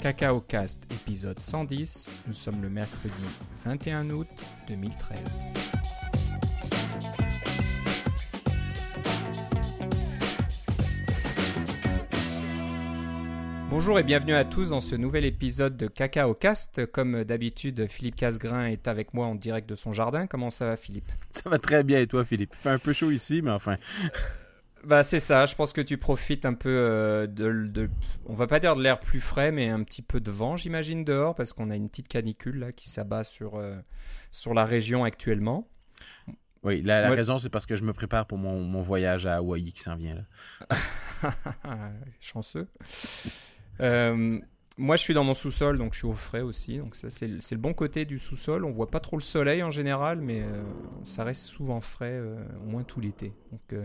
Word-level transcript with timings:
Cacao 0.00 0.40
Cast 0.40 0.90
épisode 0.90 1.38
110. 1.38 2.08
Nous 2.26 2.32
sommes 2.32 2.62
le 2.62 2.70
mercredi 2.70 3.22
21 3.66 4.08
août 4.08 4.28
2013. 4.66 5.18
Bonjour 13.68 13.98
et 13.98 14.02
bienvenue 14.02 14.32
à 14.32 14.46
tous 14.46 14.70
dans 14.70 14.80
ce 14.80 14.96
nouvel 14.96 15.26
épisode 15.26 15.76
de 15.76 15.86
Cacao 15.86 16.32
Cast. 16.32 16.86
Comme 16.86 17.24
d'habitude, 17.24 17.86
Philippe 17.86 18.16
Casgrain 18.16 18.68
est 18.68 18.88
avec 18.88 19.12
moi 19.12 19.26
en 19.26 19.34
direct 19.34 19.68
de 19.68 19.74
son 19.74 19.92
jardin. 19.92 20.26
Comment 20.26 20.48
ça 20.48 20.64
va, 20.64 20.76
Philippe? 20.78 21.08
Ça 21.32 21.50
va 21.50 21.58
très 21.58 21.84
bien 21.84 22.00
et 22.00 22.06
toi, 22.06 22.24
Philippe? 22.24 22.54
Il 22.58 22.62
fait 22.62 22.70
un 22.70 22.78
peu 22.78 22.94
chaud 22.94 23.10
ici, 23.10 23.42
mais 23.42 23.50
enfin. 23.50 23.76
Bah 24.84 25.02
c'est 25.02 25.20
ça, 25.20 25.44
je 25.44 25.54
pense 25.54 25.74
que 25.74 25.82
tu 25.82 25.98
profites 25.98 26.46
un 26.46 26.54
peu 26.54 26.70
euh, 26.70 27.26
de, 27.26 27.66
de, 27.66 27.90
on 28.24 28.34
va 28.34 28.46
pas 28.46 28.60
dire 28.60 28.76
de 28.76 28.82
l'air 28.82 28.98
plus 28.98 29.20
frais, 29.20 29.52
mais 29.52 29.68
un 29.68 29.82
petit 29.82 30.00
peu 30.00 30.20
de 30.20 30.30
vent, 30.30 30.56
j'imagine 30.56 31.04
dehors, 31.04 31.34
parce 31.34 31.52
qu'on 31.52 31.70
a 31.70 31.76
une 31.76 31.90
petite 31.90 32.08
canicule 32.08 32.58
là 32.58 32.72
qui 32.72 32.88
s'abat 32.88 33.24
sur 33.24 33.56
euh, 33.56 33.76
sur 34.30 34.54
la 34.54 34.64
région 34.64 35.04
actuellement. 35.04 35.68
Oui, 36.62 36.80
la, 36.82 37.02
la 37.02 37.10
raison 37.10 37.36
c'est 37.36 37.50
parce 37.50 37.66
que 37.66 37.76
je 37.76 37.84
me 37.84 37.92
prépare 37.92 38.26
pour 38.26 38.38
mon, 38.38 38.60
mon 38.62 38.80
voyage 38.80 39.26
à 39.26 39.36
Hawaï 39.36 39.70
qui 39.72 39.82
s'en 39.82 39.96
vient 39.96 40.14
là. 40.70 40.78
Chanceux. 42.20 42.68
Euh, 43.80 44.38
moi, 44.78 44.96
je 44.96 45.02
suis 45.02 45.12
dans 45.12 45.24
mon 45.24 45.34
sous-sol, 45.34 45.76
donc 45.76 45.92
je 45.92 45.98
suis 45.98 46.06
au 46.06 46.14
frais 46.14 46.40
aussi. 46.40 46.78
Donc 46.78 46.94
ça, 46.94 47.10
c'est 47.10 47.26
le 47.28 47.56
bon 47.58 47.74
côté 47.74 48.06
du 48.06 48.18
sous-sol. 48.18 48.64
On 48.64 48.70
voit 48.70 48.90
pas 48.90 49.00
trop 49.00 49.16
le 49.16 49.22
soleil 49.22 49.62
en 49.62 49.70
général, 49.70 50.20
mais 50.22 50.42
ça 51.04 51.24
reste 51.24 51.42
souvent 51.42 51.82
frais, 51.82 52.18
au 52.62 52.66
moins 52.66 52.82
tout 52.82 53.00
l'été. 53.00 53.34
Donc 53.52 53.78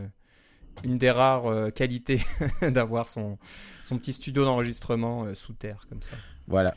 une 0.84 0.98
des 0.98 1.12
rares 1.12 1.48
euh, 1.48 1.70
qualités 1.70 2.22
d'avoir 2.62 3.08
son, 3.08 3.38
son 3.84 3.98
petit 3.98 4.14
studio 4.14 4.44
d'enregistrement 4.46 5.24
euh, 5.24 5.34
sous 5.34 5.54
terre 5.54 5.86
comme 5.90 6.02
ça. 6.02 6.16
Voilà. 6.48 6.74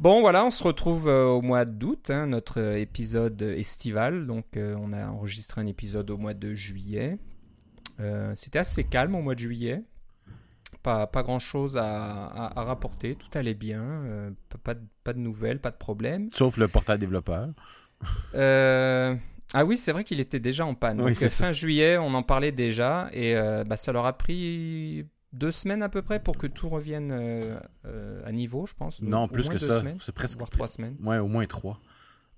Bon, 0.00 0.20
voilà, 0.20 0.44
on 0.44 0.50
se 0.50 0.64
retrouve 0.64 1.08
euh, 1.08 1.26
au 1.26 1.42
mois 1.42 1.64
d'août, 1.64 2.10
hein, 2.10 2.26
notre 2.26 2.76
épisode 2.76 3.40
estival. 3.42 4.26
Donc, 4.26 4.46
on 4.56 4.92
a 4.92 5.06
enregistré 5.06 5.60
un 5.60 5.66
épisode 5.66 6.10
au 6.10 6.18
mois 6.18 6.34
de 6.34 6.54
juillet. 6.54 7.18
C'était 8.34 8.58
assez 8.58 8.82
calme 8.82 9.14
au 9.14 9.22
mois 9.22 9.36
de 9.36 9.40
juillet. 9.40 9.84
Pas, 10.82 11.06
pas 11.06 11.22
grand 11.22 11.38
chose 11.38 11.76
à, 11.76 11.84
à, 11.84 12.64
rapporter. 12.64 13.14
Tout 13.14 13.28
allait 13.38 13.54
bien. 13.54 14.34
pas, 14.64 14.74
de, 14.74 14.80
pas 15.04 15.12
de 15.12 15.20
nouvelles, 15.20 15.60
pas 15.60 15.70
de 15.70 15.76
problèmes. 15.76 16.26
Sauf 16.32 16.56
le 16.56 16.66
portail 16.66 16.98
développeur. 16.98 17.50
Euh. 19.54 19.58
Ah 19.58 19.64
oui, 19.64 19.76
c'est 19.76 19.92
vrai 19.92 20.04
qu'il 20.04 20.20
était 20.20 20.40
déjà 20.40 20.66
en 20.66 20.74
panne. 20.74 20.98
Donc, 20.98 21.14
fin 21.14 21.52
juillet, 21.52 21.98
on 21.98 22.14
en 22.14 22.22
parlait 22.22 22.52
déjà 22.52 23.08
et 23.12 23.36
euh, 23.36 23.64
bah, 23.64 23.76
ça 23.76 23.92
leur 23.92 24.06
a 24.06 24.16
pris 24.16 25.06
deux 25.32 25.50
semaines 25.50 25.82
à 25.82 25.88
peu 25.88 26.02
près 26.02 26.20
pour 26.20 26.36
que 26.36 26.46
tout 26.46 26.68
revienne 26.68 27.10
euh, 27.12 27.58
euh, 27.86 28.22
à 28.26 28.32
niveau, 28.32 28.66
je 28.66 28.74
pense. 28.74 29.02
Non, 29.02 29.28
plus 29.28 29.48
que 29.48 29.58
ça. 29.58 29.82
C'est 30.00 30.14
presque 30.14 30.38
voire 30.38 30.50
trois 30.50 30.68
semaines. 30.68 30.96
Ouais, 31.02 31.18
au 31.18 31.28
moins 31.28 31.46
trois. 31.46 31.80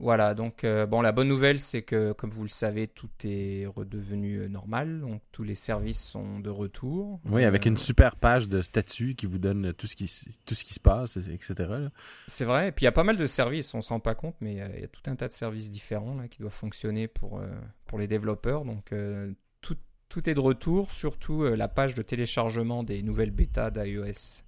Voilà, 0.00 0.34
donc 0.34 0.64
euh, 0.64 0.86
bon, 0.86 1.00
la 1.00 1.12
bonne 1.12 1.28
nouvelle, 1.28 1.58
c'est 1.58 1.82
que 1.82 2.12
comme 2.12 2.30
vous 2.30 2.42
le 2.42 2.48
savez, 2.48 2.88
tout 2.88 3.08
est 3.24 3.66
redevenu 3.66 4.38
euh, 4.38 4.48
normal, 4.48 5.00
donc 5.00 5.22
tous 5.30 5.44
les 5.44 5.54
services 5.54 6.02
sont 6.02 6.40
de 6.40 6.50
retour. 6.50 7.20
Oui, 7.26 7.44
avec 7.44 7.64
une 7.64 7.74
euh, 7.74 7.78
super 7.78 8.16
page 8.16 8.48
de 8.48 8.60
statut 8.60 9.14
qui 9.14 9.26
vous 9.26 9.38
donne 9.38 9.72
tout 9.72 9.86
ce 9.86 9.94
qui, 9.94 10.10
tout 10.44 10.54
ce 10.54 10.64
qui 10.64 10.74
se 10.74 10.80
passe, 10.80 11.16
etc. 11.16 11.54
C'est 12.26 12.44
vrai, 12.44 12.68
et 12.68 12.72
puis 12.72 12.82
il 12.82 12.86
y 12.86 12.88
a 12.88 12.92
pas 12.92 13.04
mal 13.04 13.16
de 13.16 13.26
services, 13.26 13.72
on 13.72 13.82
se 13.82 13.90
rend 13.90 14.00
pas 14.00 14.16
compte, 14.16 14.34
mais 14.40 14.54
il 14.54 14.80
y 14.80 14.84
a 14.84 14.88
tout 14.88 15.02
un 15.06 15.14
tas 15.14 15.28
de 15.28 15.32
services 15.32 15.70
différents 15.70 16.16
là, 16.16 16.26
qui 16.26 16.40
doivent 16.40 16.52
fonctionner 16.52 17.06
pour, 17.06 17.40
pour 17.86 17.98
les 17.98 18.08
développeurs, 18.08 18.64
donc 18.64 18.92
tout, 20.14 20.30
est 20.30 20.34
de 20.34 20.40
retour, 20.40 20.90
surtout 20.92 21.44
la 21.44 21.68
page 21.68 21.94
de 21.94 22.02
téléchargement 22.02 22.84
des 22.84 23.02
nouvelles 23.02 23.32
bêtas 23.32 23.70
d'iOS 23.70 24.44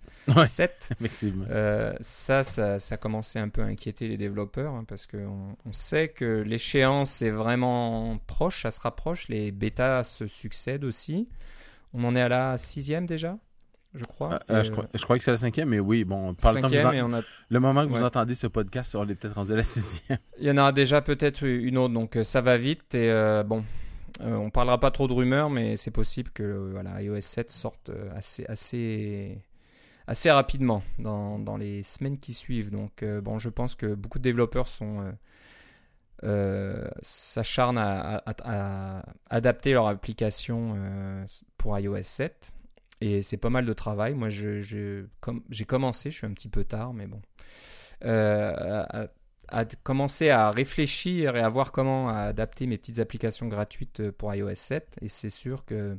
7. 0.46 0.90
Effectivement. 1.00 1.44
Euh, 1.50 1.94
ça, 2.00 2.44
ça, 2.44 2.78
ça 2.78 2.94
a 2.94 2.98
commencé 2.98 3.38
un 3.38 3.48
peu 3.48 3.62
à 3.62 3.66
inquiéter 3.66 4.08
les 4.08 4.16
développeurs 4.16 4.74
hein, 4.74 4.84
parce 4.86 5.06
qu'on 5.06 5.56
on 5.64 5.72
sait 5.72 6.08
que 6.08 6.42
l'échéance 6.46 7.22
est 7.22 7.30
vraiment 7.30 8.18
proche, 8.26 8.62
ça 8.62 8.70
se 8.70 8.80
rapproche. 8.80 9.28
Les 9.28 9.52
bêtas 9.52 10.04
se 10.04 10.26
succèdent 10.26 10.84
aussi. 10.84 11.28
On 11.92 12.04
en 12.04 12.14
est 12.14 12.20
à 12.20 12.28
la 12.28 12.58
sixième 12.58 13.06
déjà 13.06 13.38
je 13.94 14.04
crois. 14.04 14.40
Euh, 14.50 14.62
je, 14.62 14.70
crois 14.70 14.84
je 14.92 15.02
crois 15.04 15.16
que 15.16 15.24
c'est 15.24 15.30
la 15.30 15.38
cinquième, 15.38 15.70
mais 15.70 15.80
oui, 15.80 16.04
bon, 16.04 16.34
par 16.34 16.52
le, 16.52 16.60
temps 16.60 16.68
a... 16.68 17.22
le 17.48 17.60
moment 17.60 17.86
que 17.86 17.90
vous 17.90 18.02
entendez 18.02 18.34
ce 18.34 18.46
podcast, 18.46 18.94
on 18.94 19.08
est 19.08 19.14
peut-être 19.14 19.36
rendu 19.36 19.52
à 19.52 19.56
la 19.56 19.62
sixième. 19.62 20.18
Il 20.38 20.46
y 20.46 20.50
en 20.50 20.58
aura 20.58 20.72
déjà 20.72 21.00
peut-être 21.00 21.46
une 21.46 21.78
autre, 21.78 21.94
donc 21.94 22.18
euh, 22.18 22.22
ça 22.22 22.42
va 22.42 22.58
vite. 22.58 22.94
Et 22.94 23.10
bon, 23.46 23.64
on 24.20 24.50
parlera 24.50 24.80
pas 24.80 24.90
trop 24.90 25.08
de 25.08 25.12
rumeurs, 25.12 25.50
mais 25.50 25.76
c'est 25.76 25.90
possible 25.90 26.30
que 26.30 26.70
voilà, 26.72 27.02
iOS 27.02 27.20
7 27.20 27.50
sorte 27.50 27.90
assez, 28.14 28.46
assez 30.06 30.30
rapidement 30.30 30.82
dans, 30.98 31.56
les 31.56 31.82
semaines 31.82 32.18
qui 32.18 32.34
suivent. 32.34 32.70
Donc, 32.70 33.02
euh, 33.02 33.20
bon, 33.20 33.38
je 33.38 33.48
pense 33.48 33.74
que 33.74 33.94
beaucoup 33.94 34.18
de 34.18 34.24
développeurs 34.24 34.68
euh, 34.82 35.12
euh, 36.24 36.88
s'acharnent 37.02 37.78
à, 37.78 38.22
adapter 39.30 39.72
leur 39.72 39.88
application 39.88 40.76
pour 41.56 41.78
iOS 41.78 42.02
7. 42.02 42.52
Et 43.02 43.20
c'est 43.20 43.36
pas 43.36 43.50
mal 43.50 43.66
de 43.66 43.72
travail. 43.72 44.14
Moi, 44.14 44.28
j'ai 44.30 45.06
commencé, 45.66 46.10
je 46.10 46.16
suis 46.18 46.26
un 46.26 46.32
petit 46.32 46.48
peu 46.48 46.64
tard, 46.64 46.94
mais 46.94 47.06
bon. 47.06 47.20
À, 49.48 49.64
commencer 49.64 50.30
à 50.30 50.50
réfléchir 50.50 51.36
et 51.36 51.40
à 51.40 51.48
voir 51.48 51.72
comment 51.72 52.08
adapter 52.08 52.66
mes 52.66 52.78
petites 52.78 52.98
applications 52.98 53.48
gratuites 53.48 54.10
pour 54.10 54.34
iOS 54.34 54.54
7. 54.54 54.98
Et 55.02 55.08
c'est 55.08 55.30
sûr 55.30 55.64
que 55.64 55.96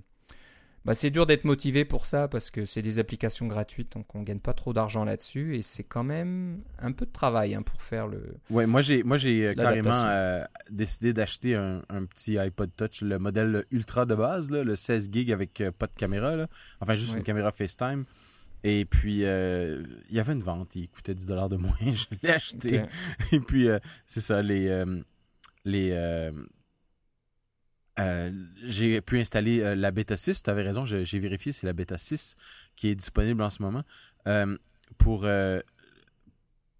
bah, 0.87 0.93
c'est 0.93 1.09
dur 1.09 1.25
d'être 1.25 1.43
motivé 1.43 1.83
pour 1.83 2.05
ça 2.05 2.29
parce 2.29 2.49
que 2.49 2.63
c'est 2.63 2.81
des 2.81 2.99
applications 2.99 3.45
gratuites, 3.45 3.91
donc 3.91 4.15
on 4.15 4.21
gagne 4.21 4.39
pas 4.39 4.53
trop 4.53 4.71
d'argent 4.71 5.03
là-dessus 5.03 5.57
et 5.57 5.61
c'est 5.61 5.83
quand 5.83 6.05
même 6.05 6.61
un 6.79 6.93
peu 6.93 7.05
de 7.05 7.11
travail 7.11 7.55
hein, 7.55 7.61
pour 7.61 7.81
faire 7.81 8.07
le. 8.07 8.23
Ouais, 8.49 8.65
moi 8.65 8.81
j'ai 8.81 9.03
moi 9.03 9.17
j'ai 9.17 9.47
euh, 9.47 9.53
carrément 9.53 9.91
euh, 9.93 10.45
décidé 10.69 11.11
d'acheter 11.11 11.55
un, 11.55 11.81
petit 12.05 12.39
iPod 12.39 12.71
Touch, 12.77 13.01
le 13.01 13.19
modèle 13.19 13.65
ultra 13.69 14.05
de 14.05 14.15
base, 14.15 14.49
le 14.49 14.77
16 14.77 15.09
gig 15.11 15.29
avec 15.29 15.59
euh, 15.59 15.73
pas 15.77 15.87
de 15.87 15.95
caméra, 15.95 16.47
enfin 16.79 16.95
juste 16.95 17.17
une 17.17 17.23
caméra 17.23 17.51
FaceTime. 17.51 18.05
Et 18.63 18.85
puis, 18.85 19.19
il 19.19 20.06
y 20.12 20.19
avait 20.19 20.34
une 20.34 20.44
vente, 20.44 20.75
il 20.75 20.90
coûtait 20.90 21.16
10 21.16 21.28
dollars 21.28 21.50
de 21.50 21.57
moins, 21.57 21.75
je 21.81 22.06
l'ai 22.22 22.29
acheté. 22.29 22.84
Et 23.31 23.40
puis, 23.40 23.68
c'est 24.06 24.22
ça, 24.22 24.41
les, 24.41 24.84
les, 25.63 25.91
euh, 28.00 28.31
j'ai 28.63 29.01
pu 29.01 29.19
installer 29.19 29.62
euh, 29.62 29.75
la 29.75 29.91
bêta 29.91 30.18
6. 30.18 30.44
Tu 30.44 30.50
avais 30.50 30.62
raison, 30.62 30.85
j'ai 30.85 31.19
vérifié, 31.19 31.51
c'est 31.51 31.66
la 31.66 31.73
bêta 31.73 31.97
6 31.97 32.35
qui 32.75 32.90
est 32.90 32.95
disponible 32.95 33.41
en 33.41 33.50
ce 33.50 33.62
moment 33.62 33.84
euh, 34.28 34.57
pour, 34.97 35.28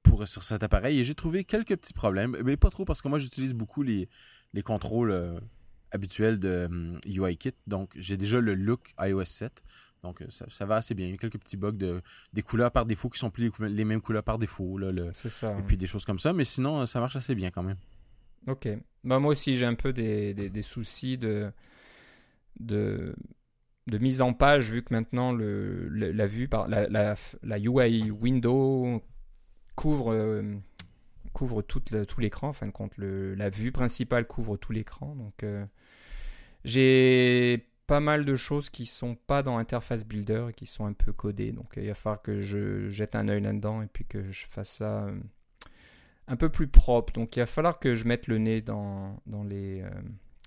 pour, 0.04 0.28
sur 0.28 0.44
cet 0.44 0.64
appareil. 0.64 1.00
Et 1.00 1.06
j'ai 1.06 1.16
trouvé 1.16 1.44
quelques 1.44 1.76
petits 1.76 1.94
problèmes, 1.94 2.38
mais 2.44 2.58
pas 2.58 2.70
trop 2.70 2.86
parce 2.86 3.02
que 3.02 3.08
moi 3.08 3.20
j'utilise 3.20 3.54
beaucoup 3.54 3.82
les, 3.82 4.10
les 4.54 4.62
contrôles 4.62 5.42
habituels 5.92 6.40
de 6.40 7.00
UIKit. 7.06 7.54
Donc 7.66 7.92
j'ai 7.96 8.18
déjà 8.18 8.40
le 8.40 8.54
look 8.54 8.94
iOS 9.00 9.26
7. 9.26 9.64
Donc 10.08 10.24
ça, 10.30 10.46
ça, 10.50 10.66
va 10.66 10.76
assez 10.76 10.94
bien. 10.94 11.06
Il 11.08 11.12
y 11.12 11.14
a 11.14 11.18
quelques 11.18 11.40
petits 11.40 11.58
bugs 11.58 11.72
de 11.72 12.02
des 12.34 12.42
couleurs 12.42 12.72
par 12.72 12.86
défaut 12.86 13.10
qui 13.10 13.20
sont 13.20 13.30
plus 13.30 13.52
les, 13.60 13.86
mêmes 13.86 14.02
couleurs 14.02 14.24
par 14.24 14.40
défaut. 14.40 14.78
Là, 14.78 14.92
c'est 15.14 15.30
ça. 15.30 15.58
Et 15.60 15.62
puis 15.64 15.78
des 15.78 15.88
choses 15.88 16.06
comme 16.06 16.20
ça. 16.20 16.34
Mais 16.34 16.44
sinon, 16.44 16.86
ça 16.86 17.00
marche 17.00 17.16
assez 17.16 17.36
bien 17.36 17.52
quand 17.52 17.64
même. 17.64 17.78
Ok. 18.48 18.70
Bah, 19.04 19.20
moi 19.20 19.32
aussi, 19.32 19.56
j'ai 19.56 19.66
un 19.66 19.76
peu 19.76 19.94
des, 19.94 20.34
des, 20.34 20.62
soucis 20.62 21.18
de, 21.18 21.52
de, 22.60 23.16
de, 23.88 23.98
mise 23.98 24.22
en 24.22 24.34
page, 24.34 24.72
vu 24.72 24.84
que 24.84 24.94
maintenant 24.94 25.32
le, 25.32 25.90
la 25.90 26.26
vue, 26.26 26.48
par, 26.48 26.68
la, 26.68 26.88
la, 26.88 27.16
la, 27.44 27.60
UI 27.60 28.12
window 28.12 29.04
couvre, 29.76 30.14
euh, 30.14 30.56
couvre 31.34 31.62
tout 31.62 31.82
l'écran. 32.20 32.50
En 32.50 32.54
fin 32.54 32.68
de 32.68 32.72
compte, 32.72 32.98
le, 32.98 33.36
la 33.36 33.50
vue 33.50 33.72
principale 33.72 34.26
couvre 34.26 34.58
tout 34.58 34.72
l'écran. 34.72 35.16
Donc, 35.16 35.44
euh, 35.44 35.66
j'ai 36.64 37.70
pas 37.88 38.00
mal 38.00 38.26
de 38.26 38.36
choses 38.36 38.70
qui 38.70 38.86
sont 38.86 39.16
pas 39.16 39.42
dans 39.42 39.58
Interface 39.58 40.06
Builder 40.06 40.48
et 40.50 40.54
qui 40.54 40.66
sont 40.66 40.86
un 40.86 40.94
peu 40.94 41.14
codées. 41.14 41.52
Donc, 41.52 41.74
il 41.78 41.88
va 41.88 41.96
falloir 41.96 42.22
que 42.22 42.42
je 42.42 42.90
jette 42.90 43.16
un 43.16 43.28
œil 43.30 43.42
là-dedans 43.42 43.82
et 43.82 43.88
puis 43.88 44.06
que 44.06 44.32
je 44.32 44.46
fasse 44.48 44.70
ça. 44.70 45.06
Euh, 45.06 45.18
un 46.28 46.36
peu 46.36 46.50
plus 46.50 46.68
propre. 46.68 47.14
Donc 47.14 47.36
il 47.36 47.40
va 47.40 47.46
falloir 47.46 47.80
que 47.80 47.96
je 47.96 48.06
mette 48.06 48.28
le 48.28 48.38
nez 48.38 48.62
dans, 48.62 49.20
dans 49.26 49.44
les 49.44 49.82
euh, 49.82 49.90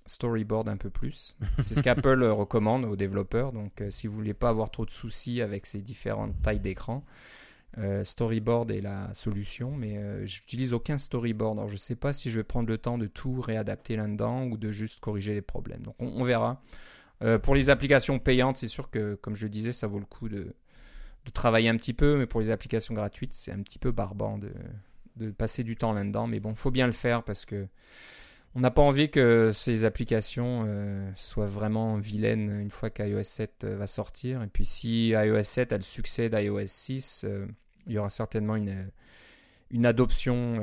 storyboards 0.06 0.68
un 0.68 0.76
peu 0.76 0.90
plus. 0.90 1.36
C'est 1.58 1.74
ce 1.74 1.82
qu'Apple 1.82 2.22
euh, 2.22 2.32
recommande 2.32 2.84
aux 2.84 2.96
développeurs. 2.96 3.52
Donc 3.52 3.80
euh, 3.80 3.90
si 3.90 4.06
vous 4.06 4.14
voulez 4.14 4.34
pas 4.34 4.50
avoir 4.50 4.70
trop 4.70 4.84
de 4.84 4.90
soucis 4.90 5.40
avec 5.40 5.66
ces 5.66 5.80
différentes 5.80 6.40
tailles 6.42 6.60
d'écran, 6.60 7.04
storyboard 8.02 8.72
est 8.72 8.80
la 8.80 9.14
solution. 9.14 9.70
Mais 9.70 10.26
j'utilise 10.26 10.72
aucun 10.72 10.98
storyboard. 10.98 11.58
Alors 11.58 11.68
je 11.68 11.76
sais 11.76 11.94
pas 11.94 12.12
si 12.12 12.28
je 12.28 12.36
vais 12.36 12.44
prendre 12.44 12.68
le 12.68 12.78
temps 12.78 12.98
de 12.98 13.06
tout 13.06 13.40
réadapter 13.40 13.94
là-dedans 13.94 14.46
ou 14.46 14.56
de 14.56 14.72
juste 14.72 14.98
corriger 14.98 15.34
les 15.34 15.40
problèmes. 15.40 15.82
Donc 15.82 15.94
on, 16.00 16.24
verra. 16.24 16.60
Pour 17.42 17.54
les 17.54 17.70
applications 17.70 18.18
payantes, 18.18 18.56
c'est 18.56 18.68
sûr 18.68 18.90
que, 18.90 19.14
comme 19.16 19.34
je 19.34 19.44
le 19.44 19.50
disais, 19.50 19.72
ça 19.72 19.86
vaut 19.86 19.98
le 19.98 20.06
coup 20.06 20.28
de, 20.28 20.54
travailler 21.34 21.68
un 21.68 21.76
petit 21.76 21.92
peu, 21.92 22.16
mais 22.16 22.26
pour 22.26 22.40
les 22.40 22.50
applications 22.50 22.94
gratuites, 22.94 23.32
c'est 23.32 23.52
un 23.52 23.62
petit 23.62 23.78
peu 23.78 23.92
barbant 23.92 24.38
de, 24.38 25.30
passer 25.32 25.64
du 25.64 25.76
temps 25.76 25.92
là-dedans. 25.92 26.26
Mais 26.26 26.40
bon, 26.40 26.54
faut 26.54 26.70
bien 26.70 26.86
le 26.86 26.92
faire 26.92 27.22
parce 27.22 27.44
que 27.44 27.66
on 28.54 28.60
n'a 28.60 28.70
pas 28.70 28.82
envie 28.82 29.10
que 29.10 29.52
ces 29.54 29.84
applications 29.84 30.64
euh, 30.66 31.08
soient 31.14 31.46
vraiment 31.46 31.96
vilaines 31.96 32.50
une 32.60 32.70
fois 32.70 32.90
qu'iOS 32.90 33.22
7 33.22 33.64
euh, 33.64 33.76
va 33.76 33.86
sortir. 33.86 34.42
Et 34.42 34.48
puis 34.48 34.64
si 34.64 35.10
iOS 35.10 35.42
7 35.42 35.72
a 35.72 35.76
le 35.76 35.82
succès 35.82 36.28
d'iOS 36.28 36.66
6, 36.66 37.24
euh, 37.24 37.46
il 37.86 37.92
y 37.92 37.98
aura 37.98 38.10
certainement 38.10 38.56
une, 38.56 38.90
une 39.70 39.86
adoption 39.86 40.60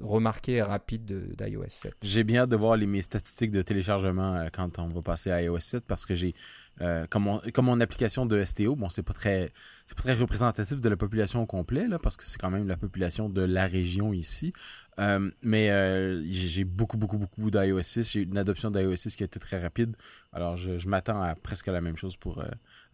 remarquée 0.00 0.54
et 0.54 0.62
rapide 0.62 1.34
d'iOS 1.36 1.64
7. 1.68 1.94
J'ai 2.02 2.24
bien 2.24 2.42
hâte 2.42 2.50
de 2.50 2.56
voir 2.56 2.76
les, 2.76 2.86
mes 2.86 3.02
statistiques 3.02 3.50
de 3.50 3.62
téléchargement 3.62 4.46
quand 4.52 4.78
on 4.78 4.88
va 4.88 5.02
passer 5.02 5.30
à 5.30 5.42
iOS 5.42 5.60
7 5.60 5.84
parce 5.84 6.06
que 6.06 6.14
j'ai 6.14 6.34
euh, 6.82 7.06
comme, 7.06 7.24
mon, 7.24 7.80
application 7.80 8.26
de 8.26 8.44
STO, 8.44 8.76
bon, 8.76 8.88
c'est 8.90 9.02
pas 9.02 9.14
très 9.14 9.50
c'est 9.86 9.96
pas 9.96 10.02
très 10.02 10.14
représentatif 10.14 10.80
de 10.80 10.88
la 10.88 10.96
population 10.96 11.42
au 11.42 11.46
complet, 11.46 11.86
là, 11.88 11.98
parce 11.98 12.16
que 12.16 12.24
c'est 12.24 12.38
quand 12.38 12.50
même 12.50 12.68
la 12.68 12.76
population 12.76 13.28
de 13.30 13.40
la 13.40 13.66
région 13.66 14.12
ici. 14.12 14.52
Euh, 14.98 15.30
mais 15.42 15.70
euh, 15.70 16.22
j'ai 16.26 16.64
beaucoup, 16.64 16.98
beaucoup, 16.98 17.18
beaucoup 17.18 17.50
d'iOS 17.50 17.82
6. 17.82 18.12
J'ai 18.12 18.22
une 18.22 18.36
adoption 18.36 18.70
d'iOS 18.70 18.96
6 18.96 19.16
qui 19.16 19.22
a 19.22 19.26
été 19.26 19.38
très 19.38 19.60
rapide. 19.60 19.96
Alors, 20.32 20.56
je, 20.56 20.86
m'attends 20.86 21.22
à 21.22 21.34
presque 21.34 21.68
la 21.68 21.80
même 21.80 21.96
chose 21.96 22.16
pour 22.16 22.44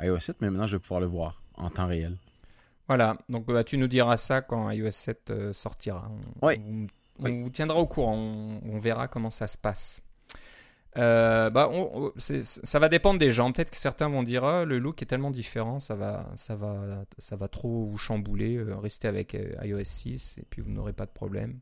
iOS 0.00 0.20
7, 0.20 0.36
mais 0.40 0.50
maintenant, 0.50 0.66
je 0.66 0.76
vais 0.76 0.80
pouvoir 0.80 1.00
le 1.00 1.06
voir 1.06 1.42
en 1.54 1.70
temps 1.70 1.86
réel. 1.86 2.16
Voilà, 2.92 3.16
donc 3.30 3.46
bah, 3.46 3.64
tu 3.64 3.78
nous 3.78 3.88
diras 3.88 4.18
ça 4.18 4.42
quand 4.42 4.70
iOS 4.70 4.90
7 4.90 5.32
sortira. 5.52 6.10
oui. 6.42 6.56
On, 7.18 7.42
vous 7.42 7.48
tiendra 7.48 7.78
au 7.78 7.86
courant, 7.86 8.16
on 8.16 8.76
verra 8.76 9.08
comment 9.08 9.30
ça 9.30 9.46
se 9.46 9.56
passe. 9.56 10.02
Euh, 10.98 11.48
bah, 11.48 11.70
ça 12.18 12.78
va 12.78 12.90
dépendre 12.90 13.18
des 13.18 13.32
gens. 13.32 13.50
Peut-être 13.50 13.70
que 13.70 13.78
certains 13.78 14.10
vont 14.10 14.22
dire 14.22 14.44
ah, 14.44 14.66
le 14.66 14.78
look 14.78 15.00
est 15.00 15.06
tellement 15.06 15.30
différent, 15.30 15.80
ça 15.80 15.94
va, 15.94 16.30
ça 16.34 16.54
va, 16.54 17.06
ça 17.16 17.36
va 17.36 17.48
trop 17.48 17.86
vous 17.86 17.96
chambouler. 17.96 18.56
Euh, 18.56 18.76
restez 18.76 19.08
avec 19.08 19.34
euh, 19.34 19.54
iOS 19.62 19.84
6 19.84 20.36
et 20.38 20.44
puis 20.50 20.60
vous 20.60 20.70
n'aurez 20.70 20.92
pas 20.92 21.06
de 21.06 21.12
problème. 21.12 21.60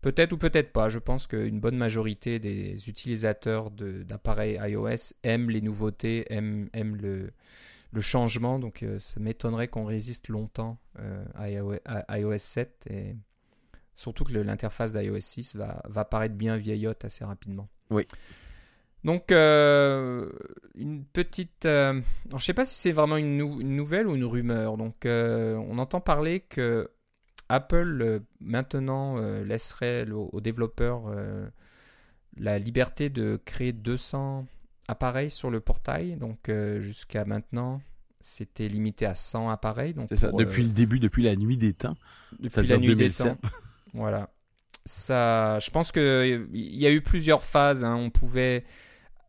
Peut-être 0.00 0.32
ou 0.32 0.38
peut-être 0.38 0.72
pas. 0.72 0.88
Je 0.88 1.00
pense 1.00 1.26
qu'une 1.26 1.58
bonne 1.58 1.76
majorité 1.76 2.38
des 2.38 2.88
utilisateurs 2.88 3.72
d'appareils 3.72 4.60
iOS 4.62 5.12
aiment 5.24 5.50
les 5.50 5.60
nouveautés, 5.60 6.32
aiment, 6.32 6.68
aiment 6.72 6.94
le, 6.94 7.32
le, 7.92 8.00
changement. 8.00 8.58
Donc 8.58 8.84
ça 8.98 9.20
m'étonnerait 9.20 9.68
qu'on 9.68 9.84
résiste 9.84 10.28
longtemps 10.28 10.78
à, 11.34 11.48
iOS, 11.50 12.38
7. 12.38 12.86
Et 12.90 13.16
surtout 13.94 14.24
que 14.24 14.32
l'interface 14.32 14.92
d'iOS 14.92 15.20
6 15.20 15.56
va, 15.56 15.82
va 15.88 16.04
paraître 16.04 16.34
bien 16.34 16.56
vieillotte 16.56 17.04
assez 17.04 17.24
rapidement. 17.24 17.68
Oui. 17.90 18.06
Donc, 19.06 19.30
euh, 19.30 20.28
une 20.74 21.04
petite. 21.04 21.64
Euh, 21.64 22.00
je 22.28 22.34
ne 22.34 22.40
sais 22.40 22.54
pas 22.54 22.64
si 22.64 22.74
c'est 22.74 22.90
vraiment 22.90 23.16
une, 23.16 23.36
nouvelle 23.36 24.08
ou 24.08 24.16
une 24.16 24.24
rumeur. 24.24 24.76
Donc, 24.76 25.06
euh, 25.06 25.54
on 25.68 25.78
entend 25.78 26.00
parler 26.00 26.40
que 26.40 26.90
Apple 27.48 28.22
maintenant 28.40 29.20
laisserait 29.44 30.10
aux 30.10 30.40
développeurs 30.40 31.04
la 32.36 32.58
liberté 32.58 33.08
de 33.08 33.40
créer 33.44 33.72
200 33.72 34.46
appareils 34.88 35.30
sur 35.30 35.50
le 35.50 35.60
portail. 35.60 36.16
Donc, 36.16 36.50
jusqu'à 36.78 37.24
maintenant, 37.24 37.80
c'était 38.20 38.68
limité 38.68 39.06
à 39.06 39.14
100 39.14 39.50
appareils. 39.50 39.94
C'est 40.08 40.16
ça, 40.16 40.32
depuis 40.32 40.64
le 40.64 40.70
début, 40.70 41.00
depuis 41.00 41.22
la 41.22 41.36
nuit 41.36 41.56
des 41.56 41.72
temps. 41.72 41.96
Depuis 42.38 42.66
la 42.66 42.78
nuit 42.78 42.96
des 42.96 43.10
temps. 43.10 43.36
Voilà 43.94 44.30
ça, 44.86 45.58
je 45.58 45.70
pense 45.70 45.92
qu'il 45.92 46.48
y 46.52 46.86
a 46.86 46.90
eu 46.90 47.02
plusieurs 47.02 47.42
phases. 47.42 47.84
Hein. 47.84 47.96
On 47.96 48.10
pouvait 48.10 48.64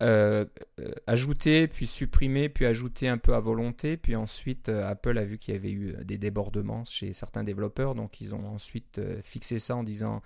euh, 0.03 0.45
euh, 0.79 0.91
ajouter, 1.07 1.67
puis 1.67 1.87
supprimer, 1.87 2.47
puis 2.47 2.65
ajouter 2.65 3.09
un 3.09 3.17
peu 3.17 3.33
à 3.33 3.39
volonté. 3.39 3.97
Puis 3.97 4.15
ensuite, 4.15 4.69
euh, 4.69 4.87
Apple 4.87 5.17
a 5.17 5.23
vu 5.23 5.37
qu'il 5.37 5.55
y 5.55 5.57
avait 5.57 5.71
eu 5.71 5.95
des 6.05 6.17
débordements 6.17 6.85
chez 6.85 7.11
certains 7.11 7.43
développeurs. 7.43 7.95
Donc, 7.95 8.21
ils 8.21 8.35
ont 8.35 8.45
ensuite 8.45 9.01
fixé 9.21 9.57
ça 9.59 9.75
en 9.75 9.83
disant 9.83 10.21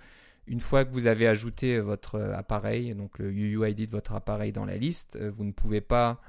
une 0.47 0.61
fois 0.61 0.85
que 0.85 0.91
vous 0.91 1.07
avez 1.07 1.27
ajouté 1.27 1.79
votre 1.79 2.19
appareil, 2.19 2.95
donc 2.95 3.19
le 3.19 3.31
UUID 3.31 3.85
de 3.85 3.91
votre 3.91 4.13
appareil 4.13 4.51
dans 4.51 4.65
la 4.65 4.77
liste, 4.77 5.17
vous 5.17 5.43
ne 5.43 5.51
pouvez 5.51 5.81
pas 5.81 6.21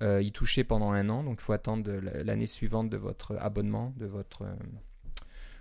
y 0.00 0.30
toucher 0.32 0.64
pendant 0.64 0.92
un 0.92 1.08
an. 1.08 1.24
Donc, 1.24 1.38
il 1.40 1.42
faut 1.42 1.52
attendre 1.52 1.90
l'année 2.24 2.46
suivante 2.46 2.88
de 2.88 2.96
votre 2.96 3.36
abonnement, 3.38 3.92
de 3.96 4.06
votre 4.06 4.46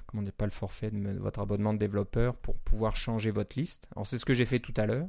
comment 0.08 0.24
n'est 0.24 0.32
pas 0.32 0.46
le 0.46 0.52
forfait 0.52 0.90
de 0.90 1.20
votre 1.20 1.42
abonnement 1.42 1.74
de 1.74 1.80
développeur 1.80 2.34
pour 2.36 2.56
pouvoir 2.56 2.96
changer 2.96 3.30
votre 3.30 3.60
liste. 3.60 3.90
Alors 3.94 4.08
c'est 4.08 4.18
ce 4.18 4.24
que 4.24 4.34
j'ai 4.34 4.46
fait 4.46 4.60
tout 4.60 4.74
à 4.78 4.86
l'heure. 4.86 5.08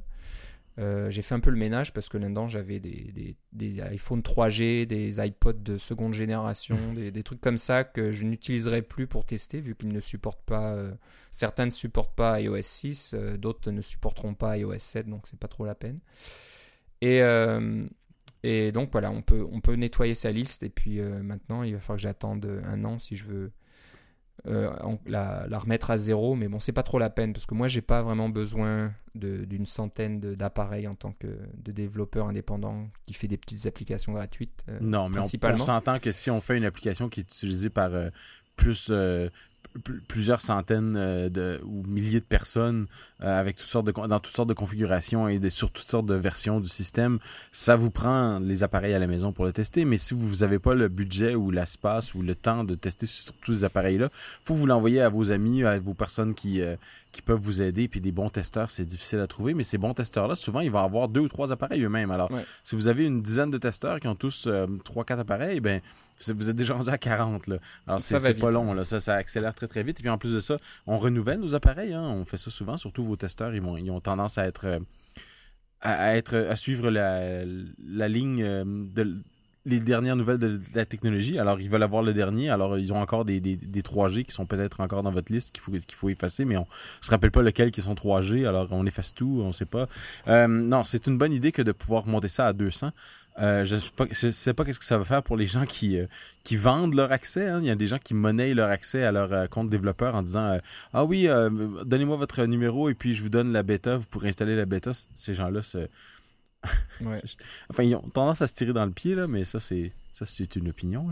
Euh, 0.79 1.11
j'ai 1.11 1.23
fait 1.23 1.35
un 1.35 1.41
peu 1.41 1.51
le 1.51 1.57
ménage 1.57 1.93
parce 1.93 2.09
que 2.09 2.19
là-dedans 2.19 2.47
j'avais 2.47 2.79
des, 2.79 3.11
des, 3.13 3.37
des, 3.53 3.81
iPhone 3.81 4.21
3G, 4.21 4.87
des 4.87 5.27
iPods 5.27 5.55
de 5.55 5.77
seconde 5.77 6.15
génération, 6.15 6.77
des, 6.95 7.23
trucs 7.23 7.41
comme 7.41 7.59
ça 7.59 7.83
que 7.83 8.13
je 8.13 8.25
n'utiliserai 8.25 8.83
plus 8.83 9.09
pour 9.09 9.27
tester 9.27 9.61
vu 9.61 9.75
qu'ils 9.75 9.93
ne 9.93 10.01
supportent 10.01 10.45
pas. 10.45 10.75
Euh, 10.75 10.93
certains 11.33 11.67
ne 11.67 11.71
supportent 11.71 12.15
pas 12.15 12.41
iOS 12.41 12.63
6, 12.63 13.15
euh, 13.15 13.37
d'autres 13.37 13.73
ne 13.73 13.83
supporteront 13.83 14.35
pas 14.35 14.57
iOS 14.57 14.79
7, 14.79 15.09
donc 15.09 15.23
c'est 15.27 15.39
pas 15.39 15.49
trop 15.49 15.65
la 15.65 15.75
peine. 15.75 15.99
Et, 17.01 17.21
et 18.43 18.73
donc 18.73 18.91
voilà, 18.91 19.13
on 19.13 19.23
peut, 19.23 19.47
on 19.53 19.61
peut 19.61 19.75
nettoyer 19.75 20.15
sa 20.15 20.33
liste 20.33 20.65
et 20.65 20.69
puis 20.69 21.01
maintenant 21.01 21.63
il 21.63 21.75
va 21.75 21.81
falloir 21.81 21.97
que 21.97 22.03
j'attende 22.03 22.61
un 22.65 22.85
an 22.85 22.99
si 22.99 23.17
je 23.17 23.25
veux 23.25 23.53
euh, 24.47 24.71
la, 25.07 25.47
remettre 25.59 25.91
à 25.91 25.97
zéro, 25.97 26.35
mais 26.35 26.49
bon, 26.49 26.59
c'est 26.59 26.73
pas 26.73 26.83
trop 26.83 26.99
la 26.99 27.11
peine 27.11 27.33
parce 27.33 27.47
que 27.47 27.55
moi, 27.55 27.69
j'ai 27.69 27.81
pas 27.81 28.03
vraiment 28.03 28.29
besoin 28.29 28.93
d'une 29.15 29.67
centaine 29.67 30.21
d'appareils 30.21 30.87
en 30.87 30.95
tant 30.95 31.13
que 31.13 31.27
de 31.57 31.73
développeur 31.73 32.29
indépendant 32.29 32.89
qui 33.07 33.15
fait 33.15 33.27
des 33.27 33.37
petites 33.37 33.67
applications 33.67 34.13
gratuites. 34.13 34.65
Euh, 34.69 34.79
non, 34.81 35.09
mais 35.09 35.19
on, 35.19 35.59
s'entend 35.59 35.99
que 35.99 36.13
si 36.13 36.31
on 36.31 36.41
fait 36.41 36.57
une 36.57 36.65
application 36.65 37.09
qui 37.09 37.21
est 37.21 37.25
utilisée 37.25 37.71
par 37.71 37.93
euh, 37.93 38.11
plus 38.57 38.93
plusieurs 40.09 40.41
centaines 40.41 40.95
euh, 40.97 41.29
de, 41.29 41.61
ou 41.65 41.83
milliers 41.87 42.21
de 42.21 42.25
personnes 42.25 42.87
euh, 43.23 43.39
avec 43.39 43.57
toutes 43.57 43.69
sortes 43.69 43.87
de, 43.87 43.93
dans 43.93 44.21
toutes 44.21 44.35
sortes 44.35 44.49
de 44.49 44.55
configurations 44.55 45.29
et 45.29 45.51
sur 45.51 45.71
toutes 45.71 45.89
sortes 45.89 46.07
de 46.07 46.15
versions 46.15 46.61
du 46.61 46.69
système, 46.69 47.19
ça 47.53 47.77
vous 47.77 47.91
prend 47.91 48.39
les 48.39 48.63
appareils 48.63 48.95
à 48.95 48.99
la 48.99 49.07
maison 49.07 49.33
pour 49.33 49.45
le 49.45 49.53
tester. 49.53 49.85
Mais 49.85 49.99
si 49.99 50.15
vous 50.15 50.37
n'avez 50.37 50.59
pas 50.59 50.75
le 50.75 50.89
budget 50.89 51.35
ou 51.35 51.51
l'espace 51.51 52.15
ou 52.15 52.23
le 52.23 52.35
temps 52.35 52.65
de 52.65 52.75
tester 52.75 53.07
sur 53.07 53.33
tous 53.35 53.55
ces 53.55 53.65
appareils-là, 53.65 54.09
faut 54.45 54.55
vous 54.55 54.67
l'envoyer 54.67 55.01
à 55.01 55.09
vos 55.09 55.31
amis, 55.31 55.65
à 55.65 55.79
vos 55.79 55.95
personnes 55.95 56.35
qui, 56.35 56.61
euh, 56.63 56.77
qui 57.13 57.23
peuvent 57.23 57.41
vous 57.41 57.63
aider. 57.63 57.89
Puis 57.89 58.01
des 58.01 58.13
bons 58.13 58.31
testeurs, 58.31 58.71
c'est 58.71 58.85
difficile 58.85 59.21
à 59.21 59.27
trouver. 59.27 59.55
Mais 59.55 59.65
ces 59.65 59.79
bons 59.79 59.95
testeurs-là, 59.95 60.35
souvent, 60.37 60.61
ils 60.61 60.71
vont 60.71 60.85
avoir 60.85 61.09
deux 61.09 61.21
ou 61.21 61.29
trois 61.29 61.53
appareils 61.53 61.83
eux-mêmes. 61.83 62.11
Alors, 62.11 62.31
si 62.65 62.75
vous 62.75 62.89
avez 62.89 63.05
une 63.07 63.23
dizaine 63.23 63.51
de 63.51 63.59
testeurs 63.59 64.01
qui 64.01 64.09
ont 64.09 64.15
tous 64.15 64.49
trois, 64.85 65.05
quatre 65.05 65.21
appareils, 65.21 65.61
ben 65.61 65.81
vous 66.29 66.51
êtes 66.51 66.57
déjà 66.57 66.75
rendu 66.75 66.91
à 66.91 66.99
40. 66.99 67.47
Là. 67.47 67.57
Alors, 67.87 68.01
c'est 68.01 68.39
pas 68.39 68.51
long. 68.51 68.73
Hein. 68.73 68.75
Là. 68.75 68.85
Ça, 68.85 69.01
ça 69.01 69.15
accélère 69.15 69.55
très, 69.55 69.69
très 69.69 69.83
vite. 69.83 70.01
Et 70.01 70.03
puis, 70.03 70.11
en 70.11 70.19
plus 70.19 70.35
de 70.35 70.41
ça, 70.41 70.57
on 70.87 70.99
renouvelle 70.99 71.41
nos 71.41 71.55
appareils. 71.55 71.93
Hein. 71.93 72.03
On 72.03 72.25
fait 72.25 72.37
ça 72.37 72.51
souvent. 72.51 72.77
Surtout 72.77 73.05
vos 73.05 73.17
testeurs, 73.17 73.55
ils, 73.55 73.63
vont, 73.63 73.77
ils 73.77 73.91
ont 73.91 74.01
tendance 74.01 74.39
à 74.39 74.47
être... 74.47 74.67
Euh, 74.67 74.79
à, 75.81 76.17
être, 76.17 76.35
à 76.35 76.57
suivre 76.57 76.91
la, 76.91 77.45
la 77.45 78.09
ligne 78.09 78.43
euh, 78.43 78.65
de 78.67 79.23
les 79.69 79.81
dernières 79.81 80.17
nouvelles 80.17 80.39
de, 80.39 80.61
la 80.75 80.85
technologie. 80.85 81.39
Alors, 81.39 81.61
ils 81.61 81.69
veulent 81.69 81.83
avoir 81.83 82.03
le 82.03 82.13
dernier. 82.13 82.51
Alors, 82.51 82.79
ils 82.79 82.93
ont 82.93 83.01
encore 83.01 83.25
des, 83.25 83.41
des, 83.41 83.83
3G 83.83 84.25
qui 84.25 84.33
sont 84.33 84.47
peut-être 84.47 84.81
encore 84.81 85.03
dans 85.03 85.11
votre 85.11 85.33
liste 85.33 85.53
qu'il 85.53 85.61
faut, 85.61 85.73
qu'il 85.73 85.95
faut 85.95 86.09
effacer, 86.09 86.45
mais 86.45 86.57
on 86.57 86.67
se 87.01 87.11
rappelle 87.11 87.31
pas 87.31 87.43
lequel 87.43 87.71
qui 87.71 87.83
sont 87.83 87.95
3G. 87.95 88.47
Alors, 88.47 88.69
on 88.71 88.87
efface 88.87 89.15
tout, 89.15 89.41
on 89.45 89.53
sait 89.53 89.67
pas. 89.67 89.89
Euh, 90.29 90.47
non, 90.47 90.85
c'est 90.85 91.07
une 91.07 91.19
bonne 91.19 91.33
idée 91.33 91.53
que 91.53 91.63
de 91.63 91.73
pouvoir 91.73 92.07
monter 92.07 92.29
ça 92.29 92.47
à 92.47 92.53
200. 92.53 92.93
Euh, 93.41 93.65
je 93.65 93.77
ne 94.27 94.33
sais 94.33 94.55
pas 94.55 94.65
qu'est-ce 94.65 94.81
que 94.81 94.85
ça 94.85 94.99
va 94.99 95.05
faire 95.05 95.23
pour 95.23 95.37
les 95.37 95.47
gens 95.47 95.65
qui, 95.65 95.99
euh, 95.99 96.07
qui 96.45 96.57
vendent 96.57 96.95
leur 96.95 97.13
accès. 97.13 97.47
Hein. 97.47 97.61
Il 97.61 97.67
y 97.67 97.71
a 97.71 97.77
des 97.77 97.87
gens 97.87 97.99
qui 97.99 98.15
monnaient 98.15 98.53
leur 98.55 98.71
accès 98.71 99.05
à 99.05 99.13
leur 99.13 99.33
euh, 99.33 99.47
compte 99.47 99.71
développeur 99.71 100.15
en 100.15 100.23
disant 100.23 100.59
Ah 100.93 101.05
oui, 101.05 101.29
donnez-moi 101.85 102.17
votre 102.17 102.45
numéro 102.45 102.89
et 102.89 102.95
puis 102.95 103.15
je 103.15 103.23
vous 103.23 103.29
donne 103.29 103.53
la 103.53 103.63
bêta, 103.63 103.97
vous 103.97 104.07
pourrez 104.07 104.31
installer 104.31 104.57
la 104.57 104.67
bêta. 104.67 104.93
Ces 105.15 105.35
gens-là, 105.35 105.61
enfin, 107.71 107.83
ils 107.85 107.95
ont 107.95 108.01
tendance 108.01 108.43
à 108.43 108.49
se 108.49 108.55
tirer 108.55 108.73
dans 108.73 108.85
le 108.85 108.91
pied, 108.91 109.15
là, 109.15 109.27
mais 109.29 109.45
ça, 109.45 109.61
c'est. 109.61 109.93
Ça, 110.13 110.27
c'est 110.27 110.57
une 110.57 110.69
opinion. 110.69 111.07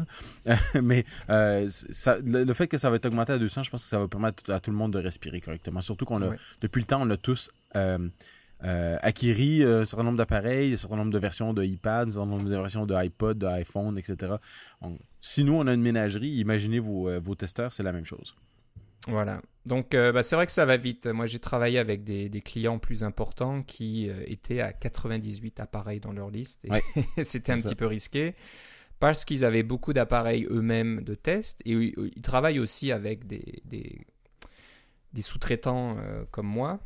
mais 0.82 1.04
le, 1.28 2.52
fait 2.54 2.66
que 2.66 2.76
ça 2.76 2.90
va 2.90 2.96
être 2.96 3.06
augmenté 3.06 3.34
à 3.34 3.38
200, 3.38 3.62
je 3.62 3.70
pense 3.70 3.84
que 3.84 3.88
ça 3.88 4.00
va 4.00 4.08
permettre 4.08 4.52
à 4.52 4.58
tout 4.58 4.72
le 4.72 4.76
monde 4.76 4.94
de 4.94 4.98
respirer 4.98 5.40
correctement. 5.40 5.80
Surtout 5.80 6.06
qu'on 6.06 6.20
a, 6.22 6.34
depuis 6.60 6.80
le 6.80 6.86
temps, 6.86 7.02
on 7.02 7.10
a 7.10 7.16
tous 7.16 7.52
euh, 8.64 8.96
euh, 9.02 9.82
un 9.82 9.84
certain 9.84 10.04
nombre 10.04 10.16
d'appareils, 10.16 10.72
un 10.72 10.76
certain 10.76 10.96
nombre 10.96 11.12
de 11.12 11.18
versions 11.18 11.52
de 11.52 11.64
iPad, 11.64 12.08
un 12.08 12.10
certain 12.10 12.26
nombre 12.26 12.44
de 12.44 12.56
versions 12.56 12.86
de 12.86 12.94
iPod, 12.94 13.38
d'iPhone, 13.38 13.98
etc. 13.98 14.34
si 15.20 15.44
nous, 15.44 15.54
on 15.54 15.66
a 15.66 15.74
une 15.74 15.82
ménagerie, 15.82 16.30
imaginez 16.30 16.78
vos, 16.78 17.08
euh, 17.08 17.18
vos 17.18 17.34
testeurs, 17.34 17.72
c'est 17.72 17.82
la 17.82 17.92
même 17.92 18.06
chose. 18.06 18.34
Voilà. 19.08 19.40
Donc, 19.66 19.92
bah, 19.92 20.22
c'est 20.24 20.34
vrai 20.34 20.46
que 20.46 20.52
ça 20.52 20.64
va 20.64 20.76
vite. 20.76 21.06
Moi, 21.06 21.26
j'ai 21.26 21.38
travaillé 21.38 21.78
avec 21.78 22.02
des, 22.02 22.28
clients 22.44 22.80
plus 22.80 23.04
importants 23.04 23.62
qui 23.62 24.10
étaient 24.26 24.60
à 24.60 24.72
98 24.72 25.60
appareils 25.60 26.00
dans 26.00 26.12
leur 26.12 26.28
liste. 26.28 26.64
Et 26.64 27.22
c'était 27.24 27.52
un 27.52 27.60
petit 27.60 27.76
peu 27.76 27.86
risqué 27.86 28.34
parce 28.98 29.24
qu'ils 29.24 29.44
avaient 29.44 29.62
beaucoup 29.62 29.92
d'appareils 29.92 30.44
eux-mêmes 30.50 31.04
de 31.04 31.14
test 31.14 31.60
et 31.64 31.72
ils 31.72 32.22
travaillent 32.22 32.58
aussi 32.58 32.90
avec 32.90 33.28
des, 33.28 33.62
des, 33.64 34.00
des 35.12 35.22
sous-traitants 35.22 35.98
comme 36.32 36.48
moi 36.48 36.80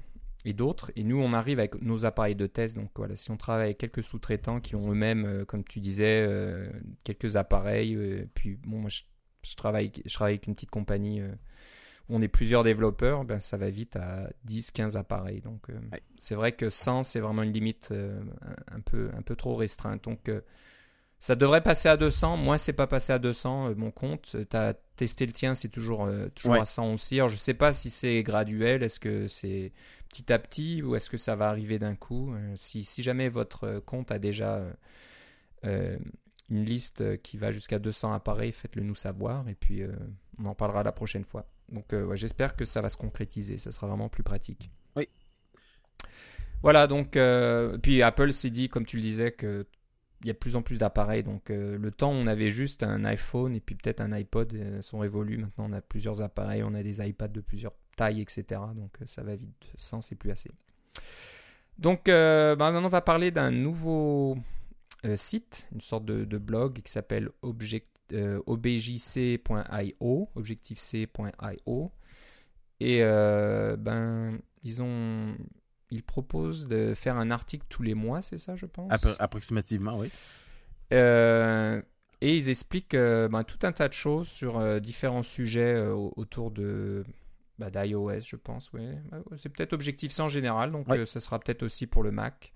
et 0.44 0.52
d'autres. 0.52 0.90
Et 0.97 1.04
nous, 1.04 1.18
on 1.18 1.32
arrive 1.32 1.59
avec 1.59 1.80
nos 1.82 2.06
appareils 2.06 2.35
de 2.35 2.47
test. 2.47 2.76
Donc 2.76 2.90
voilà, 2.94 3.16
si 3.16 3.30
on 3.30 3.37
travaille 3.37 3.66
avec 3.66 3.78
quelques 3.78 4.02
sous-traitants 4.02 4.61
qui 4.61 4.75
ont 4.75 4.90
eux-mêmes, 4.90 5.25
euh, 5.25 5.44
comme 5.44 5.64
tu 5.64 5.80
disais, 5.80 6.25
euh, 6.26 6.68
quelques 7.04 7.37
appareils. 7.37 7.94
Euh, 7.94 8.26
puis 8.35 8.59
bon, 8.66 8.78
moi, 8.78 8.90
je, 8.90 9.56
travaille, 9.56 9.92
je 10.04 10.14
travaille 10.14 10.35
avec 10.35 10.47
une 10.47 10.54
petite 10.54 10.70
compagnie 10.70 11.23
où 11.23 12.16
on 12.16 12.23
est 12.23 12.28
plusieurs 12.28 12.64
développeurs. 12.64 13.25
Ben, 13.25 13.40
ça 13.40 13.56
va 13.56 13.68
vite 13.70 13.97
à 13.97 14.30
10, 14.44 14.70
15 14.70 14.97
appareils. 14.97 15.40
Donc 15.40 15.66
c'est 16.18 16.35
vrai 16.35 16.52
que 16.52 16.70
100, 16.70 17.02
c'est 17.04 17.20
vraiment 17.20 17.42
une 17.42 17.52
limite 17.52 17.92
un, 18.70 18.80
peu, 18.80 19.11
un 19.16 19.23
peu 19.23 19.37
trop 19.37 19.54
restreinte. 19.54 20.04
Donc 20.04 20.30
Ça 21.20 21.36
devrait 21.36 21.62
passer 21.62 21.88
à 21.88 21.96
200. 21.96 22.38
Moi, 22.38 22.58
c'est 22.58 22.72
pas 22.72 22.86
passé 22.86 23.12
à 23.12 23.18
200 23.18 23.74
mon 23.76 23.90
compte. 23.90 24.36
Tu 24.50 24.56
as 24.56 24.74
testé 24.96 25.26
le 25.26 25.32
tien, 25.32 25.54
c'est 25.54 25.68
toujours, 25.68 26.08
toujours 26.34 26.54
à 26.54 26.64
100 26.64 26.94
aussi. 26.94 27.16
Alors, 27.16 27.28
je 27.28 27.36
sais 27.36 27.54
pas 27.54 27.72
si 27.72 27.90
c'est 27.90 28.22
graduel. 28.22 28.82
Est-ce 28.82 28.98
que 28.98 29.28
c'est 29.28 29.72
petit 30.08 30.32
à 30.32 30.38
petit 30.38 30.82
ou 30.82 30.96
est-ce 30.96 31.10
que 31.10 31.18
ça 31.18 31.36
va 31.36 31.48
arriver 31.50 31.78
d'un 31.78 31.94
coup 31.94 32.34
si, 32.56 32.84
si, 32.84 33.02
jamais 33.02 33.28
votre 33.28 33.80
compte 33.80 34.10
a 34.10 34.18
déjà 34.18 34.62
une 35.62 36.64
liste 36.64 37.20
qui 37.20 37.36
va 37.36 37.50
jusqu'à 37.52 37.78
200 37.78 38.14
appareils, 38.14 38.52
faites-le 38.52 38.82
nous 38.82 38.94
savoir 38.94 39.46
et 39.46 39.54
puis 39.54 39.82
on 40.42 40.46
en 40.46 40.54
parlera 40.54 40.82
la 40.82 40.92
prochaine 40.92 41.24
fois. 41.24 41.46
Donc 41.70 41.92
ouais, 41.92 42.16
j'espère 42.16 42.56
que 42.56 42.64
ça 42.64 42.80
va 42.80 42.88
se 42.88 42.96
concrétiser. 42.96 43.58
Ça 43.58 43.72
sera 43.72 43.86
vraiment 43.86 44.08
plus 44.08 44.22
pratique. 44.22 44.70
Oui. 44.96 45.06
Voilà, 46.62 46.86
donc, 46.86 47.16
euh, 47.16 47.78
puis 47.78 48.02
Apple 48.02 48.32
s'est 48.32 48.50
dit, 48.50 48.68
comme 48.68 48.84
tu 48.84 48.96
le 48.96 49.02
disais, 49.02 49.32
qu'il 50.20 50.28
y 50.28 50.30
a 50.30 50.34
plus 50.34 50.56
en 50.56 50.62
plus 50.62 50.78
d'appareils. 50.78 51.22
Donc, 51.22 51.50
euh, 51.50 51.78
le 51.78 51.90
temps, 51.90 52.10
on 52.10 52.26
avait 52.26 52.50
juste 52.50 52.82
un 52.82 53.04
iPhone 53.04 53.54
et 53.54 53.60
puis 53.60 53.74
peut-être 53.74 54.00
un 54.00 54.12
iPod, 54.12 54.52
euh, 54.54 54.82
sont 54.82 54.98
révolus. 54.98 55.38
Maintenant, 55.38 55.66
on 55.68 55.72
a 55.72 55.80
plusieurs 55.80 56.22
appareils, 56.22 56.62
on 56.62 56.74
a 56.74 56.82
des 56.82 57.06
iPads 57.06 57.28
de 57.28 57.40
plusieurs 57.40 57.74
tailles, 57.96 58.20
etc. 58.20 58.60
Donc, 58.74 58.98
ça 59.06 59.22
va 59.22 59.34
vite 59.34 59.66
sans, 59.76 60.00
c'est 60.00 60.16
plus 60.16 60.30
assez. 60.30 60.50
Donc, 61.78 62.06
bah, 62.06 62.56
maintenant, 62.56 62.84
on 62.84 62.88
va 62.88 63.00
parler 63.00 63.30
d'un 63.30 63.50
nouveau 63.50 64.36
site, 65.14 65.66
une 65.72 65.80
sorte 65.80 66.04
de, 66.04 66.38
blog 66.38 66.82
qui 66.82 66.92
s'appelle 66.92 67.30
objjc.io, 67.40 67.88
objectifc.io. 70.34 71.92
Et 72.80 73.00
ben, 73.00 74.38
disons, 74.62 75.34
il 75.90 76.02
propose 76.02 76.68
de 76.68 76.94
faire 76.94 77.16
un 77.16 77.30
article 77.30 77.64
tous 77.68 77.82
les 77.82 77.94
mois, 77.94 78.23
c'est 78.23 78.38
ça, 78.38 78.56
je 78.56 78.66
pense? 78.66 78.90
Approximativement, 79.18 79.99
oui. 79.99 80.11
Euh, 80.92 81.80
et 82.20 82.37
ils 82.37 82.50
expliquent 82.50 82.94
euh, 82.94 83.28
ben, 83.28 83.44
tout 83.44 83.59
un 83.62 83.73
tas 83.73 83.88
de 83.88 83.92
choses 83.92 84.28
sur 84.28 84.59
euh, 84.59 84.78
différents 84.80 85.23
sujets 85.23 85.80
autour 86.16 86.50
de 86.50 87.04
bah, 87.59 87.70
d'iOS, 87.70 88.20
je 88.20 88.37
pense. 88.37 88.73
Oui. 88.73 88.82
C'est 89.37 89.49
peut-être 89.49 89.73
Objectif 89.73 90.12
C 90.12 90.23
en 90.23 90.28
général, 90.28 90.73
donc 90.73 90.87
ça 91.06 91.20
sera 91.20 91.38
peut-être 91.38 91.62
aussi 91.62 91.87
pour 91.87 92.02
le 92.02 92.11
Mac. 92.11 92.52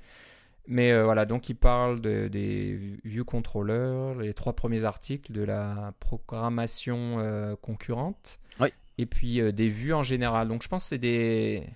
Mais 0.66 0.98
voilà, 1.02 1.26
donc 1.26 1.50
il 1.50 1.56
parle 1.56 2.00
de, 2.00 2.26
des 2.28 2.98
view 3.04 3.24
controllers, 3.24 4.14
les 4.14 4.32
trois 4.32 4.54
premiers 4.54 4.86
articles 4.86 5.30
de 5.30 5.42
la 5.42 5.92
programmation 6.00 7.18
concurrente, 7.60 8.38
oui. 8.60 8.68
et 8.96 9.04
puis 9.04 9.52
des 9.52 9.68
vues 9.68 9.92
en 9.92 10.02
général. 10.02 10.48
Donc 10.48 10.62
je 10.62 10.68
pense 10.68 10.84
que 10.84 10.88
c'est 10.90 10.98
des 10.98 11.68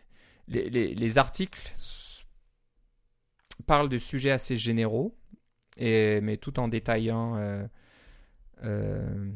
les, 0.49 1.19
articles 1.19 1.73
parlent 3.67 3.89
de 3.89 3.99
sujets 3.99 4.31
assez 4.31 4.57
généraux, 4.57 5.17
mais 5.79 6.37
tout 6.37 6.59
en 6.59 6.69
détaillant, 6.69 7.37
euh, 7.37 7.65
euh, 8.65 9.31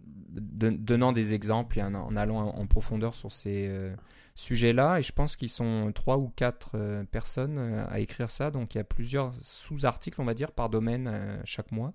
donnant 0.00 1.12
des 1.12 1.34
exemples 1.34 1.78
et 1.78 1.82
en, 1.82 2.16
allant 2.16 2.38
en, 2.38 2.66
profondeur 2.66 3.14
sur 3.14 3.32
ces 3.32 3.66
euh, 3.68 3.94
sujets-là. 4.34 4.98
Et 4.98 5.02
je 5.02 5.12
pense 5.12 5.36
qu'ils 5.36 5.48
sont 5.48 5.92
trois 5.94 6.18
ou 6.18 6.28
quatre 6.28 7.04
personnes 7.10 7.58
à 7.88 8.00
écrire 8.00 8.30
ça, 8.30 8.50
donc 8.50 8.74
il 8.74 8.78
y 8.78 8.80
a 8.80 8.84
plusieurs 8.84 9.34
sous-articles, 9.34 10.20
on 10.20 10.24
va 10.24 10.34
dire, 10.34 10.52
par 10.52 10.68
domaine 10.68 11.40
chaque 11.44 11.72
mois. 11.72 11.94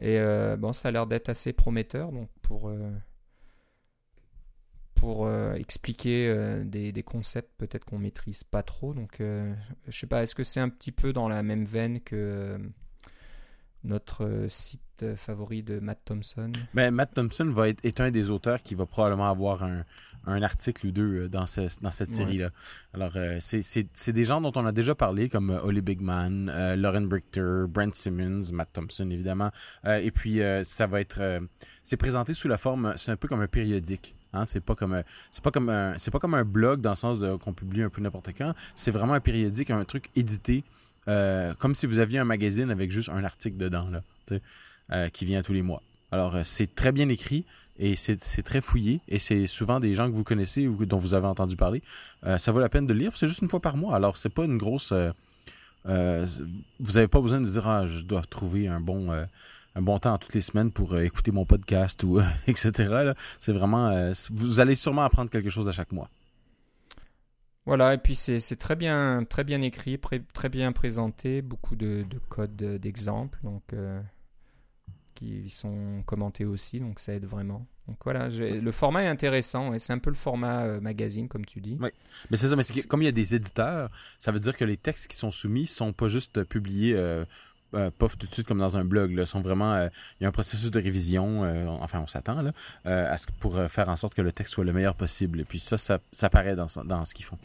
Et 0.00 0.18
bon, 0.58 0.72
ça 0.72 0.88
a 0.88 0.90
l'air 0.92 1.06
d'être 1.06 1.28
assez 1.28 1.52
prometteur, 1.52 2.12
donc 2.12 2.28
pour 2.42 2.70
pour 4.98 5.26
euh, 5.26 5.54
expliquer 5.54 6.28
euh, 6.28 6.64
des, 6.64 6.92
des, 6.92 7.02
concepts 7.02 7.52
peut-être 7.56 7.84
qu'on 7.84 7.98
maîtrise 7.98 8.42
pas 8.42 8.62
trop. 8.62 8.94
Donc, 8.94 9.20
euh, 9.20 9.54
je 9.86 9.98
sais 9.98 10.06
pas, 10.06 10.22
est-ce 10.22 10.34
que 10.34 10.44
c'est 10.44 10.60
un 10.60 10.68
petit 10.68 10.92
peu 10.92 11.12
dans 11.12 11.28
la 11.28 11.42
même 11.42 11.64
veine 11.64 12.00
que 12.00 12.58
notre 13.84 14.46
site 14.48 15.14
favori 15.14 15.62
de 15.62 15.78
Matt 15.78 16.00
Thompson? 16.04 16.50
Ben, 16.74 16.92
Matt 16.92 17.14
Thompson 17.14 17.48
va 17.48 17.68
être, 17.68 17.84
est 17.84 18.00
un 18.00 18.10
des 18.10 18.30
auteurs 18.30 18.60
qui 18.60 18.74
va 18.74 18.86
probablement 18.86 19.30
avoir 19.30 19.62
un, 19.62 19.84
un 20.26 20.42
article 20.42 20.88
ou 20.88 20.90
deux 20.90 21.28
dans, 21.28 21.46
ce, 21.46 21.80
dans 21.80 21.92
cette 21.92 22.10
série-là. 22.10 22.50
Alors, 22.92 23.16
c'est 23.38 24.12
des 24.12 24.24
gens 24.24 24.40
dont 24.40 24.52
on 24.56 24.66
a 24.66 24.72
déjà 24.72 24.96
parlé, 24.96 25.28
comme 25.28 25.50
Holly 25.50 25.80
Bigman, 25.80 26.74
Lauren 26.74 27.02
Brichter, 27.02 27.66
Brent 27.68 27.94
Simmons, 27.94 28.50
Matt 28.52 28.72
Thompson, 28.72 29.08
évidemment. 29.10 29.52
et 29.86 30.10
puis, 30.10 30.40
ça 30.64 30.88
va 30.88 31.00
être... 31.00 31.40
c'est 31.84 31.96
présenté 31.96 32.34
sous 32.34 32.48
la 32.48 32.58
forme... 32.58 32.94
C'est 32.96 33.12
un 33.12 33.16
peu 33.16 33.28
comme 33.28 33.40
un 33.40 33.48
périodique. 33.48 34.16
Hein, 34.34 34.44
c'est 34.44 34.60
pas 34.60 34.74
comme 34.74 35.02
c'est 35.30 35.42
pas 35.42 35.50
comme 35.50 35.68
un 35.70 35.94
c'est 35.96 36.10
pas 36.10 36.18
comme 36.18 36.34
un 36.34 36.44
blog 36.44 36.80
dans 36.80 36.90
le 36.90 36.96
sens 36.96 37.18
qu'on 37.42 37.52
publie 37.52 37.82
un 37.82 37.88
peu 37.88 38.02
n'importe 38.02 38.30
quand. 38.36 38.54
C'est 38.76 38.90
vraiment 38.90 39.14
un 39.14 39.20
périodique, 39.20 39.70
un 39.70 39.84
truc 39.84 40.10
édité, 40.16 40.64
euh, 41.08 41.54
comme 41.58 41.74
si 41.74 41.86
vous 41.86 41.98
aviez 41.98 42.18
un 42.18 42.24
magazine 42.24 42.70
avec 42.70 42.92
juste 42.92 43.08
un 43.08 43.24
article 43.24 43.56
dedans 43.56 43.88
là, 43.90 44.38
euh, 44.92 45.08
qui 45.08 45.24
vient 45.24 45.42
tous 45.42 45.54
les 45.54 45.62
mois. 45.62 45.82
Alors 46.12 46.36
euh, 46.36 46.42
c'est 46.44 46.74
très 46.74 46.92
bien 46.92 47.08
écrit 47.08 47.44
et 47.78 47.96
c'est 47.96 48.42
très 48.42 48.60
fouillé 48.60 49.00
et 49.08 49.18
c'est 49.18 49.46
souvent 49.46 49.80
des 49.80 49.94
gens 49.94 50.10
que 50.10 50.14
vous 50.14 50.24
connaissez 50.24 50.66
ou 50.66 50.84
dont 50.84 50.98
vous 50.98 51.14
avez 51.14 51.28
entendu 51.28 51.54
parler. 51.54 51.80
ça 52.36 52.50
vaut 52.50 52.58
la 52.58 52.68
peine 52.68 52.88
de 52.88 52.92
lire. 52.92 53.12
C'est 53.14 53.28
juste 53.28 53.40
une 53.40 53.48
fois 53.48 53.60
par 53.60 53.76
mois. 53.76 53.94
Alors 53.94 54.16
c'est 54.16 54.34
pas 54.34 54.44
une 54.44 54.58
grosse 54.58 54.92
vous 55.84 56.92
n'avez 56.92 57.06
pas 57.06 57.20
besoin 57.20 57.40
de 57.40 57.46
dire 57.46 57.68
ah 57.68 57.86
je 57.86 58.00
dois 58.00 58.22
trouver 58.22 58.66
un 58.66 58.80
bon 58.80 59.12
un 59.78 59.82
bon 59.82 59.98
temps 60.00 60.18
toutes 60.18 60.34
les 60.34 60.40
semaines 60.40 60.72
pour 60.72 60.92
euh, 60.92 61.04
écouter 61.04 61.30
mon 61.30 61.46
podcast 61.46 62.02
ou 62.02 62.20
etc. 62.48 63.12
C'est 63.38 63.52
vraiment, 63.52 63.88
euh, 63.88 64.12
vous 64.32 64.60
allez 64.60 64.74
sûrement 64.74 65.02
apprendre 65.02 65.30
quelque 65.30 65.50
chose 65.50 65.68
à 65.68 65.72
chaque 65.72 65.92
mois. 65.92 66.10
Voilà, 67.64 67.94
et 67.94 67.98
puis 67.98 68.14
c'est 68.14 68.56
très 68.56 68.76
bien, 68.76 69.24
très 69.28 69.44
bien 69.44 69.60
écrit, 69.60 70.00
très 70.32 70.48
bien 70.48 70.72
présenté, 70.72 71.42
beaucoup 71.42 71.76
de, 71.76 72.06
codes 72.30 72.56
d'exemples, 72.56 73.38
donc 73.42 73.62
euh, 73.74 74.00
qui 75.14 75.50
sont 75.50 76.02
commentés 76.06 76.46
aussi, 76.46 76.80
donc 76.80 76.98
ça 76.98 77.12
aide 77.12 77.26
vraiment. 77.26 77.66
Donc 77.86 77.98
voilà, 78.04 78.28
le 78.30 78.70
format 78.70 79.02
est 79.02 79.08
intéressant, 79.08 79.74
et 79.74 79.78
c'est 79.78 79.92
un 79.92 79.98
peu 79.98 80.08
le 80.08 80.16
format 80.16 80.80
magazine, 80.80 81.28
comme 81.28 81.44
tu 81.44 81.60
dis. 81.60 81.76
Oui, 81.78 81.90
mais 82.30 82.38
c'est 82.38 82.48
ça, 82.48 82.56
mais 82.56 82.62
comme 82.86 83.02
il 83.02 83.06
y 83.06 83.08
a 83.08 83.12
des 83.12 83.34
éditeurs, 83.34 83.90
ça 84.18 84.32
veut 84.32 84.40
dire 84.40 84.56
que 84.56 84.64
les 84.64 84.78
textes 84.78 85.06
qui 85.08 85.16
sont 85.18 85.30
soumis 85.30 85.66
sont 85.66 85.92
pas 85.92 86.08
juste 86.08 86.44
publiés 86.44 86.94
euh, 86.96 87.26
pas 87.70 88.08
tout 88.08 88.26
de 88.26 88.32
suite 88.32 88.46
comme 88.46 88.58
dans 88.58 88.76
un 88.76 88.84
blog. 88.84 89.12
Là. 89.12 89.26
Sont 89.26 89.40
vraiment, 89.40 89.74
euh, 89.74 89.88
il 90.18 90.22
y 90.22 90.26
a 90.26 90.28
un 90.28 90.32
processus 90.32 90.70
de 90.70 90.80
révision, 90.80 91.44
euh, 91.44 91.66
enfin 91.66 92.00
on 92.00 92.06
s'attend 92.06 92.40
là, 92.40 92.52
ce, 92.84 93.26
pour 93.40 93.60
faire 93.68 93.88
en 93.88 93.96
sorte 93.96 94.14
que 94.14 94.22
le 94.22 94.32
texte 94.32 94.54
soit 94.54 94.64
le 94.64 94.72
meilleur 94.72 94.94
possible. 94.94 95.40
Et 95.40 95.44
puis 95.44 95.58
ça, 95.58 95.78
ça, 95.78 95.98
ça 96.12 96.30
paraît 96.30 96.56
dans, 96.56 96.66
dans 96.84 97.04
ce 97.04 97.14
qu'ils 97.14 97.26
font. 97.26 97.38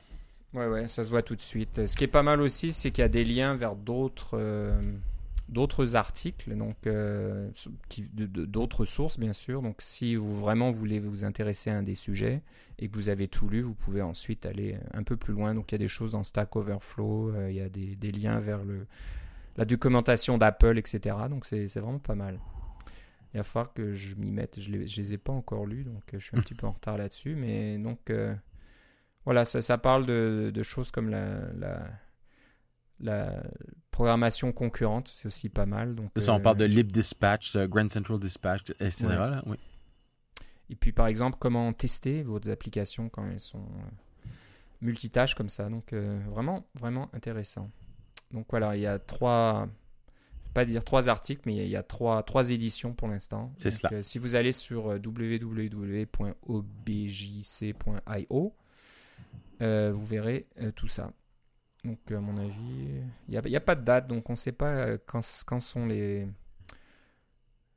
Ouais, 0.53 0.67
ouais, 0.67 0.87
ça 0.87 1.03
se 1.03 1.09
voit 1.09 1.23
tout 1.23 1.35
de 1.35 1.41
suite. 1.41 1.85
Ce 1.85 1.95
qui 1.95 2.03
est 2.03 2.07
pas 2.07 2.23
mal 2.23 2.39
aussi, 2.39 2.73
c'est 2.73 2.91
qu'il 2.91 3.01
y 3.01 3.05
a 3.05 3.09
des 3.09 3.25
liens 3.25 3.55
vers 3.55 3.75
d'autres 3.75 4.39
d'autres 5.49 5.97
articles, 5.97 6.55
donc 6.55 6.77
d'autres 8.17 8.85
sources 8.85 9.19
bien 9.19 9.33
sûr. 9.33 9.61
Donc 9.61 9.75
si 9.79 10.15
vous 10.15 10.39
vraiment 10.39 10.71
voulez 10.71 10.99
vous 10.99 11.25
intéresser 11.25 11.69
à 11.69 11.77
un 11.77 11.83
des 11.83 11.95
sujets 11.95 12.41
et 12.79 12.87
que 12.87 12.95
vous 12.95 13.09
avez 13.09 13.27
tout 13.27 13.49
lu, 13.49 13.61
vous 13.61 13.73
pouvez 13.73 14.01
ensuite 14.01 14.45
aller 14.45 14.77
un 14.93 15.03
peu 15.03 15.17
plus 15.17 15.33
loin. 15.33 15.53
Donc 15.53 15.71
il 15.71 15.75
y 15.75 15.75
a 15.75 15.79
des 15.79 15.87
choses 15.89 16.11
dans 16.11 16.23
Stack 16.23 16.55
Overflow, 16.55 17.33
il 17.49 17.55
y 17.55 17.61
a 17.61 17.67
des 17.69 18.11
liens 18.11 18.39
vers 18.39 18.63
le 18.63 18.85
la 19.57 19.65
documentation 19.65 20.37
d'Apple, 20.37 20.77
etc. 20.77 21.15
Donc 21.29 21.45
c'est 21.45 21.67
vraiment 21.75 21.99
pas 21.99 22.15
mal. 22.15 22.39
Il 23.33 23.37
va 23.37 23.43
falloir 23.43 23.73
que 23.73 23.93
je 23.93 24.15
m'y 24.15 24.31
mette. 24.31 24.59
Je 24.59 24.71
ne 24.71 24.77
les 24.77 25.13
ai 25.13 25.17
pas 25.17 25.33
encore 25.33 25.65
lus, 25.65 25.83
donc 25.83 26.13
euh, 26.13 26.19
je 26.19 26.25
suis 26.25 26.37
un 26.37 26.41
petit 26.43 26.53
peu 26.53 26.67
en 26.67 26.71
retard 26.71 26.97
là-dessus. 26.97 27.35
Mais 27.35 27.77
donc, 27.77 28.09
euh, 28.09 28.35
voilà, 29.25 29.43
ça, 29.43 29.61
ça 29.61 29.77
parle 29.77 30.05
de, 30.05 30.51
de, 30.53 30.63
choses 30.63 30.91
comme 30.91 31.09
la, 31.09 31.51
la, 31.53 31.87
la, 32.99 33.43
programmation 33.89 34.51
concurrente, 34.51 35.07
c'est 35.07 35.27
aussi 35.27 35.49
pas 35.49 35.65
mal. 35.65 35.95
Donc, 35.95 36.11
ça, 36.17 36.33
on 36.33 36.39
parle 36.39 36.57
de 36.57 36.65
euh, 36.65 36.67
libdispatch, 36.67 37.57
Grand 37.57 37.89
Central 37.89 38.19
Dispatch, 38.19 38.71
etc. 38.79 39.07
oui. 39.45 39.57
Et 40.69 40.75
puis, 40.75 40.91
par 40.91 41.07
exemple, 41.07 41.37
comment 41.39 41.71
tester 41.73 42.23
vos 42.23 42.39
applications 42.49 43.09
quand 43.09 43.27
elles 43.29 43.39
sont 43.39 43.67
multitâches 44.81 45.35
comme 45.35 45.49
ça. 45.49 45.69
Donc, 45.69 45.93
vraiment, 45.93 46.65
vraiment 46.73 47.09
intéressant. 47.13 47.69
Donc 48.33 48.47
voilà, 48.49 48.75
il 48.75 48.81
y 48.81 48.87
a 48.87 48.97
trois, 48.99 49.69
pas 50.53 50.65
dire 50.65 50.83
trois 50.83 51.07
articles, 51.07 51.43
mais 51.45 51.55
il 51.55 51.69
y 51.69 51.75
a 51.75 51.83
trois, 51.83 52.23
trois 52.23 52.49
éditions 52.49 52.93
pour 52.93 53.07
l'instant. 53.07 53.53
C'est 53.57 53.69
cela. 53.71 53.93
Euh, 53.93 54.03
si 54.03 54.17
vous 54.17 54.35
allez 54.35 54.51
sur 54.51 54.89
euh, 54.89 54.97
www.objc.io, 54.97 56.15
euh, 59.61 59.91
vous 59.93 60.05
verrez 60.05 60.47
tout 60.75 60.87
ça. 60.87 61.13
Donc 61.85 62.11
à 62.11 62.19
mon 62.19 62.37
avis, 62.37 62.87
il 63.27 63.31
n'y 63.31 63.37
a, 63.37 63.57
a, 63.57 63.59
pas 63.59 63.75
de 63.75 63.83
date, 63.83 64.07
donc 64.07 64.29
on 64.29 64.33
ne 64.33 64.37
sait 64.37 64.51
pas 64.51 64.97
quand, 64.99 65.21
quand 65.45 65.59
sont 65.59 65.85
les... 65.85 66.27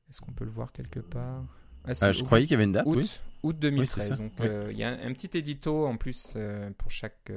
Est-ce 0.08 0.20
qu'on 0.20 0.32
peut 0.32 0.44
le 0.44 0.50
voir 0.50 0.72
quelque 0.72 1.00
part? 1.00 1.44
Ah, 1.84 2.12
Je 2.12 2.22
croyais 2.22 2.46
qu'il 2.46 2.52
y 2.52 2.54
avait 2.54 2.64
une 2.64 2.72
date, 2.72 2.86
août, 2.86 2.98
oui. 2.98 3.20
Août 3.42 3.58
2013. 3.58 4.18
donc 4.18 4.32
il 4.70 4.76
y 4.76 4.84
a 4.84 4.90
un, 4.90 5.12
petit 5.12 5.36
édito 5.36 5.86
en 5.86 5.96
plus 5.96 6.36
pour 6.78 6.90
chaque 6.90 7.32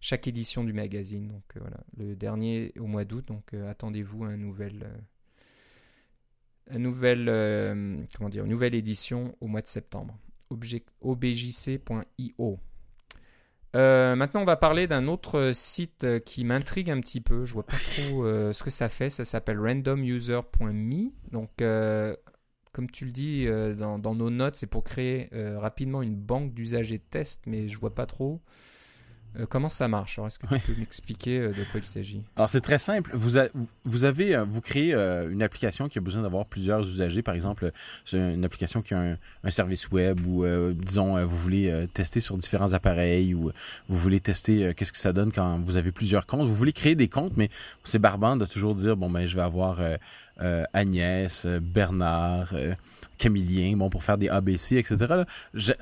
chaque 0.00 0.26
édition 0.26 0.64
du 0.64 0.72
magazine. 0.72 1.28
Donc 1.28 1.44
euh, 1.56 1.60
voilà, 1.60 1.76
le 1.96 2.16
dernier 2.16 2.72
au 2.78 2.86
mois 2.86 3.04
d'août. 3.04 3.26
Donc 3.28 3.54
euh, 3.54 3.70
attendez-vous 3.70 4.24
à 4.24 4.28
euh, 4.28 4.36
une 6.72 6.82
nouvelle, 6.82 8.06
comment 8.16 8.30
dire, 8.30 8.44
une 8.44 8.50
nouvelle 8.50 8.74
édition 8.74 9.36
au 9.40 9.46
mois 9.46 9.60
de 9.60 9.68
septembre. 9.68 10.18
objjc.io. 10.50 12.58
maintenant, 13.74 14.42
on 14.42 14.44
va 14.44 14.56
parler 14.56 14.86
d'un 14.86 15.06
autre 15.06 15.52
site 15.52 16.24
qui 16.24 16.44
m'intrigue 16.44 16.90
un 16.90 17.00
petit 17.00 17.20
peu. 17.20 17.44
Je 17.44 17.52
vois 17.52 17.66
pas 17.66 17.76
trop 17.76 18.24
ce 18.24 18.62
que 18.62 18.70
ça 18.70 18.88
fait. 18.88 19.10
Ça 19.10 19.24
s'appelle 19.24 19.58
randomuser.me. 19.58 21.10
Donc, 21.30 21.50
comme 22.72 22.90
tu 22.90 23.04
le 23.04 23.12
dis 23.12 23.46
dans, 23.76 24.14
nos 24.14 24.30
notes, 24.30 24.54
c'est 24.54 24.68
pour 24.68 24.84
créer 24.84 25.28
rapidement 25.56 26.02
une 26.02 26.16
banque 26.16 26.54
d'usagers 26.54 26.98
de 26.98 27.04
tests, 27.10 27.46
mais 27.48 27.66
je 27.66 27.78
vois 27.78 27.94
pas 27.94 28.06
trop. 28.06 28.40
Euh, 29.38 29.46
comment 29.48 29.68
ça 29.68 29.86
marche? 29.88 30.18
Est-ce 30.18 30.38
que 30.38 30.46
tu 30.46 30.60
peux 30.60 30.78
m'expliquer 30.78 31.38
euh, 31.38 31.48
de 31.48 31.64
quoi 31.70 31.80
il 31.80 31.84
s'agit? 31.84 32.22
Alors 32.36 32.48
c'est 32.48 32.60
très 32.60 32.78
simple. 32.78 33.10
Vous, 33.14 33.38
vous 33.84 34.04
avez, 34.04 34.34
euh, 34.34 34.44
vous 34.44 34.60
créez 34.60 34.94
une 34.94 35.42
application 35.42 35.88
qui 35.88 35.98
a 35.98 36.00
besoin 36.00 36.22
d'avoir 36.22 36.46
plusieurs 36.46 36.80
usagers. 36.80 37.22
Par 37.22 37.34
exemple, 37.34 37.70
c'est 38.04 38.18
une 38.18 38.44
application 38.44 38.82
qui 38.82 38.94
a 38.94 39.16
un, 39.44 39.50
service 39.50 39.90
web 39.90 40.20
ou 40.26 40.44
disons 40.72 41.22
vous 41.24 41.36
voulez 41.36 41.86
tester 41.92 42.20
sur 42.20 42.36
différents 42.36 42.72
appareils 42.72 43.34
ou 43.34 43.50
vous 43.88 43.98
voulez 43.98 44.20
tester 44.20 44.72
qu'est-ce 44.74 44.92
que 44.92 44.98
ça 44.98 45.12
donne 45.12 45.32
quand 45.32 45.58
vous 45.58 45.76
avez 45.76 45.90
plusieurs 45.90 46.26
comptes. 46.26 46.46
Vous 46.46 46.54
voulez 46.54 46.72
créer 46.72 46.94
des 46.94 47.08
comptes, 47.08 47.36
mais 47.36 47.50
c'est 47.84 47.98
barbant 47.98 48.36
de 48.36 48.46
toujours 48.46 48.74
dire 48.74 48.96
bon 48.96 49.10
ben 49.10 49.26
je 49.26 49.34
vais 49.34 49.42
avoir 49.42 49.80
Agnès, 50.72 51.46
Bernard. 51.46 52.54
Camillien, 53.20 53.76
bon, 53.76 53.90
pour 53.90 54.02
faire 54.02 54.16
des 54.16 54.30
ABC, 54.30 54.78
etc. 54.78 55.24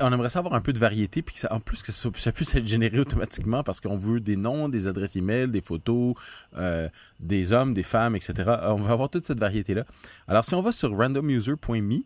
on 0.01 0.13
aimerait 0.13 0.29
savoir 0.29 0.55
un 0.55 0.61
peu 0.61 0.73
de 0.73 0.79
variété, 0.79 1.23
puis 1.23 1.37
en 1.51 1.61
plus 1.61 1.83
que 1.83 1.93
ça, 1.93 2.33
puisse 2.33 2.55
être 2.57 2.67
généré 2.67 2.99
automatiquement 2.99 3.63
parce 3.63 3.81
qu'on 3.81 3.97
veut 3.97 4.19
des 4.19 4.37
noms, 4.37 4.69
des 4.69 4.89
adresses 4.89 5.15
email, 5.15 5.49
des 5.49 5.61
photos, 5.61 6.15
euh, 6.57 6.89
des 7.21 7.53
hommes, 7.53 7.75
des 7.75 7.85
femmes, 7.85 8.17
etc. 8.17 8.35
On 8.65 8.75
va 8.75 8.93
avoir 8.93 9.09
toute 9.09 9.25
cette 9.25 9.39
variété-là. 9.39 9.85
Alors, 10.27 10.45
si 10.45 10.55
on 10.55 10.63
va 10.63 10.73
sur 10.73 10.91
randomuser.me, 10.97 12.01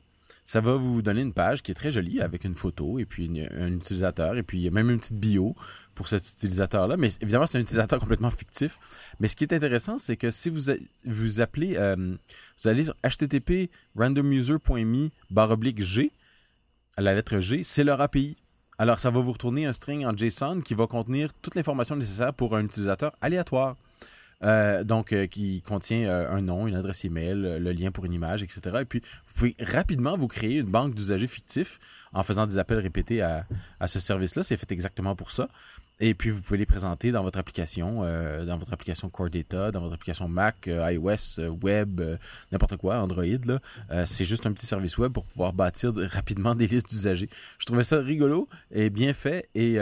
ça 0.45 0.61
va 0.61 0.75
vous 0.75 1.03
donner 1.03 1.23
une 1.23 1.33
page 1.33 1.63
qui 1.63 1.71
est 1.71 1.75
très 1.75 1.93
jolie 1.93 2.21
avec 2.21 2.45
une 2.45 2.55
photo 2.55 2.99
et 2.99 3.05
puis 3.05 3.31
un 3.57 3.73
utilisateur 3.73 4.37
et 4.37 4.43
puis 4.43 4.59
il 4.59 4.63
y 4.65 4.69
a 4.69 4.71
même 4.71 4.91
une 4.91 4.99
petite 4.99 5.19
bio 5.19 5.55
pour 5.95 6.09
cet 6.09 6.29
utilisateur-là. 6.29 6.97
Mais 6.97 7.11
évidemment, 7.21 7.47
c'est 7.47 7.59
un 7.59 7.61
utilisateur 7.61 8.01
complètement 8.01 8.31
fictif. 8.31 8.79
Mais 9.21 9.29
ce 9.29 9.37
qui 9.37 9.45
est 9.45 9.53
intéressant, 9.53 9.99
c'est 9.99 10.17
que 10.17 10.31
si 10.31 10.51
vous 10.51 10.73
vous 11.05 11.41
appelez, 11.41 11.77
euh, 11.77 11.97
vous 11.97 12.69
allez 12.69 12.85
sur 12.85 12.95
http 13.05 13.71
randomuser.me 13.97 15.11
G, 15.79 16.11
à 16.97 17.01
la 17.03 17.15
lettre 17.15 17.39
G, 17.39 17.63
c'est 17.63 17.85
leur 17.85 18.01
API. 18.01 18.37
Alors, 18.79 18.99
ça 18.99 19.11
va 19.11 19.21
vous 19.21 19.33
retourner 19.33 19.67
un 19.67 19.73
string 19.73 20.05
en 20.05 20.17
JSON 20.17 20.61
qui 20.63 20.75
va 20.75 20.87
contenir 20.87 21.33
toute 21.35 21.55
l'information 21.55 21.95
nécessaire 21.95 22.35
pour 22.35 22.57
un 22.57 22.65
utilisateur 22.65 23.13
aléatoire. 23.21 23.77
Euh, 24.45 24.83
donc 24.83 25.13
euh, 25.13 25.27
qui 25.27 25.63
contient 25.63 26.09
euh, 26.09 26.31
un 26.31 26.41
nom, 26.41 26.67
une 26.67 26.75
adresse 26.75 27.05
email, 27.05 27.35
le 27.35 27.73
lien 27.73 27.91
pour 27.91 28.05
une 28.05 28.13
image, 28.13 28.43
etc. 28.43 28.79
Et 28.81 28.85
puis, 28.85 29.01
vous 29.25 29.35
pouvez 29.35 29.57
rapidement 29.61 30.17
vous 30.17 30.29
créer 30.29 30.59
une 30.59 30.67
banque 30.71 30.95
d'usagers 30.95 31.27
fictifs 31.27 31.79
en 32.13 32.23
faisant 32.23 32.47
des 32.47 32.59
appels 32.59 32.79
répétés 32.79 33.23
à, 33.23 33.45
ce 33.87 33.99
service-là. 33.99 34.43
C'est 34.43 34.57
fait 34.57 34.71
exactement 34.73 35.17
pour 35.17 35.31
ça. 35.31 35.49
Et 36.01 36.15
puis, 36.15 36.31
vous 36.31 36.43
pouvez 36.43 36.59
les 36.59 36.67
présenter 36.67 37.13
dans 37.13 37.23
votre 37.23 37.39
application, 37.39 38.03
dans 38.03 38.59
votre 38.59 38.73
application 38.73 39.09
Core 39.09 39.31
Data, 39.31 39.71
dans 39.71 39.81
votre 39.81 39.95
application 39.95 40.29
Mac, 40.29 40.67
iOS, 40.67 41.41
Web, 41.63 42.03
n'importe 42.51 42.77
quoi, 42.77 42.99
Android. 42.99 43.25
C'est 44.05 44.25
juste 44.25 44.45
un 44.45 44.53
petit 44.53 44.67
service 44.67 44.99
web 44.99 45.13
pour 45.13 45.25
pouvoir 45.25 45.53
bâtir 45.53 45.93
rapidement 46.11 46.55
des 46.55 46.67
listes 46.67 46.91
d'usagers. 46.91 47.31
Je 47.59 47.65
trouvais 47.65 47.85
ça 47.85 47.99
rigolo 47.99 48.49
et 48.73 48.91
bien 48.91 49.15
fait. 49.15 49.49
Et 49.55 49.79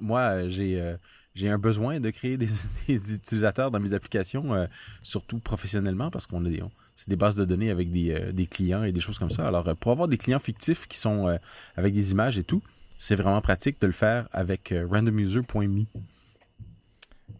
moi, 0.00 0.48
j'ai 0.48 0.96
j'ai 1.34 1.48
un 1.48 1.58
besoin 1.58 2.00
de 2.00 2.10
créer 2.10 2.36
des, 2.36 2.50
utilisateurs 2.88 3.70
dans 3.70 3.80
mes 3.80 3.94
applications, 3.94 4.54
euh, 4.54 4.66
surtout 5.02 5.38
professionnellement, 5.38 6.10
parce 6.10 6.26
qu'on 6.26 6.44
a 6.44 6.48
des, 6.48 6.62
c'est 6.96 7.08
des 7.08 7.16
bases 7.16 7.36
de 7.36 7.44
données 7.44 7.70
avec 7.70 7.90
des, 7.90 8.12
euh, 8.12 8.32
des, 8.32 8.46
clients 8.46 8.84
et 8.84 8.92
des 8.92 9.00
choses 9.00 9.18
comme 9.18 9.30
ça. 9.30 9.46
Alors, 9.46 9.68
euh, 9.68 9.74
pour 9.74 9.92
avoir 9.92 10.08
des 10.08 10.18
clients 10.18 10.38
fictifs 10.38 10.86
qui 10.86 10.98
sont 10.98 11.38
avec 11.76 11.94
des 11.94 12.12
images 12.12 12.38
et 12.38 12.44
tout, 12.44 12.62
c'est 12.98 13.16
vraiment 13.16 13.40
pratique 13.40 13.80
de 13.80 13.86
le 13.86 13.92
faire 13.92 14.28
avec 14.32 14.74
randomuser.me. 14.90 15.84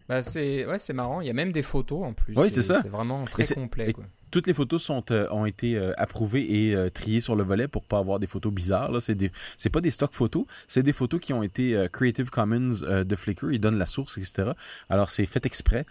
Bah 0.09 0.21
c'est 0.21 0.65
ouais, 0.65 0.77
c'est 0.77 0.91
marrant. 0.91 1.21
Il 1.21 1.27
y 1.27 1.29
a 1.29 1.33
même 1.33 1.53
des 1.53 1.61
photos 1.61 2.03
en 2.03 2.11
plus. 2.11 2.33
Oui, 2.35 2.49
c'est 2.49 2.61
ça. 2.61 2.81
C'est 2.81 2.89
vraiment 2.89 3.23
très 3.23 3.45
complet. 3.47 3.93
Quoi 3.93 4.03
toutes 4.33 4.47
les 4.47 4.55
photos 4.55 4.81
sont, 4.81 5.05
euh, 5.11 5.27
ont 5.29 5.45
été 5.45 5.77
euh, 5.77 5.93
approuvées 5.95 6.65
et 6.65 6.75
euh, 6.75 6.89
triées 6.89 7.21
sur 7.21 7.35
le 7.35 7.43
volet 7.43 7.67
pour 7.67 7.83
pas 7.83 7.99
avoir 7.99 8.17
des 8.17 8.25
photos 8.25 8.51
bizarres. 8.51 8.91
Là, 8.91 8.99
c'est 8.99 9.13
des, 9.13 9.31
pas 9.71 9.79
des 9.79 9.91
stock 9.91 10.11
photos, 10.11 10.45
c'est 10.67 10.81
des 10.81 10.91
photos 10.91 11.21
qui 11.21 11.33
ont 11.33 11.43
été 11.43 11.87
Creative 11.93 12.31
Commons 12.31 12.81
de 12.81 13.15
Flickr. 13.15 13.51
Ils 13.51 13.59
donnent 13.59 13.77
la 13.77 13.85
source, 13.85 14.17
etc. 14.17 14.51
Alors 14.89 15.11
c'est 15.11 15.25
fait 15.27 15.45
exprès. 15.45 15.85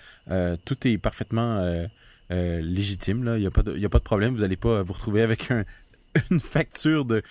tout 0.64 0.86
est 0.86 0.98
parfaitement 0.98 1.86
légitime. 2.30 3.32
Il 3.36 3.42
y 3.42 3.46
a 3.46 3.50
pas 3.50 3.62
de, 3.62 3.98
problème. 3.98 4.34
Vous 4.34 4.42
allez 4.42 4.56
pas 4.56 4.82
vous 4.82 4.92
retrouver 4.92 5.22
avec 5.22 5.50
un, 5.50 5.64
une 6.30 6.40
facture 6.40 7.04
de, 7.04 7.22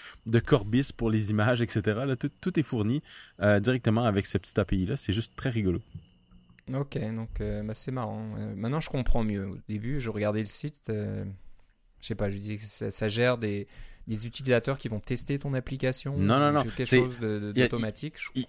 Corbis 0.46 0.92
pour 0.96 1.10
les 1.10 1.32
images, 1.32 1.62
etc. 1.62 2.02
Tout, 2.20 2.32
tout 2.40 2.60
est 2.60 2.64
fourni 2.64 3.02
directement 3.60 4.06
avec 4.06 4.26
ce 4.26 4.38
petit 4.38 4.60
API 4.60 4.86
là. 4.86 4.98
C'est 4.98 5.14
juste 5.14 5.34
très 5.36 5.50
rigolo. 5.50 5.82
Ok, 6.74 6.98
donc 7.16 7.42
euh, 7.42 7.64
bah, 7.64 7.74
c'est 7.74 7.92
marrant. 7.92 8.34
Euh, 8.38 8.56
maintenant, 8.56 8.80
je 8.80 8.90
comprends 8.90 9.24
mieux. 9.24 9.48
Au 9.48 9.58
début, 9.68 10.00
je 10.00 10.10
regardais 10.10 10.40
le 10.40 10.46
site, 10.46 10.90
euh, 10.90 11.26
je 12.00 12.08
sais 12.08 12.16
pas, 12.16 12.30
je 12.30 12.38
disais 12.38 12.58
que 12.58 12.90
ça 12.92 13.08
gère 13.08 13.38
des, 13.38 13.68
des 14.12 14.28
utilisateurs 14.28 14.78
qui 14.78 14.90
vont 14.90 15.00
tester 15.00 15.40
ton 15.40 15.54
application 15.54 16.18
Non, 16.18 16.38
non, 16.40 16.52
non. 16.52 16.64
Quelque 16.64 16.86
chose 16.86 17.18
d'automatique. 17.20 18.16
Il 18.36 18.46